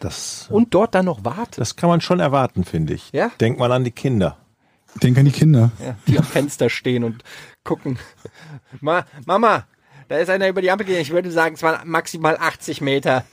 [0.00, 1.60] Das, Und dort dann noch warte.
[1.60, 3.10] das kann man schon erwarten, finde ich.
[3.12, 3.30] Ja?
[3.40, 4.36] Denk mal an die Kinder.
[5.02, 5.72] Denk an die Kinder.
[5.84, 7.24] Ja, die am Fenster stehen und
[7.64, 7.98] gucken.
[8.80, 9.64] Ma, Mama,
[10.06, 11.02] da ist einer über die Ampel gegangen.
[11.02, 13.24] Ich würde sagen, es waren maximal 80 Meter.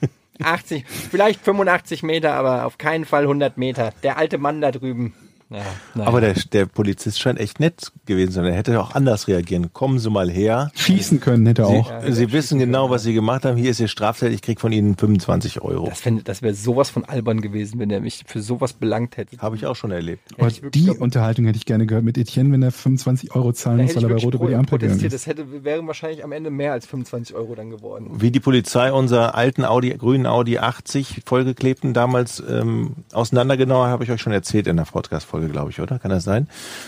[0.44, 3.94] 80, vielleicht 85 Meter, aber auf keinen Fall 100 Meter.
[4.04, 5.14] Der alte Mann da drüben.
[5.50, 5.62] Ja.
[6.06, 8.46] Aber der, der Polizist scheint echt nett gewesen zu sein.
[8.46, 9.72] Er hätte auch anders reagieren.
[9.74, 10.72] Kommen Sie mal her.
[10.76, 11.92] Schießen können hätte er Sie, auch.
[12.10, 13.56] Sie wissen genau, was Sie gemacht haben.
[13.56, 14.32] Hier ist Ihr Straftat.
[14.32, 15.88] Ich krieg von Ihnen 25 Euro.
[15.88, 19.38] Das, fänd- das wäre sowas von albern gewesen, wenn er mich für sowas belangt hätte.
[19.38, 20.24] Habe ich auch schon erlebt.
[20.40, 23.84] Aber die glaub- Unterhaltung hätte ich gerne gehört mit Etienne, wenn er 25 Euro zahlen
[23.84, 25.14] muss, weil er bei Rot über die Ampel gegangen ist.
[25.14, 28.10] Das hätte, wären wahrscheinlich am Ende mehr als 25 Euro dann geworden.
[28.18, 34.12] Wie die Polizei unser alten Audi, grünen Audi 80 vollgeklebten damals ähm, auseinandergenommen, habe ich
[34.12, 36.00] euch schon erzählt in der Podcast-Folge, glaube ich, oder?
[36.00, 36.48] Kann das sein?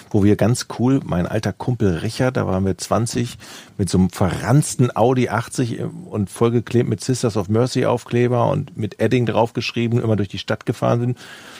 [0.09, 3.37] Wo wir ganz cool, mein alter Kumpel Richard, da waren wir 20,
[3.77, 8.99] mit so einem verranzten Audi 80 und vollgeklebt mit Sisters of Mercy Aufkleber und mit
[8.99, 11.17] Edding draufgeschrieben, immer durch die Stadt gefahren sind.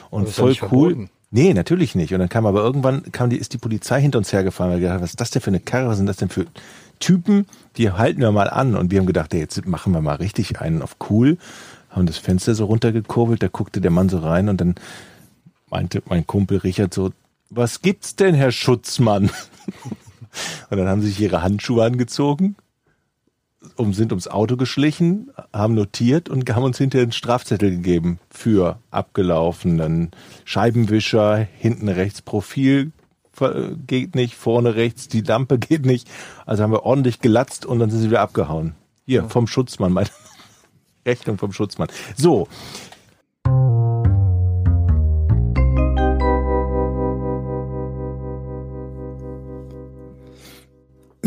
[0.10, 0.56] Und voll cool.
[0.56, 1.10] verboten.
[1.30, 2.14] Nee, natürlich nicht.
[2.14, 4.72] Und dann kam aber irgendwann, kam die, ist die Polizei hinter uns hergefahren.
[4.72, 5.90] Wir haben gedacht, was ist das denn für eine Karre?
[5.90, 6.46] Was sind das denn für
[7.00, 7.46] Typen?
[7.76, 8.76] Die halten wir mal an.
[8.76, 11.38] Und wir haben gedacht, ey, jetzt machen wir mal richtig einen auf cool.
[11.90, 13.44] Haben das Fenster so runtergekurbelt.
[13.44, 14.76] Da guckte der Mann so rein und dann
[15.70, 17.12] meinte mein Kumpel Richard so,
[17.50, 19.30] was gibt's denn, Herr Schutzmann?
[20.70, 22.56] Und dann haben sie sich ihre Handschuhe angezogen,
[23.76, 28.78] um, sind ums Auto geschlichen, haben notiert und haben uns hinterher einen Strafzettel gegeben für
[28.92, 30.12] abgelaufenen
[30.46, 32.92] Scheibenwischer, hinten rechts Profil
[33.86, 36.10] geht nicht, vorne rechts die Lampe geht nicht.
[36.46, 38.74] Also haben wir ordentlich gelatzt und dann sind sie wieder abgehauen.
[39.06, 40.10] Hier, vom Schutzmann, meine
[41.06, 41.88] Rechnung vom Schutzmann.
[42.16, 42.48] So,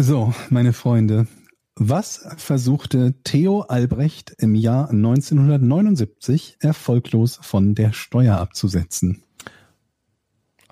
[0.03, 1.27] So, meine Freunde,
[1.75, 9.23] was versuchte Theo Albrecht im Jahr 1979 erfolglos von der Steuer abzusetzen?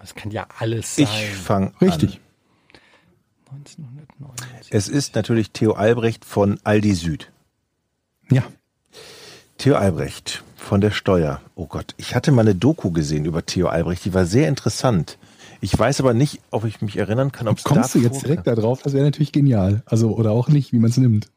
[0.00, 1.04] Das kann ja alles sein.
[1.04, 2.22] ich fange Richtig.
[3.50, 4.68] 1999.
[4.70, 7.30] Es ist natürlich Theo Albrecht von Aldi Süd.
[8.30, 8.44] Ja.
[9.58, 11.42] Theo Albrecht von der Steuer.
[11.54, 15.18] Oh Gott, ich hatte mal eine Doku gesehen über Theo Albrecht, die war sehr interessant.
[15.60, 18.46] Ich weiß aber nicht, ob ich mich erinnern kann, ob es Kommst du jetzt direkt
[18.46, 18.82] da drauf?
[18.82, 19.82] Das wäre natürlich genial.
[19.86, 21.28] Also, oder auch nicht, wie man es nimmt.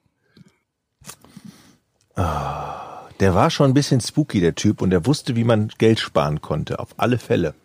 [2.16, 6.42] Der war schon ein bisschen spooky, der Typ, und er wusste, wie man Geld sparen
[6.42, 7.56] konnte, auf alle Fälle.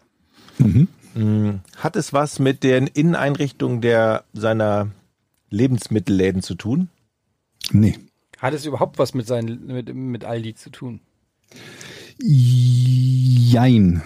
[0.58, 0.88] Mhm.
[1.14, 4.90] Mm, Hat es was mit den Inneneinrichtungen der seiner
[5.50, 6.88] Lebensmittelläden zu tun?
[7.72, 7.98] Nee.
[8.38, 11.00] Hat es überhaupt was mit, seinen, mit, mit Aldi zu tun?
[12.20, 14.02] Jein.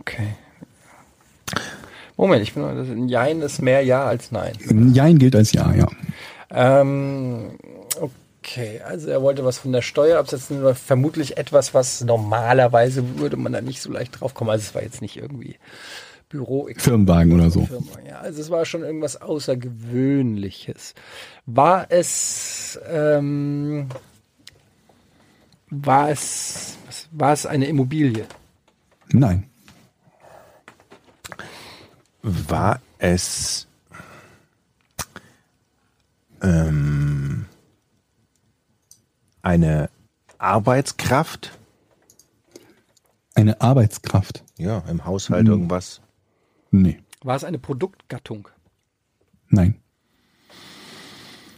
[0.00, 0.34] Okay.
[2.18, 4.54] Moment, ich bin das ein Jein ist mehr Ja als Nein.
[4.92, 5.86] Jein gilt als Ja, ja.
[6.50, 7.52] Ähm,
[8.00, 13.52] okay, also er wollte was von der Steuer absetzen, vermutlich etwas, was normalerweise würde man
[13.52, 14.50] da nicht so leicht drauf kommen.
[14.50, 15.56] Also es war jetzt nicht irgendwie
[16.28, 16.68] Büro.
[16.76, 17.66] Firmenwagen oder so.
[17.66, 18.18] Firma, ja.
[18.18, 20.94] Also es war schon irgendwas Außergewöhnliches.
[21.46, 23.90] War es, ähm,
[25.70, 26.76] war es,
[27.12, 28.26] war es eine Immobilie?
[29.10, 29.47] Nein.
[32.22, 33.66] War es
[36.42, 37.46] ähm,
[39.42, 39.90] eine
[40.38, 41.58] Arbeitskraft?
[43.34, 44.42] Eine Arbeitskraft?
[44.56, 46.00] Ja, im Haushalt irgendwas.
[46.70, 47.00] Nee.
[47.22, 48.48] War es eine Produktgattung?
[49.48, 49.80] Nein.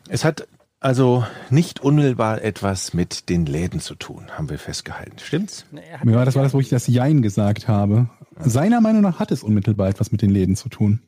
[0.08, 0.46] Es hat
[0.80, 5.18] also nicht unmittelbar etwas mit den Läden zu tun, haben wir festgehalten.
[5.18, 5.66] Stimmt's?
[5.70, 8.08] Mir war das war das, wo ich das Jein gesagt habe.
[8.38, 11.00] Seiner Meinung nach hat es unmittelbar etwas mit den Läden zu tun.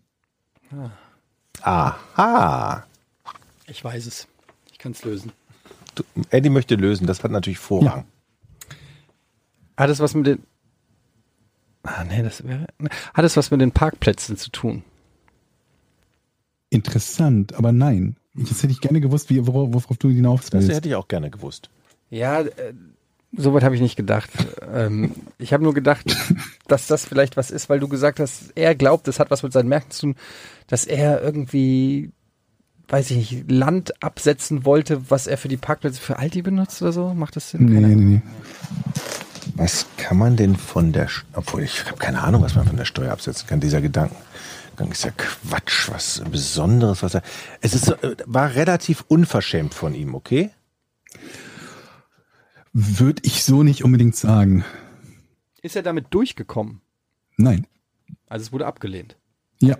[1.62, 2.84] Aha.
[3.66, 4.28] Ich weiß es.
[4.70, 5.32] Ich kann es lösen.
[5.94, 8.04] Du, Eddie möchte lösen, das hat natürlich Vorrang.
[9.76, 10.42] Hat es was mit den.
[11.82, 12.66] Ah, nee, das wäre.
[13.14, 14.84] Hat es was mit den Parkplätzen zu tun?
[16.72, 18.16] Interessant, aber nein.
[18.34, 20.76] Jetzt hätte ich gerne gewusst, wie, worauf, worauf du hinaus Das willst.
[20.76, 21.68] hätte ich auch gerne gewusst.
[22.08, 22.48] Ja, äh,
[23.36, 24.30] soweit habe ich nicht gedacht.
[24.72, 26.04] ähm, ich habe nur gedacht,
[26.68, 29.52] dass das vielleicht was ist, weil du gesagt hast, er glaubt, es hat was mit
[29.52, 30.16] seinen Märkten zu tun,
[30.66, 32.10] dass er irgendwie,
[32.88, 36.92] weiß ich nicht, Land absetzen wollte, was er für die Parkplätze für Aldi benutzt oder
[36.92, 37.12] so.
[37.12, 37.66] Macht das Sinn?
[37.66, 38.12] Nee, Keine nee, Ahnung.
[38.14, 38.22] nee.
[39.56, 42.84] Was kann man denn von der, obwohl ich habe keine Ahnung, was man von der
[42.86, 43.60] Steuer absetzen kann.
[43.60, 43.82] Dieser
[44.72, 47.22] Gedankengang ist ja Quatsch, was Besonderes, was er,
[47.60, 50.50] es ist, äh, war relativ unverschämt von ihm, okay?
[52.72, 54.64] Würde ich so nicht unbedingt sagen.
[55.60, 56.80] Ist er damit durchgekommen?
[57.36, 57.66] Nein.
[58.28, 59.16] Also es wurde abgelehnt.
[59.60, 59.76] Ja.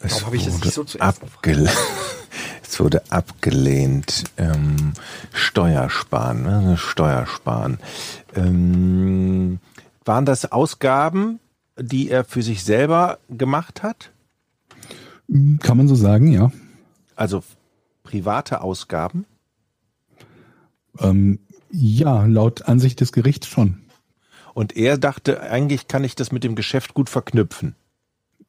[0.00, 1.70] Es Warum habe ich das wurde nicht so zuerst abgele
[2.62, 4.24] Es wurde abgelehnt.
[4.36, 4.92] Ähm,
[5.32, 6.76] Steuersparen, ne?
[6.78, 7.78] Steuersparen.
[8.34, 9.60] Ähm,
[10.04, 11.38] waren das Ausgaben,
[11.78, 14.10] die er für sich selber gemacht hat?
[15.60, 16.50] Kann man so sagen, ja.
[17.16, 17.42] Also
[18.02, 19.24] private Ausgaben?
[20.98, 21.38] Ähm,
[21.70, 23.78] ja, laut Ansicht des Gerichts schon.
[24.54, 27.74] Und er dachte, eigentlich kann ich das mit dem Geschäft gut verknüpfen.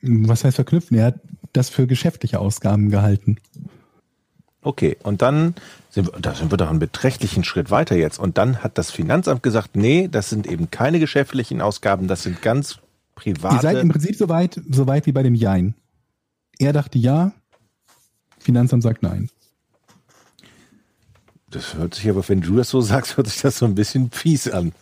[0.02, 0.98] Was heißt verknüpfen?
[0.98, 1.20] Er hat
[1.54, 3.38] das für geschäftliche Ausgaben gehalten.
[4.62, 5.56] Okay, und dann
[5.90, 8.20] sind wir, da sind wir doch einen beträchtlichen Schritt weiter jetzt.
[8.20, 12.42] Und dann hat das Finanzamt gesagt, nee, das sind eben keine geschäftlichen Ausgaben, das sind
[12.42, 12.80] ganz
[13.16, 13.56] private.
[13.56, 15.76] Ihr seid im Prinzip so weit, so weit wie bei dem Jein.
[16.60, 17.34] Er dachte ja,
[18.44, 19.30] Finanzamt sagt nein.
[21.50, 24.12] Das hört sich aber, wenn du das so sagst, hört sich das so ein bisschen
[24.12, 24.74] fies an.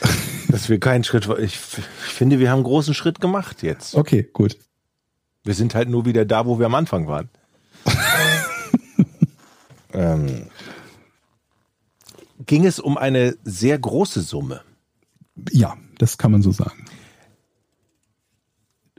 [0.48, 3.94] Dass wir keinen Schritt, ich, ich finde, wir haben einen großen Schritt gemacht jetzt.
[3.94, 4.56] Okay, gut.
[5.44, 7.28] Wir sind halt nur wieder da, wo wir am Anfang waren.
[9.92, 10.46] ähm,
[12.46, 14.62] ging es um eine sehr große Summe.
[15.50, 16.84] Ja, das kann man so sagen.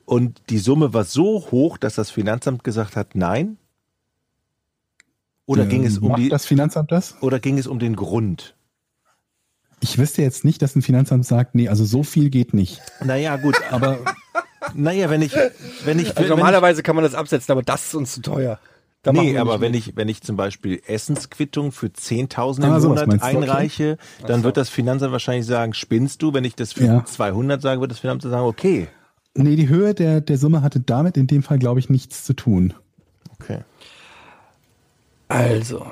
[0.06, 3.58] Und die Summe war so hoch, dass das Finanzamt gesagt hat, nein?
[5.48, 7.16] Oder Äh, ging es um macht die, das Finanzamt das?
[7.22, 8.56] oder ging es um den Grund?
[9.82, 12.82] Ich wüsste jetzt nicht, dass ein Finanzamt sagt, nee, also so viel geht nicht.
[13.04, 14.00] Naja, gut, aber
[14.74, 15.34] naja, wenn ich,
[15.84, 18.60] wenn ich, Also wenn normalerweise kann man das absetzen, aber das ist uns zu teuer.
[19.04, 23.06] Da Nee, aber wenn ich, wenn ich zum Beispiel Essensquittung für 10.000 Ah, im sowas
[23.06, 23.38] Monat du, okay.
[23.38, 26.34] einreiche, dann wird das Finanzamt wahrscheinlich sagen, spinnst du?
[26.34, 27.06] Wenn ich das für Ja.
[27.06, 28.88] 200 sage, wird das Finanzamt sagen, okay.
[29.36, 32.34] Nee, die Höhe der, der Summe hatte damit in dem Fall, glaube ich, nichts zu
[32.34, 32.74] tun.
[33.34, 33.60] Okay.
[35.28, 35.92] Also.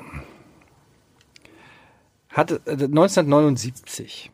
[2.30, 4.30] Hat, äh, 1979.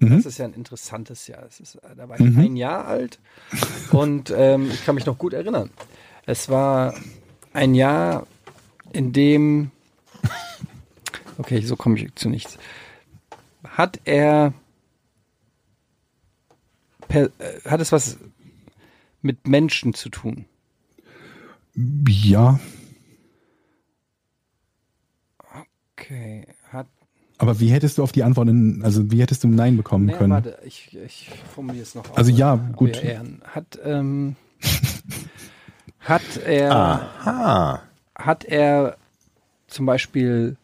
[0.00, 1.46] Das ist ja ein interessantes Jahr.
[1.46, 3.18] Ist, äh, da war ich ein Jahr alt
[3.90, 5.70] und ähm, ich kann mich noch gut erinnern.
[6.24, 6.94] Es war
[7.52, 8.26] ein Jahr,
[8.92, 9.70] in dem.
[11.36, 12.58] Okay, so komme ich zu nichts.
[13.64, 14.52] Hat er.
[17.08, 18.18] Per, äh, hat es was
[19.28, 20.46] mit Menschen zu tun?
[22.08, 22.58] Ja,
[25.96, 26.46] Okay.
[26.72, 26.86] Hat
[27.40, 30.06] aber wie hättest du auf die Antwort, in, also wie hättest du ein Nein bekommen
[30.06, 30.32] Nee, können?
[30.32, 32.16] warte, ich, ich formuliere es noch.
[32.16, 33.00] Also auf, ja, gut.
[33.00, 33.42] Ehren.
[33.44, 34.34] Hat, ähm,
[36.00, 37.82] hat er, Aha.
[38.16, 38.96] hat er
[39.68, 40.56] zum Beispiel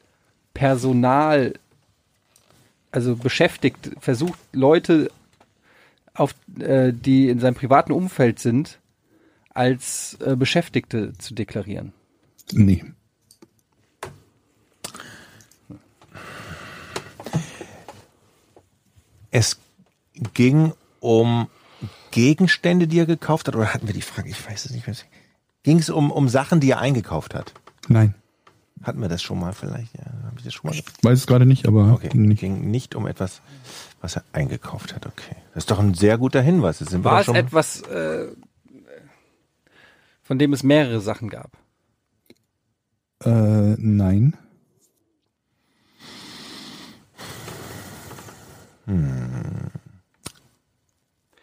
[0.53, 1.55] Personal,
[2.91, 5.13] also beschäftigt, versucht Leute,
[6.15, 8.79] auf, äh, die in seinem privaten Umfeld sind,
[9.51, 11.93] als äh, Beschäftigte zu deklarieren?
[12.53, 12.85] Nee.
[19.31, 19.59] Es
[20.33, 21.49] ging um
[22.13, 23.57] Gegenstände, die er gekauft hat?
[23.57, 24.29] Oder hatten wir die Frage?
[24.29, 24.97] Ich weiß es nicht mehr.
[25.65, 27.53] Ging es um, um Sachen, die er eingekauft hat?
[27.89, 28.15] Nein.
[28.83, 29.95] Hatten wir das schon mal vielleicht?
[29.97, 30.79] Ja, habe ich das schon mal?
[31.03, 32.41] Weiß es gerade nicht, aber Okay, ging nicht.
[32.41, 33.41] ging nicht um etwas,
[34.05, 35.07] was er eingekauft hat.
[35.07, 36.79] Okay, das ist doch ein sehr guter Hinweis.
[36.81, 38.29] Jetzt sind War es etwas, äh,
[40.23, 41.53] von dem es mehrere Sachen gab?
[43.25, 43.31] Äh,
[43.79, 44.37] nein.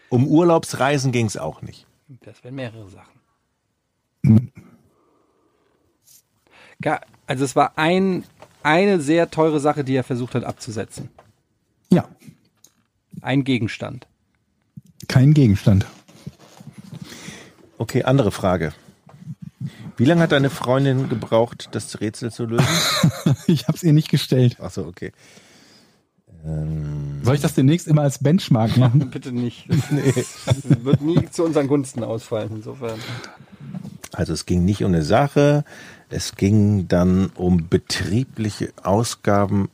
[0.10, 1.86] um Urlaubsreisen ging es auch nicht.
[2.26, 4.52] Das wären mehrere Sachen.
[6.82, 8.26] Ga- Also es war ein,
[8.64, 11.10] eine sehr teure Sache, die er versucht hat abzusetzen.
[11.92, 12.08] Ja,
[13.22, 14.08] Ein Gegenstand.
[15.08, 15.86] kein Gegenstand.
[17.78, 18.74] Okay, andere Frage.
[19.98, 22.66] Wie lange hat deine Freundin gebraucht, das Rätsel zu lösen?
[23.48, 24.58] Ich habe es ihr nicht gestellt.
[24.60, 25.12] Ach so, okay.
[27.24, 29.10] Soll ich das demnächst immer als Benchmark machen?
[29.12, 29.68] Bitte nicht.
[29.70, 29.90] Das
[30.84, 33.00] wird nie zu unseren Gunsten ausfallen, insofern.
[34.12, 35.64] Also es ging nicht um eine Sache,
[36.10, 39.70] es ging dann um betriebliche Ausgaben,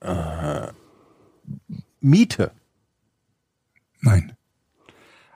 [0.00, 0.68] äh,
[2.00, 2.52] Miete.
[4.00, 4.32] Nein.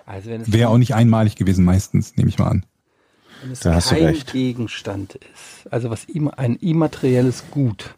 [0.06, 2.66] Also wenn es, Wäre auch nicht einmalig gewesen, meistens, nehme ich mal an.
[3.42, 4.32] wenn es Da hast du kein recht.
[4.32, 7.94] Gegenstand ist, also was ihm ein immaterielles Gut,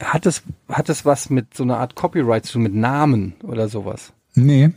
[0.00, 3.68] hat es, hat es was mit so einer Art Copyright zu tun, mit Namen oder
[3.68, 4.12] sowas?
[4.34, 4.70] Nee.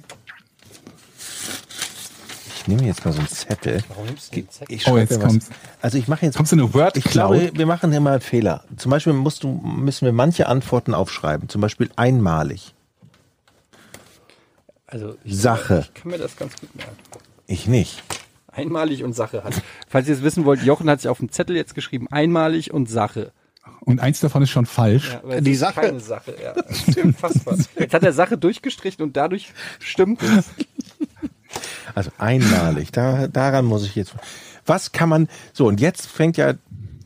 [2.68, 3.82] Ich nehme jetzt mal so einen Zettel.
[3.88, 4.76] Warum nimmst du den Zettel?
[4.76, 5.26] Ich Oh, jetzt was.
[5.26, 5.50] kommt's.
[5.82, 6.36] Also ich mache jetzt.
[6.36, 8.66] Kommst du in eine Word Ich glaube, wir machen hier mal einen Fehler.
[8.76, 11.48] Zum Beispiel musst du, müssen wir manche Antworten aufschreiben.
[11.48, 12.74] Zum Beispiel einmalig.
[14.86, 15.86] Also ich, Sache.
[15.94, 16.94] Ich kann mir das ganz gut merken.
[17.46, 18.04] Ich nicht.
[18.52, 19.54] Einmalig und Sache hat.
[19.88, 22.90] Falls ihr es wissen wollt, Jochen hat sich auf dem Zettel jetzt geschrieben, einmalig und
[22.90, 23.32] Sache.
[23.82, 25.18] Und eins davon ist schon falsch.
[25.26, 26.54] Ja, Die ist Sache- Keine Sache, ja.
[27.02, 27.58] Unfassbar.
[27.80, 30.46] Jetzt hat er Sache durchgestrichen und dadurch stimmt es.
[31.96, 32.92] Also einmalig.
[32.92, 34.14] Da, daran muss ich jetzt.
[34.66, 35.28] Was kann man.
[35.54, 36.54] So, und jetzt fängt ja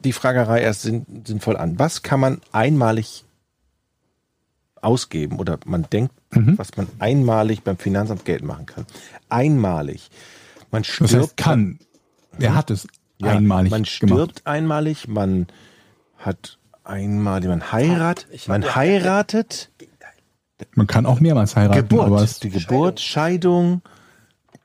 [0.04, 1.78] die Fragerei erst sinn, sinnvoll an.
[1.80, 3.24] Was kann man einmalig
[4.82, 8.86] ausgeben oder man denkt, was man einmalig beim Finanzamt Geld machen kann?
[9.30, 10.10] Einmalig.
[10.72, 11.14] Man Das stirbt.
[11.14, 11.80] heißt, kann.
[12.40, 12.88] Er hat es
[13.20, 14.42] Ja, einmalig Man stirbt gemacht.
[14.46, 15.48] einmalig, man
[16.18, 19.70] hat einmalig, man heiratet, man heiratet,
[20.76, 23.82] Man kann auch mehrmals heiraten, aber Geburt, es, die Geburt, Scheidung.
[23.86, 23.92] Ja,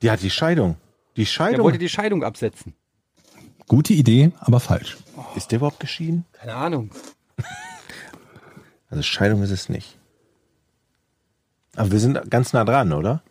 [0.01, 0.77] die Scheidung.
[1.15, 1.63] Die Er Scheidung.
[1.65, 2.73] wollte die Scheidung absetzen.
[3.67, 4.97] gute Idee, aber falsch.
[5.35, 6.25] Ist der überhaupt geschieden?
[6.33, 6.91] Keine Ahnung.
[8.89, 9.97] Also Scheidung ist es nicht.
[11.75, 13.21] Aber wir sind ganz nah dran, oder?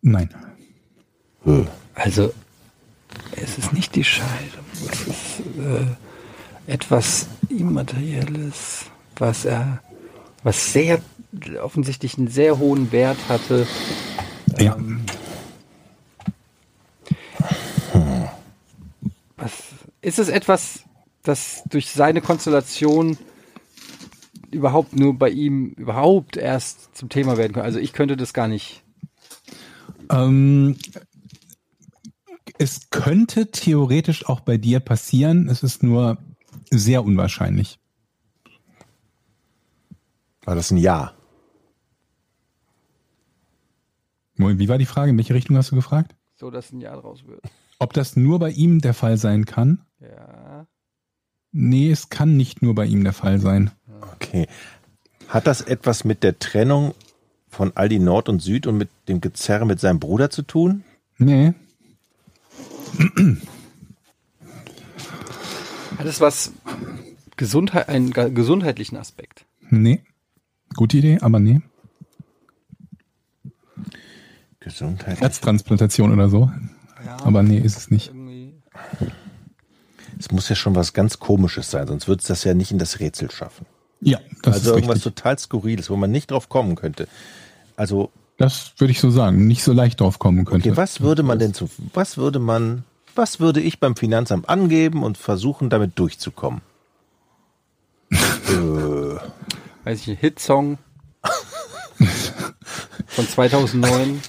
[0.00, 0.30] Nein.
[1.94, 2.32] Also,
[3.36, 4.64] es ist nicht die Scheidung.
[4.90, 8.84] Es ist äh, etwas Immaterielles,
[9.16, 9.82] was er,
[10.44, 11.00] was sehr
[11.62, 13.66] offensichtlich einen sehr hohen Wert hatte.
[14.58, 14.76] Ja.
[14.78, 15.21] Was,
[20.00, 20.84] ist es etwas,
[21.22, 23.18] das durch seine Konstellation
[24.50, 27.64] überhaupt nur bei ihm überhaupt erst zum Thema werden kann?
[27.64, 28.82] Also ich könnte das gar nicht.
[30.10, 30.76] Ähm,
[32.58, 35.48] es könnte theoretisch auch bei dir passieren.
[35.48, 36.18] Es ist nur
[36.70, 37.78] sehr unwahrscheinlich.
[40.44, 41.14] War das ein Ja?
[44.36, 45.10] Wie war die Frage?
[45.10, 46.16] In welche Richtung hast du gefragt?
[46.34, 47.42] So, dass ein Jahr draus wird.
[47.82, 49.80] Ob das nur bei ihm der Fall sein kann?
[50.00, 50.66] Ja.
[51.52, 53.70] Nee, es kann nicht nur bei ihm der Fall sein.
[54.14, 54.46] Okay.
[55.28, 56.94] Hat das etwas mit der Trennung
[57.48, 60.84] von Aldi Nord und Süd und mit dem Gezerre mit seinem Bruder zu tun?
[61.18, 61.52] Nee.
[65.98, 66.52] Hat es was
[67.36, 69.44] Gesundheit, einen ge- gesundheitlichen Aspekt?
[69.70, 70.02] Nee.
[70.74, 71.60] Gute Idee, aber nee.
[74.60, 75.20] Gesundheit.
[75.20, 76.50] Herztransplantation oder so.
[77.24, 78.12] Aber nee, ist es nicht.
[80.18, 82.78] Es muss ja schon was ganz Komisches sein, sonst würde es das ja nicht in
[82.78, 83.66] das Rätsel schaffen.
[84.00, 85.14] Ja, das also ist irgendwas richtig.
[85.14, 87.06] total Skurriles, wo man nicht drauf kommen könnte.
[87.76, 89.46] Also, Das würde ich so sagen.
[89.46, 90.68] Nicht so leicht drauf kommen könnte.
[90.70, 92.84] okay, was würde man denn zu, was würde man,
[93.14, 96.62] was würde ich beim Finanzamt angeben und versuchen, damit durchzukommen?
[98.10, 98.16] äh,
[99.84, 100.78] Weiß ich, ein Hitsong
[103.06, 104.20] von 2009.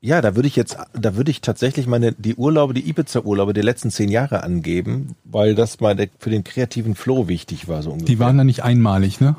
[0.00, 3.64] ja, da würde ich jetzt, da würde ich tatsächlich meine, die Urlaube, die Ibiza-Urlaube der
[3.64, 7.90] letzten zehn Jahre angeben, weil das mal der, für den kreativen Flow wichtig war, so
[7.90, 8.06] ungefähr.
[8.06, 9.36] Die waren da nicht einmalig, ne?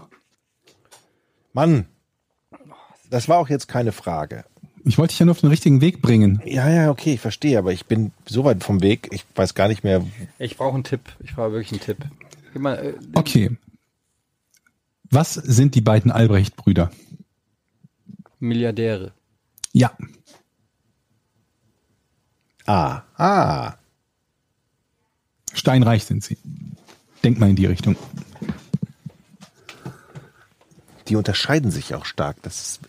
[1.53, 1.85] Mann,
[3.09, 4.43] das war auch jetzt keine Frage.
[4.84, 6.41] Ich wollte dich ja nur auf den richtigen Weg bringen.
[6.45, 9.67] Ja, ja, okay, ich verstehe, aber ich bin so weit vom Weg, ich weiß gar
[9.67, 10.05] nicht mehr.
[10.39, 11.01] Ich brauche einen Tipp.
[11.19, 11.97] Ich brauche wirklich einen Tipp.
[12.53, 13.57] Mal, äh, Okay.
[15.09, 16.91] Was sind die beiden Albrecht-Brüder?
[18.39, 19.11] Milliardäre.
[19.73, 19.91] Ja,
[22.68, 23.73] Ah, ah.
[25.53, 26.38] steinreich sind sie.
[27.23, 27.95] Denk mal in die Richtung.
[31.07, 32.38] Die unterscheiden sich auch stark.
[32.41, 32.80] Das, ist,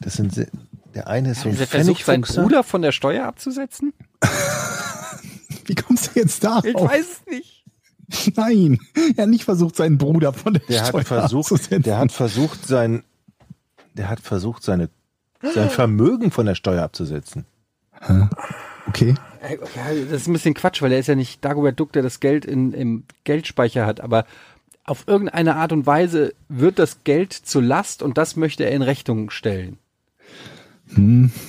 [0.00, 0.48] das sind,
[0.94, 2.22] der eine ist so ein Hat er versucht, seinen.
[2.22, 3.92] Bruder von der Steuer abzusetzen?
[5.66, 6.64] Wie kommst du jetzt darauf?
[6.64, 7.62] Ich weiß es nicht.
[8.36, 8.78] Nein,
[9.16, 11.82] er hat nicht versucht, seinen Bruder von der Der Steuer hat versucht, abzusetzen.
[11.82, 13.04] der hat versucht, sein,
[13.94, 14.90] der hat versucht, seine,
[15.40, 17.46] sein Vermögen von der Steuer abzusetzen.
[18.88, 19.14] Okay.
[19.42, 22.20] Ja, das ist ein bisschen Quatsch, weil er ist ja nicht Dagobert Duck, der das
[22.20, 24.24] Geld in, im Geldspeicher hat, aber
[24.84, 28.82] auf irgendeine Art und Weise wird das Geld zur Last und das möchte er in
[28.82, 29.78] Rechnung stellen.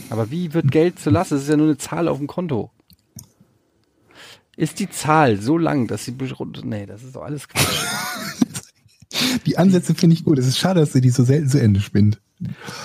[0.10, 1.32] Aber wie wird Geld zur Last?
[1.32, 2.72] Das ist ja nur eine Zahl auf dem Konto.
[4.56, 6.16] Ist die Zahl so lang, dass sie
[6.64, 7.86] nee, das ist doch alles Quatsch.
[9.46, 10.40] Die Ansätze finde ich gut.
[10.40, 12.20] Es ist schade, dass sie die so selten zu Ende spinnt.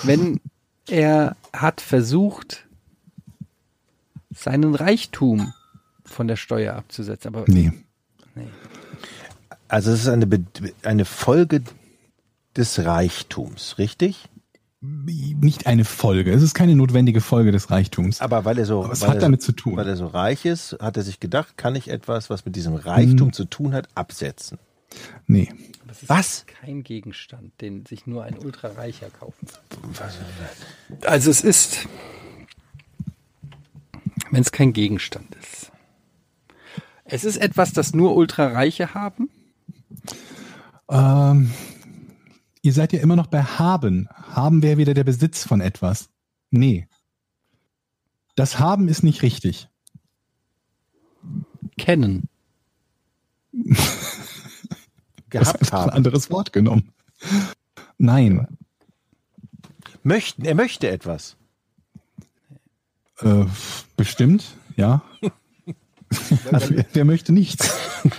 [0.03, 0.39] Wenn
[0.87, 2.67] er hat versucht,
[4.29, 5.53] seinen Reichtum
[6.05, 7.71] von der Steuer abzusetzen, aber Nee.
[9.67, 10.43] Also es ist eine, Be
[10.83, 11.61] eine Folge
[12.55, 14.27] des Reichtums, richtig?
[14.81, 16.31] Nicht eine Folge.
[16.31, 18.21] Es ist keine notwendige Folge des Reichtums.
[18.21, 19.75] Aber weil er so, Aber es weil hat er damit so, zu tun.
[19.75, 22.75] Weil er so reich ist, hat er sich gedacht, kann ich etwas, was mit diesem
[22.75, 23.33] Reichtum Hm.
[23.33, 24.57] zu tun hat, absetzen.
[25.27, 25.51] Nee.
[25.85, 26.45] das ist Was?
[26.47, 29.45] kein Gegenstand, den sich nur ein Ultrareicher kaufen
[31.05, 31.79] Also es ist,
[34.31, 35.71] wenn es kein Gegenstand ist.
[37.03, 39.29] Es ist etwas, das nur Ultrareiche haben.
[40.89, 41.51] Ähm,
[42.61, 44.07] ihr seid ja immer noch bei haben.
[44.13, 46.09] Haben wäre wieder der Besitz von etwas.
[46.51, 46.87] Nee.
[48.35, 49.67] Das Haben ist nicht richtig.
[51.77, 52.29] Kennen.
[55.29, 55.89] Gehabt einfach ein haben.
[55.91, 56.91] anderes Wort genommen.
[57.97, 58.47] Nein.
[60.03, 61.35] Möchten, er möchte etwas.
[63.21, 63.45] Äh,
[63.97, 65.01] bestimmt, ja.
[66.51, 67.73] also, wer, wer möchte nichts?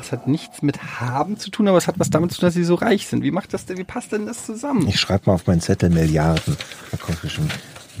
[0.00, 2.54] Es hat nichts mit haben zu tun, aber es hat was damit zu tun, dass
[2.54, 3.22] sie so reich sind.
[3.22, 4.86] Wie macht das denn, wie passt denn das zusammen?
[4.86, 6.56] Ich schreibe mal auf meinen Zettel Milliarden.
[6.90, 7.52] Da kommt bestimmt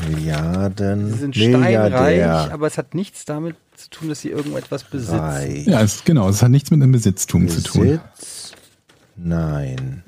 [0.08, 1.12] Milliarden.
[1.12, 1.88] Sie sind Milliardär.
[1.88, 5.18] steinreich, aber es hat nichts damit zu tun, dass sie irgendetwas besitzen.
[5.18, 5.66] Reich.
[5.66, 7.82] Ja, es, genau, es hat nichts mit einem Besitztum zu tun.
[7.82, 8.52] Besitz?
[9.16, 10.02] Nein.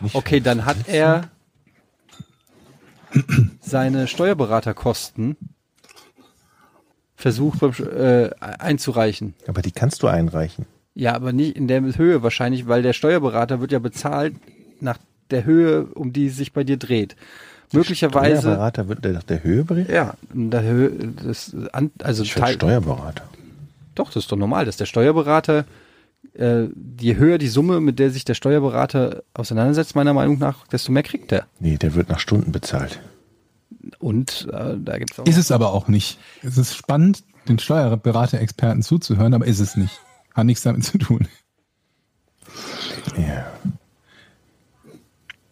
[0.00, 1.30] Nicht Okay, dann hat er
[3.60, 5.36] seine Steuerberaterkosten
[7.16, 9.34] versucht beim, äh, einzureichen.
[9.46, 10.66] Aber die kannst du einreichen.
[10.94, 14.34] Ja, aber nicht in der Höhe wahrscheinlich, weil der Steuerberater wird ja bezahlt
[14.80, 14.98] nach
[15.30, 17.16] der Höhe, um die es sich bei dir dreht.
[17.72, 19.92] Möglicherweise, Steuerberater wird der nach der Höhe berichten?
[19.94, 20.90] ja, der Höhe,
[21.24, 21.56] das,
[22.02, 23.24] also Ich Teil, Steuerberater.
[23.94, 25.64] doch, das ist doch normal, dass der Steuerberater,
[26.34, 26.68] äh,
[27.00, 31.02] je höher die Summe, mit der sich der Steuerberater auseinandersetzt, meiner Meinung nach, desto mehr
[31.02, 31.46] kriegt er.
[31.60, 33.00] Nee, der wird nach Stunden bezahlt.
[33.98, 36.18] Und äh, da gibt's auch Ist es aber auch nicht.
[36.42, 40.00] Es ist spannend, den Steuerberater-Experten zuzuhören, aber ist es nicht.
[40.34, 41.28] Hat nichts damit zu tun.
[43.16, 43.46] Ja.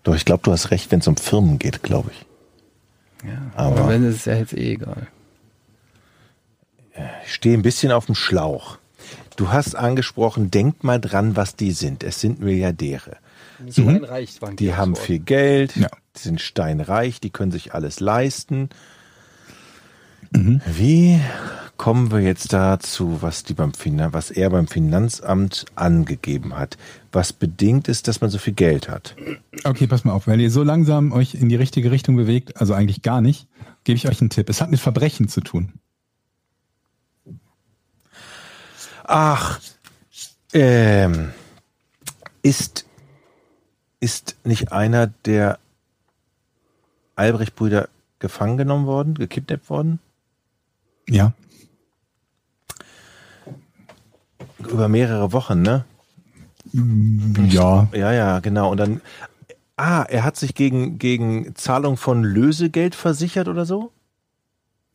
[0.03, 2.27] Doch, ich glaube, du hast recht, wenn es um Firmen geht, glaube ich.
[3.29, 5.07] Ja, Aber- aber wenn es ist ja jetzt eh egal.
[7.25, 8.79] Ich stehe ein bisschen auf dem Schlauch.
[9.41, 12.05] Du hast angesprochen, denk mal dran, was die sind.
[12.05, 13.17] Es sind Milliardäre.
[13.69, 15.89] So ein Reich waren Die aufs haben viel Geld, Ja.
[16.15, 18.69] die sind steinreich, die können sich alles leisten.
[20.31, 21.19] Wie
[21.79, 26.77] kommen wir jetzt dazu, was, die beim Finan was er beim Finanzamt angegeben hat?
[27.11, 29.17] Was bedingt ist, dass man so viel Geld hat?
[29.65, 30.27] Okay, pass mal auf.
[30.27, 33.49] Weil ihr so langsam euch in die richtige Richtung bewegt, also eigentlich gar nicht,
[33.85, 34.51] gebe ich euch einen Tipp.
[34.51, 35.73] Es hat mit Verbrechen zu tun.
[39.13, 39.59] Ach,
[40.53, 41.33] ähm,
[42.43, 42.87] ist,
[43.99, 45.59] ist nicht einer der
[47.17, 47.89] Albrecht-Brüder
[48.21, 49.99] gefangen genommen worden, gekidnappt worden?
[51.09, 51.33] Ja.
[54.61, 55.85] Über mehrere Wochen, ne?
[56.73, 57.89] Ja.
[57.93, 58.71] Ja, ja, genau.
[58.71, 59.01] Und dann,
[59.77, 63.91] ah, er hat sich gegen, gegen Zahlung von Lösegeld versichert oder so?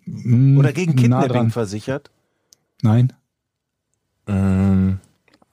[0.06, 2.12] Mm, Oder gegen Kidnapping versichert?
[2.82, 3.12] Nein.
[4.28, 5.00] Ähm,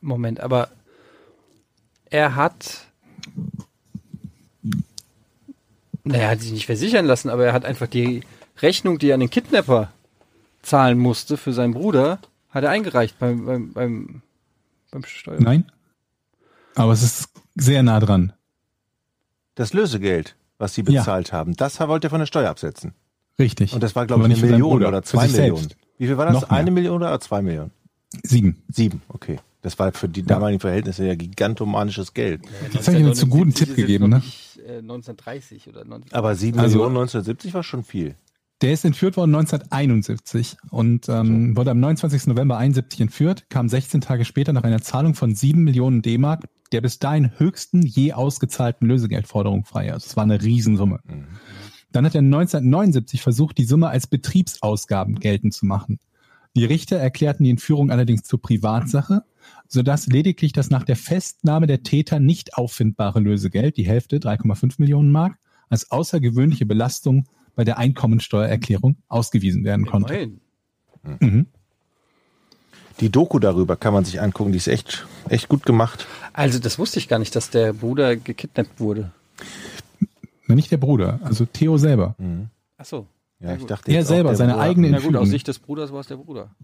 [0.01, 0.69] Moment, aber
[2.11, 2.87] er hat.
[6.05, 8.23] Naja, er hat sich nicht versichern lassen, aber er hat einfach die
[8.61, 9.93] Rechnung, die er an den Kidnapper
[10.63, 12.19] zahlen musste für seinen Bruder,
[12.51, 14.23] hat er eingereicht beim, beim, beim,
[14.91, 15.41] beim Steuer.
[15.41, 15.71] Nein.
[16.75, 18.33] Aber es ist sehr nah dran.
[19.55, 21.01] das Lösegeld, was sie Ja.
[21.03, 22.95] bezahlt haben, das wollte er von der Steuer absetzen.
[23.39, 23.73] Richtig.
[23.75, 25.57] Und das war, glaube ich, eine Million oder zwei Millionen.
[25.69, 25.77] selbst.
[25.99, 26.35] Wie viel war das?
[26.35, 26.59] Noch mehr.
[26.59, 27.71] Eine Million oder zwei Millionen?
[28.23, 28.63] Sieben.
[28.69, 29.39] Sieben, okay.
[29.63, 32.43] Das war für die damaligen Verhältnisse ja gigantomanisches Geld.
[32.73, 34.17] Jetzt habe ich mir zu guten Tipp gegeben, ne?
[34.17, 38.17] Nicht, äh, 1930 oder 19 Aber 7 Also- Millionen 1970 war schon viel.
[38.61, 42.29] Der ist entführt worden 1971 und ähm, wurde am 29.
[42.29, 46.81] November 71 entführt, kam 16 Tage später nach einer Zahlung von 7 Millionen D-Mark der
[46.81, 49.93] bis dahin höchsten je ausgezahlten Lösegeldforderung frei.
[49.93, 51.01] Also es war eine Riesensumme.
[51.93, 55.99] Dann hat er 1979 versucht, die Summe als Betriebsausgaben geltend zu machen.
[56.55, 59.25] Die Richter erklärten die Entführung allerdings zur Privatsache,
[59.69, 65.11] sodass lediglich das nach der Festnahme der Täter nicht auffindbare Lösegeld, die Hälfte, 3,5 Millionen
[65.11, 65.39] Mark,
[65.71, 67.25] als außergewöhnliche Belastung
[67.55, 70.15] bei der Einkommensteuererklärung ausgewiesen werden konnte.
[70.15, 70.41] Immerhin.
[71.21, 71.47] Mhm.
[73.01, 76.07] Die Doku darüber kann man sich angucken, die ist echt, echt gut gemacht.
[76.35, 79.11] Also das wusste ich gar nicht, dass der Bruder gekidnappt wurde.
[80.47, 82.15] Na, Nicht der Bruder, also Theo selber.
[82.77, 83.07] Ach so.
[83.43, 85.29] Ja, ich dachte Er selber, der seine Bruder- eigene Na gut, aus.
[85.29, 86.55] Sicht des Bruders war es der Bruder.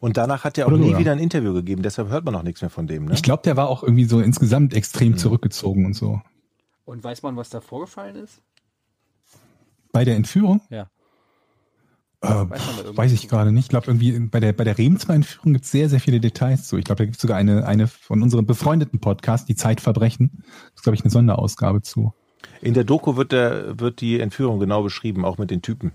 [0.00, 0.98] Und danach hat er auch Oder nie Bruder.
[0.98, 3.06] wieder ein Interview gegeben, deshalb hört man auch nichts mehr von dem.
[3.06, 3.14] Ne?
[3.14, 6.20] Ich glaube, der war auch irgendwie so insgesamt extrem zurückgezogen und so.
[6.84, 8.42] Und weiß man, was da vorgefallen ist?
[9.92, 10.60] Bei der Entführung?
[10.70, 10.88] Ja.
[12.22, 13.64] Äh, man da pff, irgendwas weiß ich gerade nicht.
[13.64, 16.76] Ich glaube, irgendwie bei der, bei der Remsmar-Entführung gibt es sehr, sehr viele Details zu.
[16.76, 20.30] Ich glaube, da gibt es sogar eine, eine von unserem befreundeten Podcast, die Zeitverbrechen.
[20.36, 22.12] Das ist, glaube ich, eine Sonderausgabe zu.
[22.60, 25.92] In der Doku wird, der, wird die Entführung genau beschrieben, auch mit den Typen.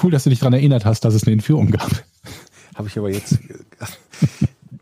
[0.00, 1.90] Cool, dass du dich daran erinnert hast, dass es eine Entführung gab.
[2.74, 3.38] Habe ich aber jetzt.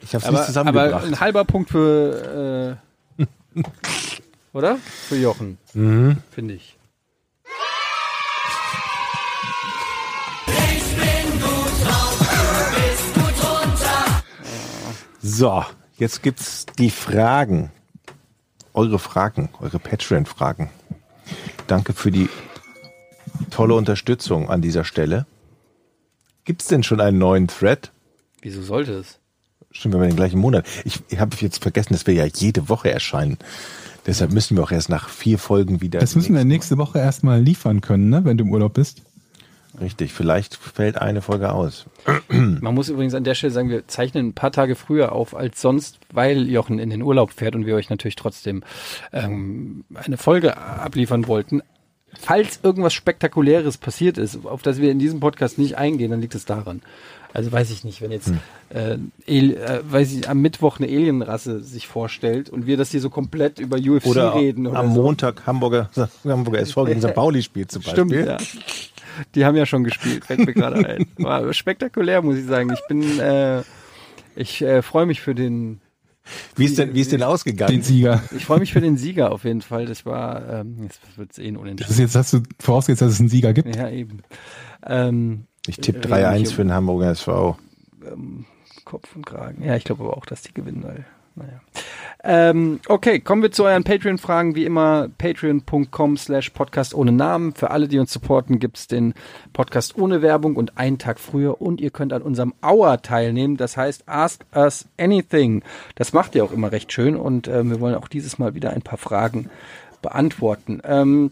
[0.03, 1.05] Ich habe es nicht Aber, aber zusammengebracht.
[1.05, 2.79] ein halber Punkt für,
[3.57, 3.63] äh,
[4.53, 4.79] oder?
[5.09, 6.17] Für Jochen, mhm.
[6.31, 6.77] finde ich.
[15.23, 15.65] So,
[15.97, 17.71] jetzt gibt's die Fragen.
[18.73, 20.71] Eure Fragen, eure Patreon-Fragen.
[21.67, 22.29] Danke für die
[23.51, 25.27] tolle Unterstützung an dieser Stelle.
[26.45, 27.91] Gibt's denn schon einen neuen Thread?
[28.43, 29.19] Wieso sollte es?
[29.71, 30.67] Stimmt, wir haben den gleichen Monat.
[30.85, 33.39] Ich, ich habe jetzt vergessen, dass wir ja jede Woche erscheinen.
[34.07, 36.01] Deshalb müssen wir auch erst nach vier Folgen wieder.
[36.01, 39.03] Das müssen wir nächste Woche erstmal liefern können, ne, wenn du im Urlaub bist.
[39.81, 41.87] Richtig, vielleicht fällt eine Folge aus.
[42.29, 45.61] Man muss übrigens an der Stelle sagen, wir zeichnen ein paar Tage früher auf als
[45.61, 48.65] sonst, weil Jochen in den Urlaub fährt und wir euch natürlich trotzdem
[49.13, 51.63] ähm, eine Folge abliefern wollten.
[52.19, 56.35] Falls irgendwas Spektakuläres passiert ist, auf das wir in diesem Podcast nicht eingehen, dann liegt
[56.35, 56.83] es daran.
[57.33, 58.33] Also weiß ich nicht, wenn jetzt
[58.71, 58.97] äh,
[59.27, 63.11] El, äh, weiß ich, am Mittwoch eine Alienrasse sich vorstellt und wir das hier so
[63.11, 65.03] komplett über UFC Oder reden oder am so.
[65.03, 65.91] Montag Hamburger,
[66.25, 67.15] Hamburger SV gegen St.
[67.15, 68.05] Pauli spielt zum Beispiel.
[68.07, 68.37] Stimmt, ja.
[69.35, 71.07] Die haben ja schon gespielt, fällt mir gerade ein.
[71.19, 72.73] War spektakulär, muss ich sagen.
[72.73, 73.63] Ich bin, äh,
[74.35, 75.81] ich äh, freue mich für den,
[76.57, 77.83] Wie ist denn, wie ist denn Den ausgegangen?
[77.83, 78.23] Sieger.
[78.37, 79.87] ich freue mich für den Sieger auf jeden Fall.
[79.87, 82.01] Das war, ähm, jetzt wird's eh ein Das ist Unentschieden.
[82.01, 83.75] jetzt, hast du vorausgesetzt, dass es einen Sieger gibt.
[83.75, 84.21] Ja, eben.
[84.87, 87.59] Ähm, Ich tippe Reden wir 3-1 hier für den Hamburger SV.
[88.85, 89.63] Kopf und Kragen.
[89.65, 91.05] Ja, ich glaube aber auch, dass die gewinnen, weil,
[91.41, 91.61] naja.
[92.23, 94.55] Ähm, okay, kommen wir zu euren Patreon-Fragen.
[94.55, 97.55] Wie immer, patreon.com slash podcast ohne Namen.
[97.55, 99.15] Für alle, die uns supporten, gibt's den
[99.53, 101.63] Podcast ohne Werbung und einen Tag früher.
[101.63, 103.57] Und ihr könnt an unserem Hour teilnehmen.
[103.57, 105.63] Das heißt, ask us anything.
[105.95, 107.17] Das macht ihr auch immer recht schön.
[107.17, 109.49] Und äh, wir wollen auch dieses Mal wieder ein paar Fragen
[110.03, 110.83] beantworten.
[110.85, 111.31] Ähm,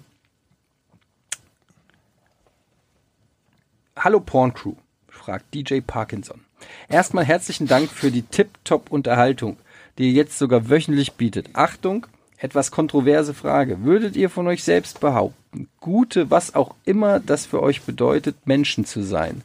[3.98, 4.74] Hallo Porn Crew,
[5.09, 6.40] fragt DJ Parkinson.
[6.89, 9.56] Erstmal herzlichen Dank für die Tip-Top-Unterhaltung,
[9.98, 11.50] die ihr jetzt sogar wöchentlich bietet.
[11.54, 12.06] Achtung,
[12.38, 13.82] etwas kontroverse Frage.
[13.82, 18.84] Würdet ihr von euch selbst behaupten, gute, was auch immer das für euch bedeutet, Menschen
[18.84, 19.42] zu sein?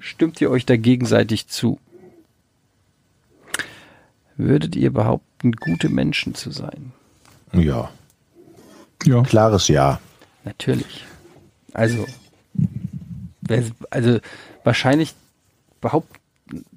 [0.00, 1.78] Stimmt ihr euch da gegenseitig zu?
[4.36, 6.92] Würdet ihr behaupten, gute Menschen zu sein?
[7.52, 7.90] Ja,
[9.04, 9.22] Ja.
[9.22, 10.00] klares Ja.
[10.44, 11.04] Natürlich.
[11.72, 12.06] Also,
[13.90, 14.18] also
[14.64, 15.14] wahrscheinlich
[15.80, 16.16] behaupt,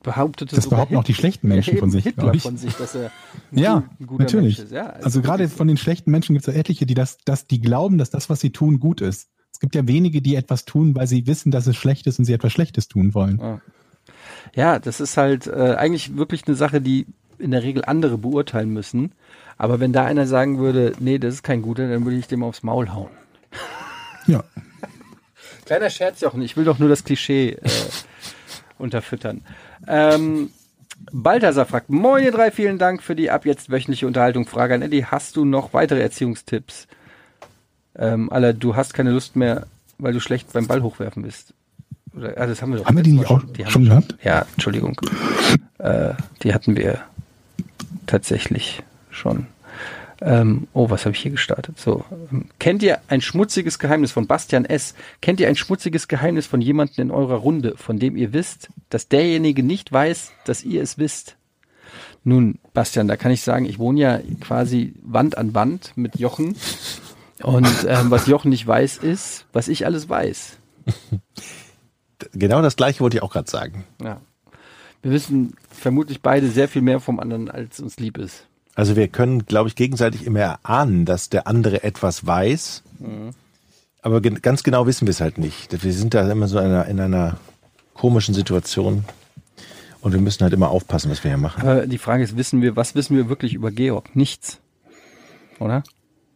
[0.03, 2.43] behauptete Das behaupten auch die schlechten Menschen Ja, von sich, Hitler ich.
[2.43, 3.11] von sich, dass er
[3.52, 4.57] ein, Ja, guter natürlich.
[4.57, 4.72] Mensch ist.
[4.73, 7.61] Ja, also gerade von den schlechten Menschen gibt es ja etliche, die das, dass die
[7.61, 9.30] glauben, dass das, was sie tun, gut ist.
[9.52, 12.26] Es gibt ja wenige, die etwas tun, weil sie wissen, dass es schlecht ist und
[12.26, 13.61] sie etwas Schlechtes tun wollen.
[14.53, 17.06] Ja, das ist halt äh, eigentlich wirklich eine Sache, die
[17.38, 19.14] in der Regel andere beurteilen müssen.
[19.57, 22.43] Aber wenn da einer sagen würde, nee, das ist kein guter, dann würde ich dem
[22.43, 23.10] aufs Maul hauen.
[24.27, 24.43] Ja.
[25.65, 27.69] Kleiner Scherz, Jochen, ich will doch nur das Klischee äh,
[28.80, 29.41] unterfüttern.
[29.88, 30.49] Ähm,
[31.11, 34.45] Balthasar fragt, Moin ihr drei, vielen Dank für die ab jetzt wöchentliche Unterhaltung.
[34.45, 36.88] Frage an Eddie, hast du noch weitere Erziehungstipps?
[37.97, 41.53] Ähm, Aller, du hast keine Lust mehr, weil du schlecht beim Ball hochwerfen bist.
[42.15, 44.15] Oder, ah, das haben wir doch Haben wir die Mal auch Die schon gehabt?
[44.23, 44.99] Ja, Entschuldigung.
[45.80, 46.99] äh, die hatten wir
[48.07, 49.47] tatsächlich schon.
[50.22, 51.80] Ähm, oh, was habe ich hier gestartet?
[51.80, 54.96] So, ähm, kennt ihr ein schmutziges Geheimnis von Bastian S?
[55.22, 59.08] Kennt ihr ein schmutziges Geheimnis von jemandem in eurer Runde, von dem ihr wisst, dass
[59.08, 61.38] derjenige nicht weiß, dass ihr es wisst?
[62.24, 66.56] Nun, Bastian, da kann ich sagen, ich wohne ja quasi Wand an Wand mit Jochen.
[67.44, 70.58] Und ähm, was Jochen nicht weiß, ist, was ich alles weiß.
[72.32, 73.84] Genau das gleiche wollte ich auch gerade sagen.
[74.02, 74.22] Ja.
[75.02, 78.48] Wir wissen vermutlich beide sehr viel mehr vom anderen, als uns lieb ist.
[78.76, 82.84] Also wir können, glaube ich, gegenseitig immer erahnen, dass der andere etwas weiß.
[84.02, 85.81] Aber gen- ganz genau wissen wir es halt nicht.
[85.84, 87.38] Wir sind da immer so in einer, in einer
[87.93, 89.06] komischen Situation.
[90.02, 91.61] Und wir müssen halt immer aufpassen, was wir hier machen.
[91.61, 94.15] Aber die Frage ist, wissen wir, was wissen wir wirklich über Georg?
[94.15, 94.60] Nichts.
[95.60, 95.84] Oder?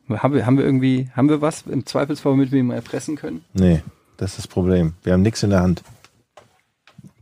[0.09, 3.15] Haben wir, haben wir irgendwie, haben wir was im Zweifelsfall, womit wir ihn mal erpressen
[3.15, 3.43] können?
[3.53, 3.83] Nee,
[4.17, 4.93] das ist das Problem.
[5.03, 5.83] Wir haben nichts in der Hand.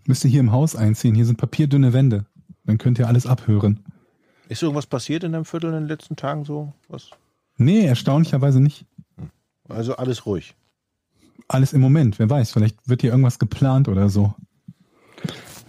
[0.05, 1.15] Müsst ihr hier im Haus einziehen.
[1.15, 2.23] Hier sind papierdünne Wände.
[2.65, 3.83] Dann könnt ihr alles abhören.
[4.49, 6.73] Ist irgendwas passiert in deinem Viertel in den letzten Tagen so?
[6.87, 7.09] Was?
[7.57, 8.85] Nee, erstaunlicherweise nicht.
[9.67, 10.55] Also alles ruhig.
[11.47, 12.19] Alles im Moment.
[12.19, 14.33] Wer weiß, vielleicht wird hier irgendwas geplant oder so.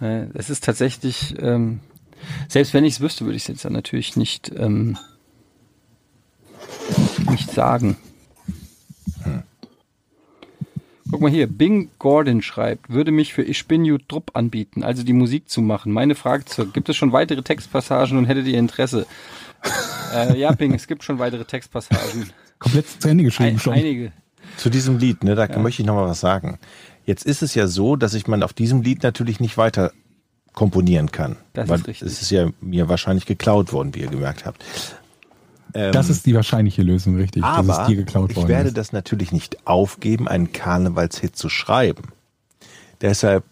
[0.01, 1.79] Äh, Es ist tatsächlich, ähm,
[2.47, 4.97] selbst wenn ich es wüsste, würde ich es jetzt dann natürlich nicht, ähm,
[7.29, 7.97] nicht sagen.
[11.11, 15.03] Guck mal hier, Bing Gordon schreibt, würde mich für Ich bin Jut Drupp anbieten, also
[15.03, 15.91] die Musik zu machen.
[15.91, 19.07] Meine Frage zur, gibt es schon weitere Textpassagen und hättet ihr Interesse?
[20.13, 22.29] äh, ja, Bing, es gibt schon weitere Textpassagen.
[22.59, 23.73] Komplett zu Ende geschrieben Ein, schon.
[23.73, 24.11] einige.
[24.57, 26.59] Zu diesem Lied, ne, da möchte ich noch mal was sagen.
[27.05, 29.91] Jetzt ist es ja so, dass ich man auf diesem Lied natürlich nicht weiter
[30.53, 31.37] komponieren kann.
[31.53, 32.01] Das ist weil richtig.
[32.03, 34.63] Es ist ja mir wahrscheinlich geklaut worden, wie ihr gemerkt habt.
[35.73, 37.41] Ähm, Das ist die wahrscheinliche Lösung, richtig.
[37.43, 38.77] dass aber es dir geklaut ich worden werde ist.
[38.77, 42.03] das natürlich nicht aufgeben, einen Karnevalshit zu schreiben.
[43.01, 43.43] Deshalb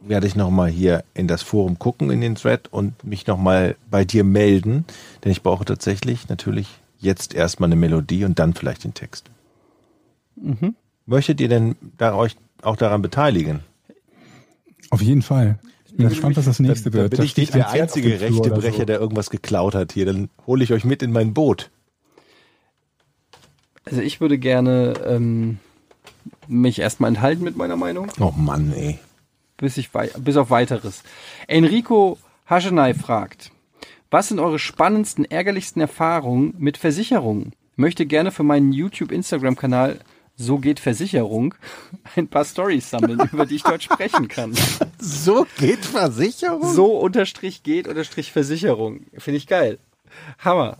[0.00, 3.38] werde ich noch mal hier in das Forum gucken, in den Thread und mich noch
[3.38, 4.84] mal bei dir melden,
[5.24, 9.26] denn ich brauche tatsächlich natürlich jetzt erstmal eine Melodie und dann vielleicht den Text.
[10.36, 10.74] Mhm.
[11.06, 13.60] Möchtet ihr denn da euch auch daran beteiligen?
[14.90, 15.58] Auf jeden Fall.
[15.96, 17.16] Ich bin gespannt, was das nächste Da wird.
[17.16, 18.84] bin ich nicht der einzige Rechtebrecher, so.
[18.84, 20.04] der irgendwas geklaut hat hier.
[20.04, 21.70] Dann hole ich euch mit in mein Boot.
[23.86, 25.58] Also ich würde gerne ähm,
[26.48, 28.12] mich erstmal enthalten mit meiner Meinung.
[28.20, 28.98] Oh Mann, ey.
[29.56, 31.02] bis, ich wei bis auf weiteres.
[31.46, 33.50] Enrico Haschenay fragt,
[34.10, 37.54] was sind eure spannendsten, ärgerlichsten Erfahrungen mit Versicherungen?
[37.74, 40.00] Möchte gerne für meinen YouTube-Instagram-Kanal
[40.38, 41.54] So geht Versicherung
[42.14, 44.52] ein paar Stories sammeln, über die ich dort sprechen kann.
[44.98, 46.74] So geht Versicherung?
[46.74, 49.02] So unterstrich geht unterstrich Versicherung.
[49.18, 49.78] Finde ich geil.
[50.38, 50.78] Hammer.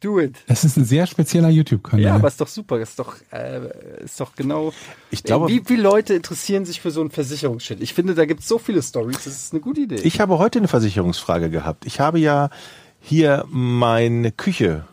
[0.00, 0.36] Do it.
[0.46, 2.04] Das ist ein sehr spezieller YouTube-Kanal.
[2.04, 2.78] Ja, aber ist doch super.
[2.80, 4.72] Ist doch, äh, ist doch genau.
[5.10, 7.80] Ich glaube- wie viele Leute interessieren sich für so einen Versicherungsshit?
[7.80, 9.24] Ich finde, da gibt es so viele Stories.
[9.24, 9.96] Das ist eine gute Idee.
[9.96, 11.84] Ich habe heute eine Versicherungsfrage gehabt.
[11.86, 12.50] Ich habe ja
[13.00, 14.84] hier meine Küche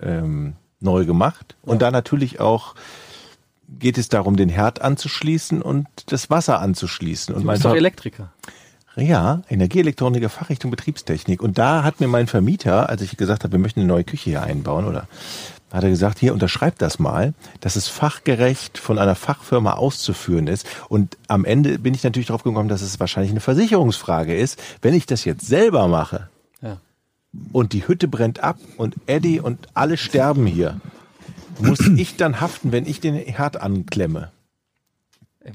[0.00, 2.74] ähm, neu gemacht und da natürlich auch
[3.68, 7.34] geht es darum, den Herd anzuschließen und das Wasser anzuschließen.
[7.34, 8.32] Und du mein bist doch Elektriker.
[8.96, 11.40] Ja, Energieelektroniker, Fachrichtung Betriebstechnik.
[11.40, 14.30] Und da hat mir mein Vermieter, als ich gesagt habe, wir möchten eine neue Küche
[14.30, 15.06] hier einbauen, oder
[15.70, 20.66] hat er gesagt, hier unterschreibt das mal, dass es fachgerecht von einer Fachfirma auszuführen ist.
[20.88, 24.58] Und am Ende bin ich natürlich darauf gekommen, dass es wahrscheinlich eine Versicherungsfrage ist.
[24.82, 26.28] Wenn ich das jetzt selber mache
[26.62, 26.78] Ja.
[27.52, 30.80] und die Hütte brennt ab und Eddie und alle sterben hier,
[31.60, 34.30] muss ich dann haften, wenn ich den Herd anklemme?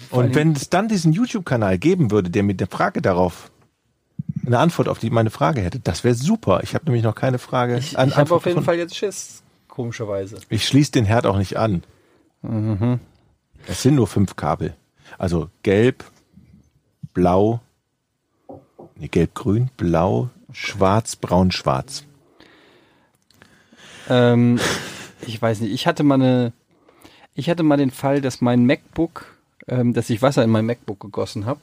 [0.10, 3.52] Und wenn es dann diesen YouTube-Kanal geben würde, der mit der Frage darauf
[4.46, 6.62] eine Antwort auf die meine Frage hätte, das wäre super.
[6.64, 7.78] Ich habe nämlich noch keine Frage.
[7.78, 8.64] Ich, ich habe auf jeden gefunden.
[8.64, 10.38] Fall jetzt Schiss, komischerweise.
[10.50, 11.84] Ich schließe den Herd auch nicht an.
[12.42, 13.00] Mhm.
[13.68, 14.76] Es sind nur fünf Kabel.
[15.18, 16.04] Also gelb,
[17.14, 17.62] blau,
[18.96, 22.04] nee, gelb-grün, blau, schwarz, braun, schwarz.
[24.10, 24.60] Ähm,
[25.28, 26.54] ich weiß nicht, ich hatte mal eine,
[27.36, 29.26] ich hatte mal den Fall, dass mein MacBook,
[29.68, 31.62] ähm, dass ich Wasser in mein MacBook gegossen habe.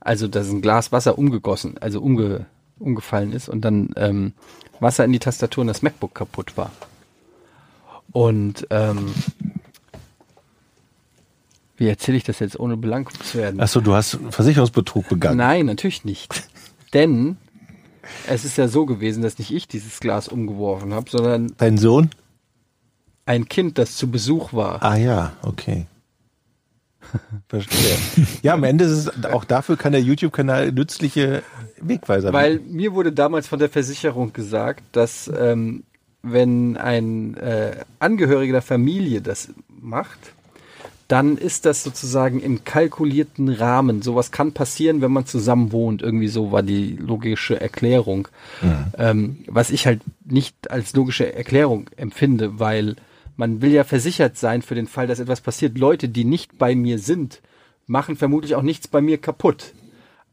[0.00, 2.46] Also, dass ein Glas Wasser umgegossen, also umge,
[2.78, 4.32] umgefallen ist und dann ähm,
[4.80, 6.70] Wasser in die Tastatur und das MacBook kaputt war.
[8.12, 9.12] Und ähm,
[11.76, 13.60] wie erzähle ich das jetzt, ohne belangt zu werden?
[13.60, 15.38] Achso, du hast Versicherungsbetrug begangen.
[15.38, 16.48] Nein, natürlich nicht.
[16.92, 17.36] Denn
[18.26, 22.10] es ist ja so gewesen, dass nicht ich dieses Glas umgeworfen habe, sondern Dein Sohn?
[23.30, 24.82] Ein Kind, das zu Besuch war.
[24.82, 25.86] Ah ja, okay.
[27.48, 27.96] Verstehe.
[28.42, 31.44] Ja, am Ende ist es, auch dafür kann der YouTube-Kanal nützliche
[31.80, 35.84] Wegweiser Weil mir wurde damals von der Versicherung gesagt, dass ähm,
[36.22, 39.50] wenn ein äh, Angehöriger der Familie das
[39.80, 40.18] macht,
[41.06, 44.02] dann ist das sozusagen im kalkulierten Rahmen.
[44.02, 46.02] Sowas kann passieren, wenn man zusammen wohnt.
[46.02, 48.28] Irgendwie so war die logische Erklärung.
[48.96, 52.96] Ähm, was ich halt nicht als logische Erklärung empfinde, weil
[53.40, 55.78] man will ja versichert sein für den Fall, dass etwas passiert.
[55.78, 57.40] Leute, die nicht bei mir sind,
[57.86, 59.72] machen vermutlich auch nichts bei mir kaputt.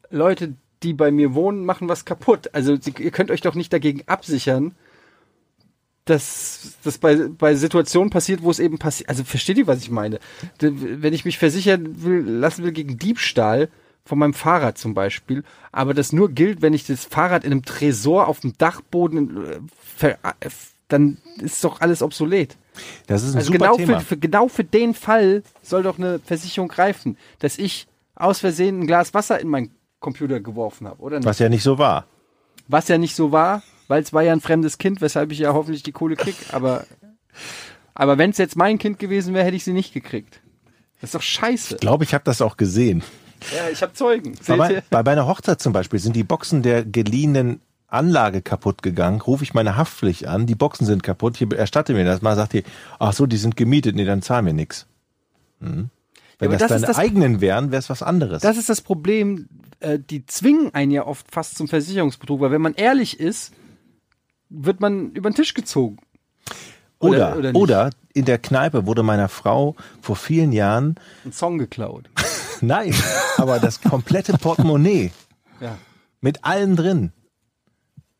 [0.10, 2.50] Leute, die bei mir wohnen, machen was kaputt.
[2.54, 4.76] Also ihr könnt euch doch nicht dagegen absichern,
[6.04, 9.10] dass das bei, bei Situationen passiert, wo es eben passiert.
[9.10, 10.20] Also versteht ihr, was ich meine?
[10.60, 13.70] Wenn ich mich versichern will, lassen will gegen Diebstahl
[14.04, 17.64] von meinem Fahrrad zum Beispiel, aber das nur gilt, wenn ich das Fahrrad in einem
[17.64, 19.62] Tresor auf dem Dachboden,
[20.02, 20.50] äh, äh,
[20.90, 22.58] dann ist doch alles obsolet.
[23.08, 24.00] Das ist ein Also super genau Thema.
[24.00, 28.82] für, für, genau für den Fall soll doch eine Versicherung greifen, dass ich aus Versehen
[28.82, 31.26] ein Glas Wasser in meinen Computer geworfen habe, oder nicht?
[31.26, 32.06] Was ja nicht so war.
[32.68, 35.54] Was ja nicht so war, weil es war ja ein fremdes Kind, weshalb ich ja
[35.54, 36.36] hoffentlich die Kohle krieg.
[36.52, 36.86] Aber,
[37.94, 40.42] aber wenn es jetzt mein Kind gewesen wäre, hätte ich sie nicht gekriegt.
[41.00, 41.76] Das ist doch scheiße.
[41.76, 43.04] Ich glaube, ich habe das auch gesehen.
[43.56, 44.36] Ja, ich habe Zeugen.
[44.48, 44.84] Ihr?
[44.90, 49.54] bei meiner Hochzeit zum Beispiel sind die Boxen der geliehenen Anlage kaputt gegangen, rufe ich
[49.54, 52.64] meine Haftpflicht an, die Boxen sind kaputt, hier erstatte mir das mal, sagt die,
[53.00, 54.88] ach so, die sind gemietet, nee, dann zahlen wir nix.
[55.60, 55.90] Mhm.
[56.40, 58.42] Wenn aber das, das deine das- eigenen wären, wäre es was anderes.
[58.42, 59.48] Das ist das Problem.
[59.80, 63.54] Äh, die zwingen einen ja oft fast zum Versicherungsbetrug, weil wenn man ehrlich ist,
[64.50, 65.98] wird man über den Tisch gezogen.
[67.00, 67.98] oder, oder oder, nicht.
[68.14, 70.96] in der Kneipe wurde meiner Frau vor vielen Jahren,
[71.26, 72.10] Ein Song geklaut.
[72.62, 72.94] nein,
[73.38, 75.12] aber das komplette Portemonnaie
[75.62, 75.78] Ja.
[76.22, 77.12] mit allem drin.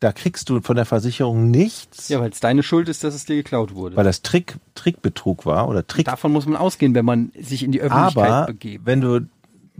[0.00, 3.24] Da kriegst du von der Versicherung nichts, Ja, weil es deine Schuld ist, dass es
[3.24, 3.96] dir geklaut wurde.
[3.96, 7.72] weil das Trick, Trickbetrug war oder Trick Davon muss man ausgehen, wenn man sich in
[7.72, 8.86] die Öffentlichkeit Aber begebt.
[8.86, 9.26] wenn du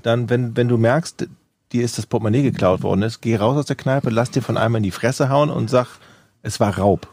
[0.03, 1.29] dann, wenn, wenn du merkst,
[1.73, 4.57] dir ist das Portemonnaie geklaut worden ist, geh raus aus der Kneipe, lass dir von
[4.57, 5.87] einem in die Fresse hauen und sag,
[6.43, 7.09] es war Raub.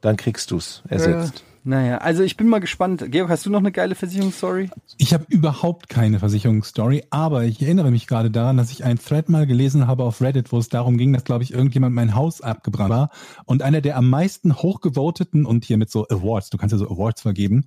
[0.00, 1.44] Dann kriegst du's ersetzt.
[1.68, 3.04] Naja, also ich bin mal gespannt.
[3.10, 4.70] Georg, hast du noch eine geile Versicherungsstory?
[4.98, 9.28] Ich habe überhaupt keine Versicherungsstory, aber ich erinnere mich gerade daran, dass ich einen Thread
[9.28, 12.40] mal gelesen habe auf Reddit, wo es darum ging, dass, glaube ich, irgendjemand mein Haus
[12.40, 13.10] abgebrannt war.
[13.46, 16.88] Und einer der am meisten hochgevoteten und hier mit so Awards, du kannst ja so
[16.88, 17.66] Awards vergeben,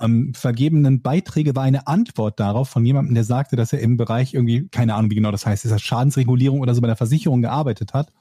[0.00, 4.32] ähm, vergebenen Beiträge war eine Antwort darauf von jemandem, der sagte, dass er im Bereich
[4.32, 7.42] irgendwie, keine Ahnung, wie genau das heißt, ist das Schadensregulierung oder so bei der Versicherung
[7.42, 8.12] gearbeitet hat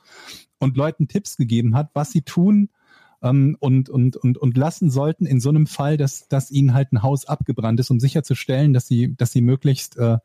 [0.58, 2.70] und Leuten Tipps gegeben hat, was sie tun,
[3.22, 6.92] ähm, und, und, und, und lassen sollten in so einem Fall, dass, dass ihnen halt
[6.92, 10.18] ein Haus abgebrannt ist, um sicherzustellen, dass sie, dass sie möglichst äh,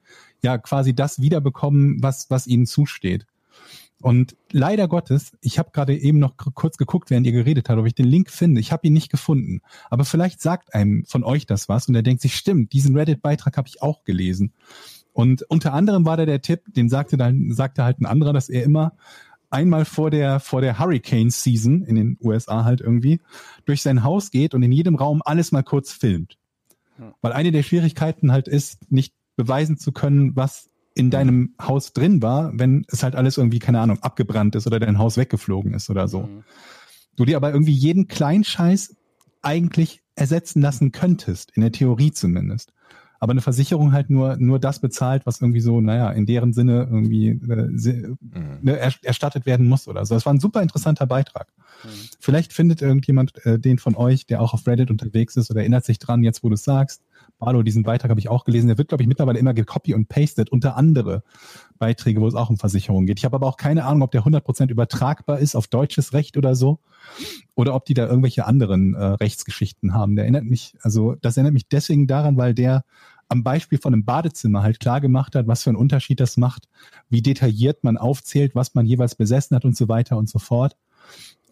[0.42, 3.26] ja quasi das wiederbekommen, was, was ihnen zusteht.
[4.00, 7.86] Und leider Gottes, ich habe gerade eben noch kurz geguckt, während ihr geredet habt, ob
[7.86, 8.60] ich den Link finde.
[8.60, 9.62] Ich habe ihn nicht gefunden.
[9.88, 13.56] Aber vielleicht sagt einem von euch das was und er denkt sich, stimmt, diesen Reddit-Beitrag
[13.56, 14.52] habe ich auch gelesen.
[15.14, 18.50] Und unter anderem war da der Tipp, den sagte dann, sagte halt ein anderer, dass
[18.50, 18.92] er immer
[19.54, 23.20] einmal vor der, vor der Hurricane Season in den USA halt irgendwie
[23.64, 26.36] durch sein Haus geht und in jedem Raum alles mal kurz filmt.
[27.22, 32.22] Weil eine der Schwierigkeiten halt ist, nicht beweisen zu können, was in deinem Haus drin
[32.22, 35.90] war, wenn es halt alles irgendwie, keine Ahnung, abgebrannt ist oder dein Haus weggeflogen ist
[35.90, 36.28] oder so.
[37.16, 38.96] Du dir aber irgendwie jeden Kleinscheiß
[39.42, 42.72] eigentlich ersetzen lassen könntest, in der Theorie zumindest.
[43.24, 46.86] Aber eine Versicherung halt nur, nur das bezahlt, was irgendwie so, naja, in deren Sinne
[46.90, 48.18] irgendwie äh, se-
[48.60, 50.14] ne, er, erstattet werden muss oder so.
[50.14, 51.48] Das war ein super interessanter Beitrag.
[52.20, 55.86] Vielleicht findet irgendjemand äh, den von euch, der auch auf Reddit unterwegs ist oder erinnert
[55.86, 57.00] sich dran, jetzt wo du es sagst.
[57.38, 58.66] Barlo, diesen Beitrag habe ich auch gelesen.
[58.68, 61.22] Der wird, glaube ich, mittlerweile immer gecopy und pasted unter andere
[61.78, 63.18] Beiträge, wo es auch um Versicherungen geht.
[63.18, 66.54] Ich habe aber auch keine Ahnung, ob der 100% übertragbar ist auf deutsches Recht oder
[66.54, 66.78] so
[67.54, 70.14] oder ob die da irgendwelche anderen äh, Rechtsgeschichten haben.
[70.14, 72.84] Der erinnert mich, also das erinnert mich deswegen daran, weil der
[73.28, 76.68] am Beispiel von einem Badezimmer halt klar gemacht hat, was für einen Unterschied das macht,
[77.08, 80.76] wie detailliert man aufzählt, was man jeweils besessen hat und so weiter und so fort.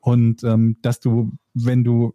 [0.01, 2.15] Und ähm, dass du, wenn du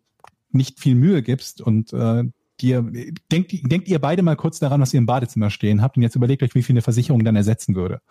[0.51, 2.23] nicht viel Mühe gibst und äh,
[2.59, 2.91] dir,
[3.31, 6.15] denkt, denkt ihr beide mal kurz daran, was ihr im Badezimmer stehen habt und jetzt
[6.15, 8.01] überlegt euch, wie viel eine Versicherung dann ersetzen würde.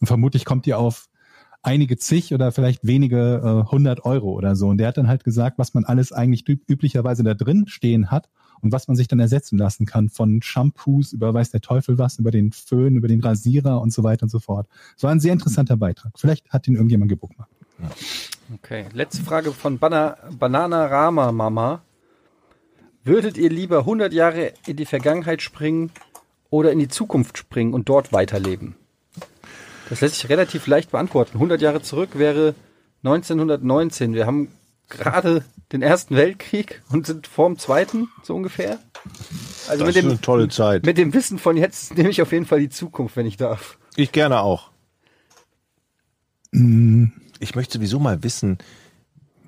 [0.00, 1.08] Und vermutlich kommt ihr auf
[1.62, 4.68] einige zig oder vielleicht wenige äh, hundert Euro oder so.
[4.68, 8.10] Und der hat dann halt gesagt, was man alles eigentlich üb- üblicherweise da drin stehen
[8.10, 8.28] hat
[8.62, 12.18] und was man sich dann ersetzen lassen kann von Shampoos über weiß der Teufel was,
[12.18, 14.66] über den Föhn, über den Rasierer und so weiter und so fort.
[14.96, 16.12] Es war ein sehr interessanter Beitrag.
[16.16, 17.36] Vielleicht hat ihn irgendjemand gebucht.
[18.54, 21.82] Okay, letzte Frage von Bana Banana Rama Mama.
[23.04, 25.90] Würdet ihr lieber 100 Jahre in die Vergangenheit springen
[26.50, 28.74] oder in die Zukunft springen und dort weiterleben?
[29.88, 31.34] Das lässt sich relativ leicht beantworten.
[31.34, 32.54] 100 Jahre zurück wäre
[33.04, 34.14] 1919.
[34.14, 34.48] Wir haben
[34.88, 38.78] gerade den Ersten Weltkrieg und sind vorm Zweiten, so ungefähr.
[39.68, 40.84] Also Das mit ist dem, eine tolle Zeit.
[40.86, 43.78] mit dem Wissen von jetzt nehme ich auf jeden Fall die Zukunft, wenn ich darf.
[43.96, 44.70] Ich gerne auch.
[46.52, 47.06] Mm,
[47.40, 48.58] Ich möchte sowieso mal wissen,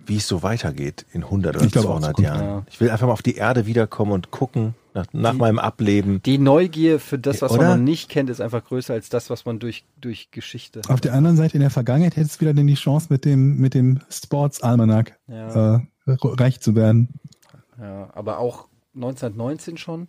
[0.06, 2.22] wie es so weitergeht in 100 oder Ich glaube auch 200 so.
[2.22, 2.44] Jahren.
[2.44, 2.62] Ja.
[2.70, 6.22] Ich will einfach mal auf die Erde wiederkommen und gucken nach, nach meinem Ableben.
[6.22, 7.68] Die Neugier für das, was Oder?
[7.68, 11.14] man nicht kennt, ist einfach größer als das, was man durch, durch Geschichte Auf der
[11.14, 14.00] anderen Seite in der Vergangenheit hättest du wieder denn die Chance, mit dem, mit dem
[14.10, 15.76] Sports Almanac Ja.
[15.76, 17.08] äh, reich zu werden.
[17.78, 20.08] Ja, aber auch 1919 schon?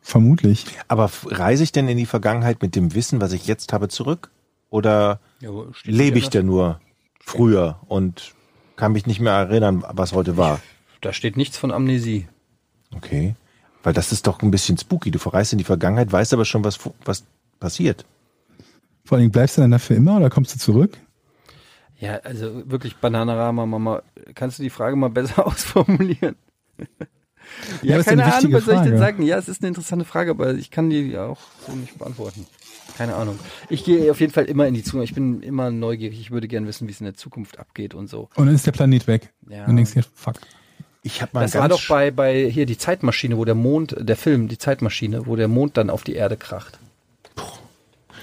[0.00, 0.66] Vermutlich.
[0.86, 4.30] Aber reise ich denn in die Vergangenheit mit dem Wissen, was ich jetzt habe, zurück?
[4.70, 5.50] Oder Ja,
[5.84, 6.80] lebe ich da nur
[7.18, 8.34] früher und
[8.76, 10.60] kann mich nicht mehr erinnern, was heute war?
[11.00, 12.28] Da steht nichts von Amnesie.
[12.94, 13.34] Okay.
[13.86, 15.12] Weil das ist doch ein bisschen spooky.
[15.12, 17.22] Du verreist in die Vergangenheit, weißt aber schon, was, was
[17.60, 18.04] passiert.
[19.04, 20.98] Vor allem bleibst du dann dafür immer oder kommst du zurück?
[22.00, 24.02] Ja, also wirklich Bananarama, Mama.
[24.34, 26.34] Kannst du die Frage mal besser ausformulieren?
[27.82, 28.98] ja, das ist keine eine Ahnung, was soll ich denn Frage.
[28.98, 29.22] sagen?
[29.22, 32.44] Ja, es ist eine interessante Frage, aber ich kann die auch so nicht beantworten.
[32.98, 33.38] Keine Ahnung.
[33.68, 35.10] Ich gehe auf jeden Fall immer in die Zukunft.
[35.10, 36.18] Ich bin immer neugierig.
[36.18, 38.30] Ich würde gerne wissen, wie es in der Zukunft abgeht und so.
[38.34, 39.32] Und dann ist der Planet weg.
[39.48, 39.64] Ja.
[39.66, 40.40] Und denkst dir, fuck.
[41.06, 43.94] Ich habe mal Das ganz war doch bei, bei hier die Zeitmaschine, wo der Mond,
[43.98, 46.78] der Film, die Zeitmaschine, wo der Mond dann auf die Erde kracht.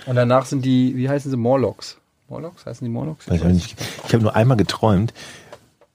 [0.06, 1.98] Und danach sind die, wie heißen sie, Morlocks.
[2.28, 2.66] Morlocks?
[2.66, 3.30] Heißen die Morlocks?
[3.30, 3.82] Weiß ich nicht.
[4.06, 5.14] Ich habe nur einmal geträumt,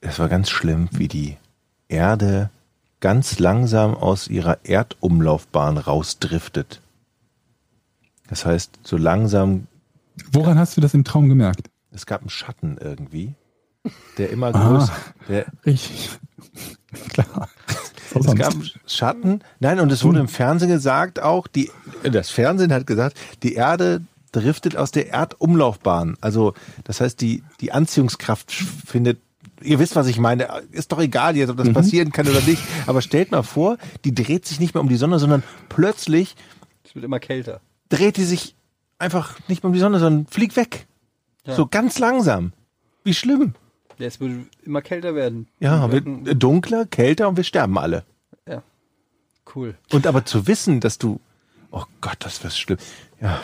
[0.01, 1.37] es war ganz schlimm, wie die
[1.89, 2.49] Erde
[3.01, 6.81] ganz langsam aus ihrer Erdumlaufbahn rausdriftet.
[8.29, 9.67] Das heißt, so langsam,
[10.33, 11.69] Woran hast du das im Traum gemerkt?
[11.91, 13.35] es gab einen Schatten irgendwie,
[14.17, 14.69] der immer Ah.
[14.69, 14.93] größer,
[15.29, 16.11] der, Richtig.
[17.13, 17.49] Klar.
[18.15, 18.37] Es sonst.
[18.39, 18.55] gab
[18.87, 21.71] Schatten, nein, und es wurde im Fernsehen gesagt auch, die,
[22.03, 24.03] das Fernsehen hat gesagt, die Erde
[24.33, 26.17] driftet aus der Erdumlaufbahn.
[26.21, 26.55] Also,
[26.85, 29.19] das heißt, die, die Anziehungskraft findet
[29.61, 30.49] Ihr wisst, was ich meine.
[30.71, 32.63] Ist doch egal jetzt, ob das passieren kann oder nicht.
[32.87, 36.37] Aber stellt mal vor, die dreht sich nicht mehr um die Sonne, sondern plötzlich
[36.85, 37.61] Es wird immer kälter.
[37.89, 38.55] dreht die sich
[38.99, 40.87] einfach nicht mehr um die Sonne, sondern fliegt weg.
[41.45, 41.55] Ja.
[41.55, 42.53] So ganz langsam.
[43.03, 43.55] Wie schlimm.
[43.99, 45.49] Ja, es wird immer kälter werden.
[45.61, 48.05] Ja, Wir dunkler, kälter und wir sterben alle.
[48.47, 48.63] ja.
[49.55, 49.75] Cool.
[49.93, 51.21] Und aber zu wissen, dass du,
[51.71, 52.79] oh Gott, das wird schlimm.
[53.21, 53.41] Ja,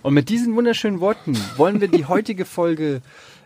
[0.00, 3.02] Und mit diesen wunderschönen Worten wollen wir die heutige Folge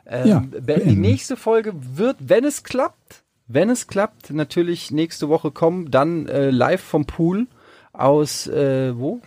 [0.06, 0.88] ähm, Ja, beenden.
[0.88, 6.26] Die nächste Folge wird, wenn es klappt, wenn es klappt, natürlich nächste Woche kommen, dann
[6.28, 7.48] äh, live vom Pool
[7.92, 9.20] aus äh, wo?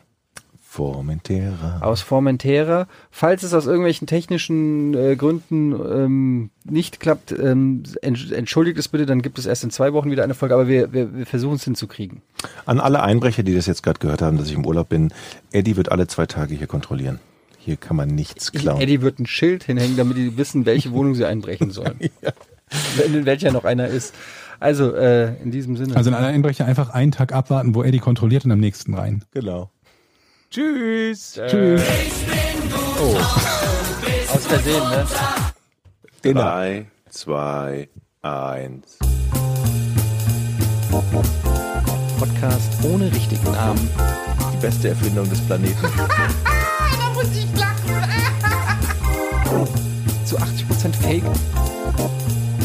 [0.71, 1.79] Formentera.
[1.81, 2.87] Aus Formentera.
[3.09, 9.07] Falls es aus irgendwelchen technischen äh, Gründen ähm, nicht klappt, ähm, entsch- entschuldigt es bitte,
[9.07, 11.55] dann gibt es erst in zwei Wochen wieder eine Folge, aber wir, wir, wir versuchen
[11.55, 12.21] es hinzukriegen.
[12.67, 15.11] An alle Einbrecher, die das jetzt gerade gehört haben, dass ich im Urlaub bin,
[15.51, 17.19] Eddie wird alle zwei Tage hier kontrollieren.
[17.57, 18.79] Hier kann man nichts klauen.
[18.79, 21.99] Eddie wird ein Schild hinhängen, damit die wissen, welche Wohnung sie einbrechen sollen.
[22.95, 24.13] Wenn in welcher noch einer ist.
[24.59, 25.95] Also, äh, in diesem Sinne.
[25.95, 29.23] Also in einer Einbrecher einfach einen Tag abwarten, wo Eddie kontrolliert und am nächsten rein.
[29.31, 29.71] Genau.
[30.49, 31.39] Tschüss.
[31.47, 31.81] Tschüss.
[34.33, 35.05] aus Versehen, ne?
[36.33, 37.87] Drei, zwei,
[38.23, 38.97] eins.
[42.17, 43.89] Podcast ohne richtigen Namen.
[44.53, 45.77] Die beste Erfindung des Planeten.
[46.99, 47.93] Da muss ich lachen.
[50.25, 51.23] Zu 80% Fake.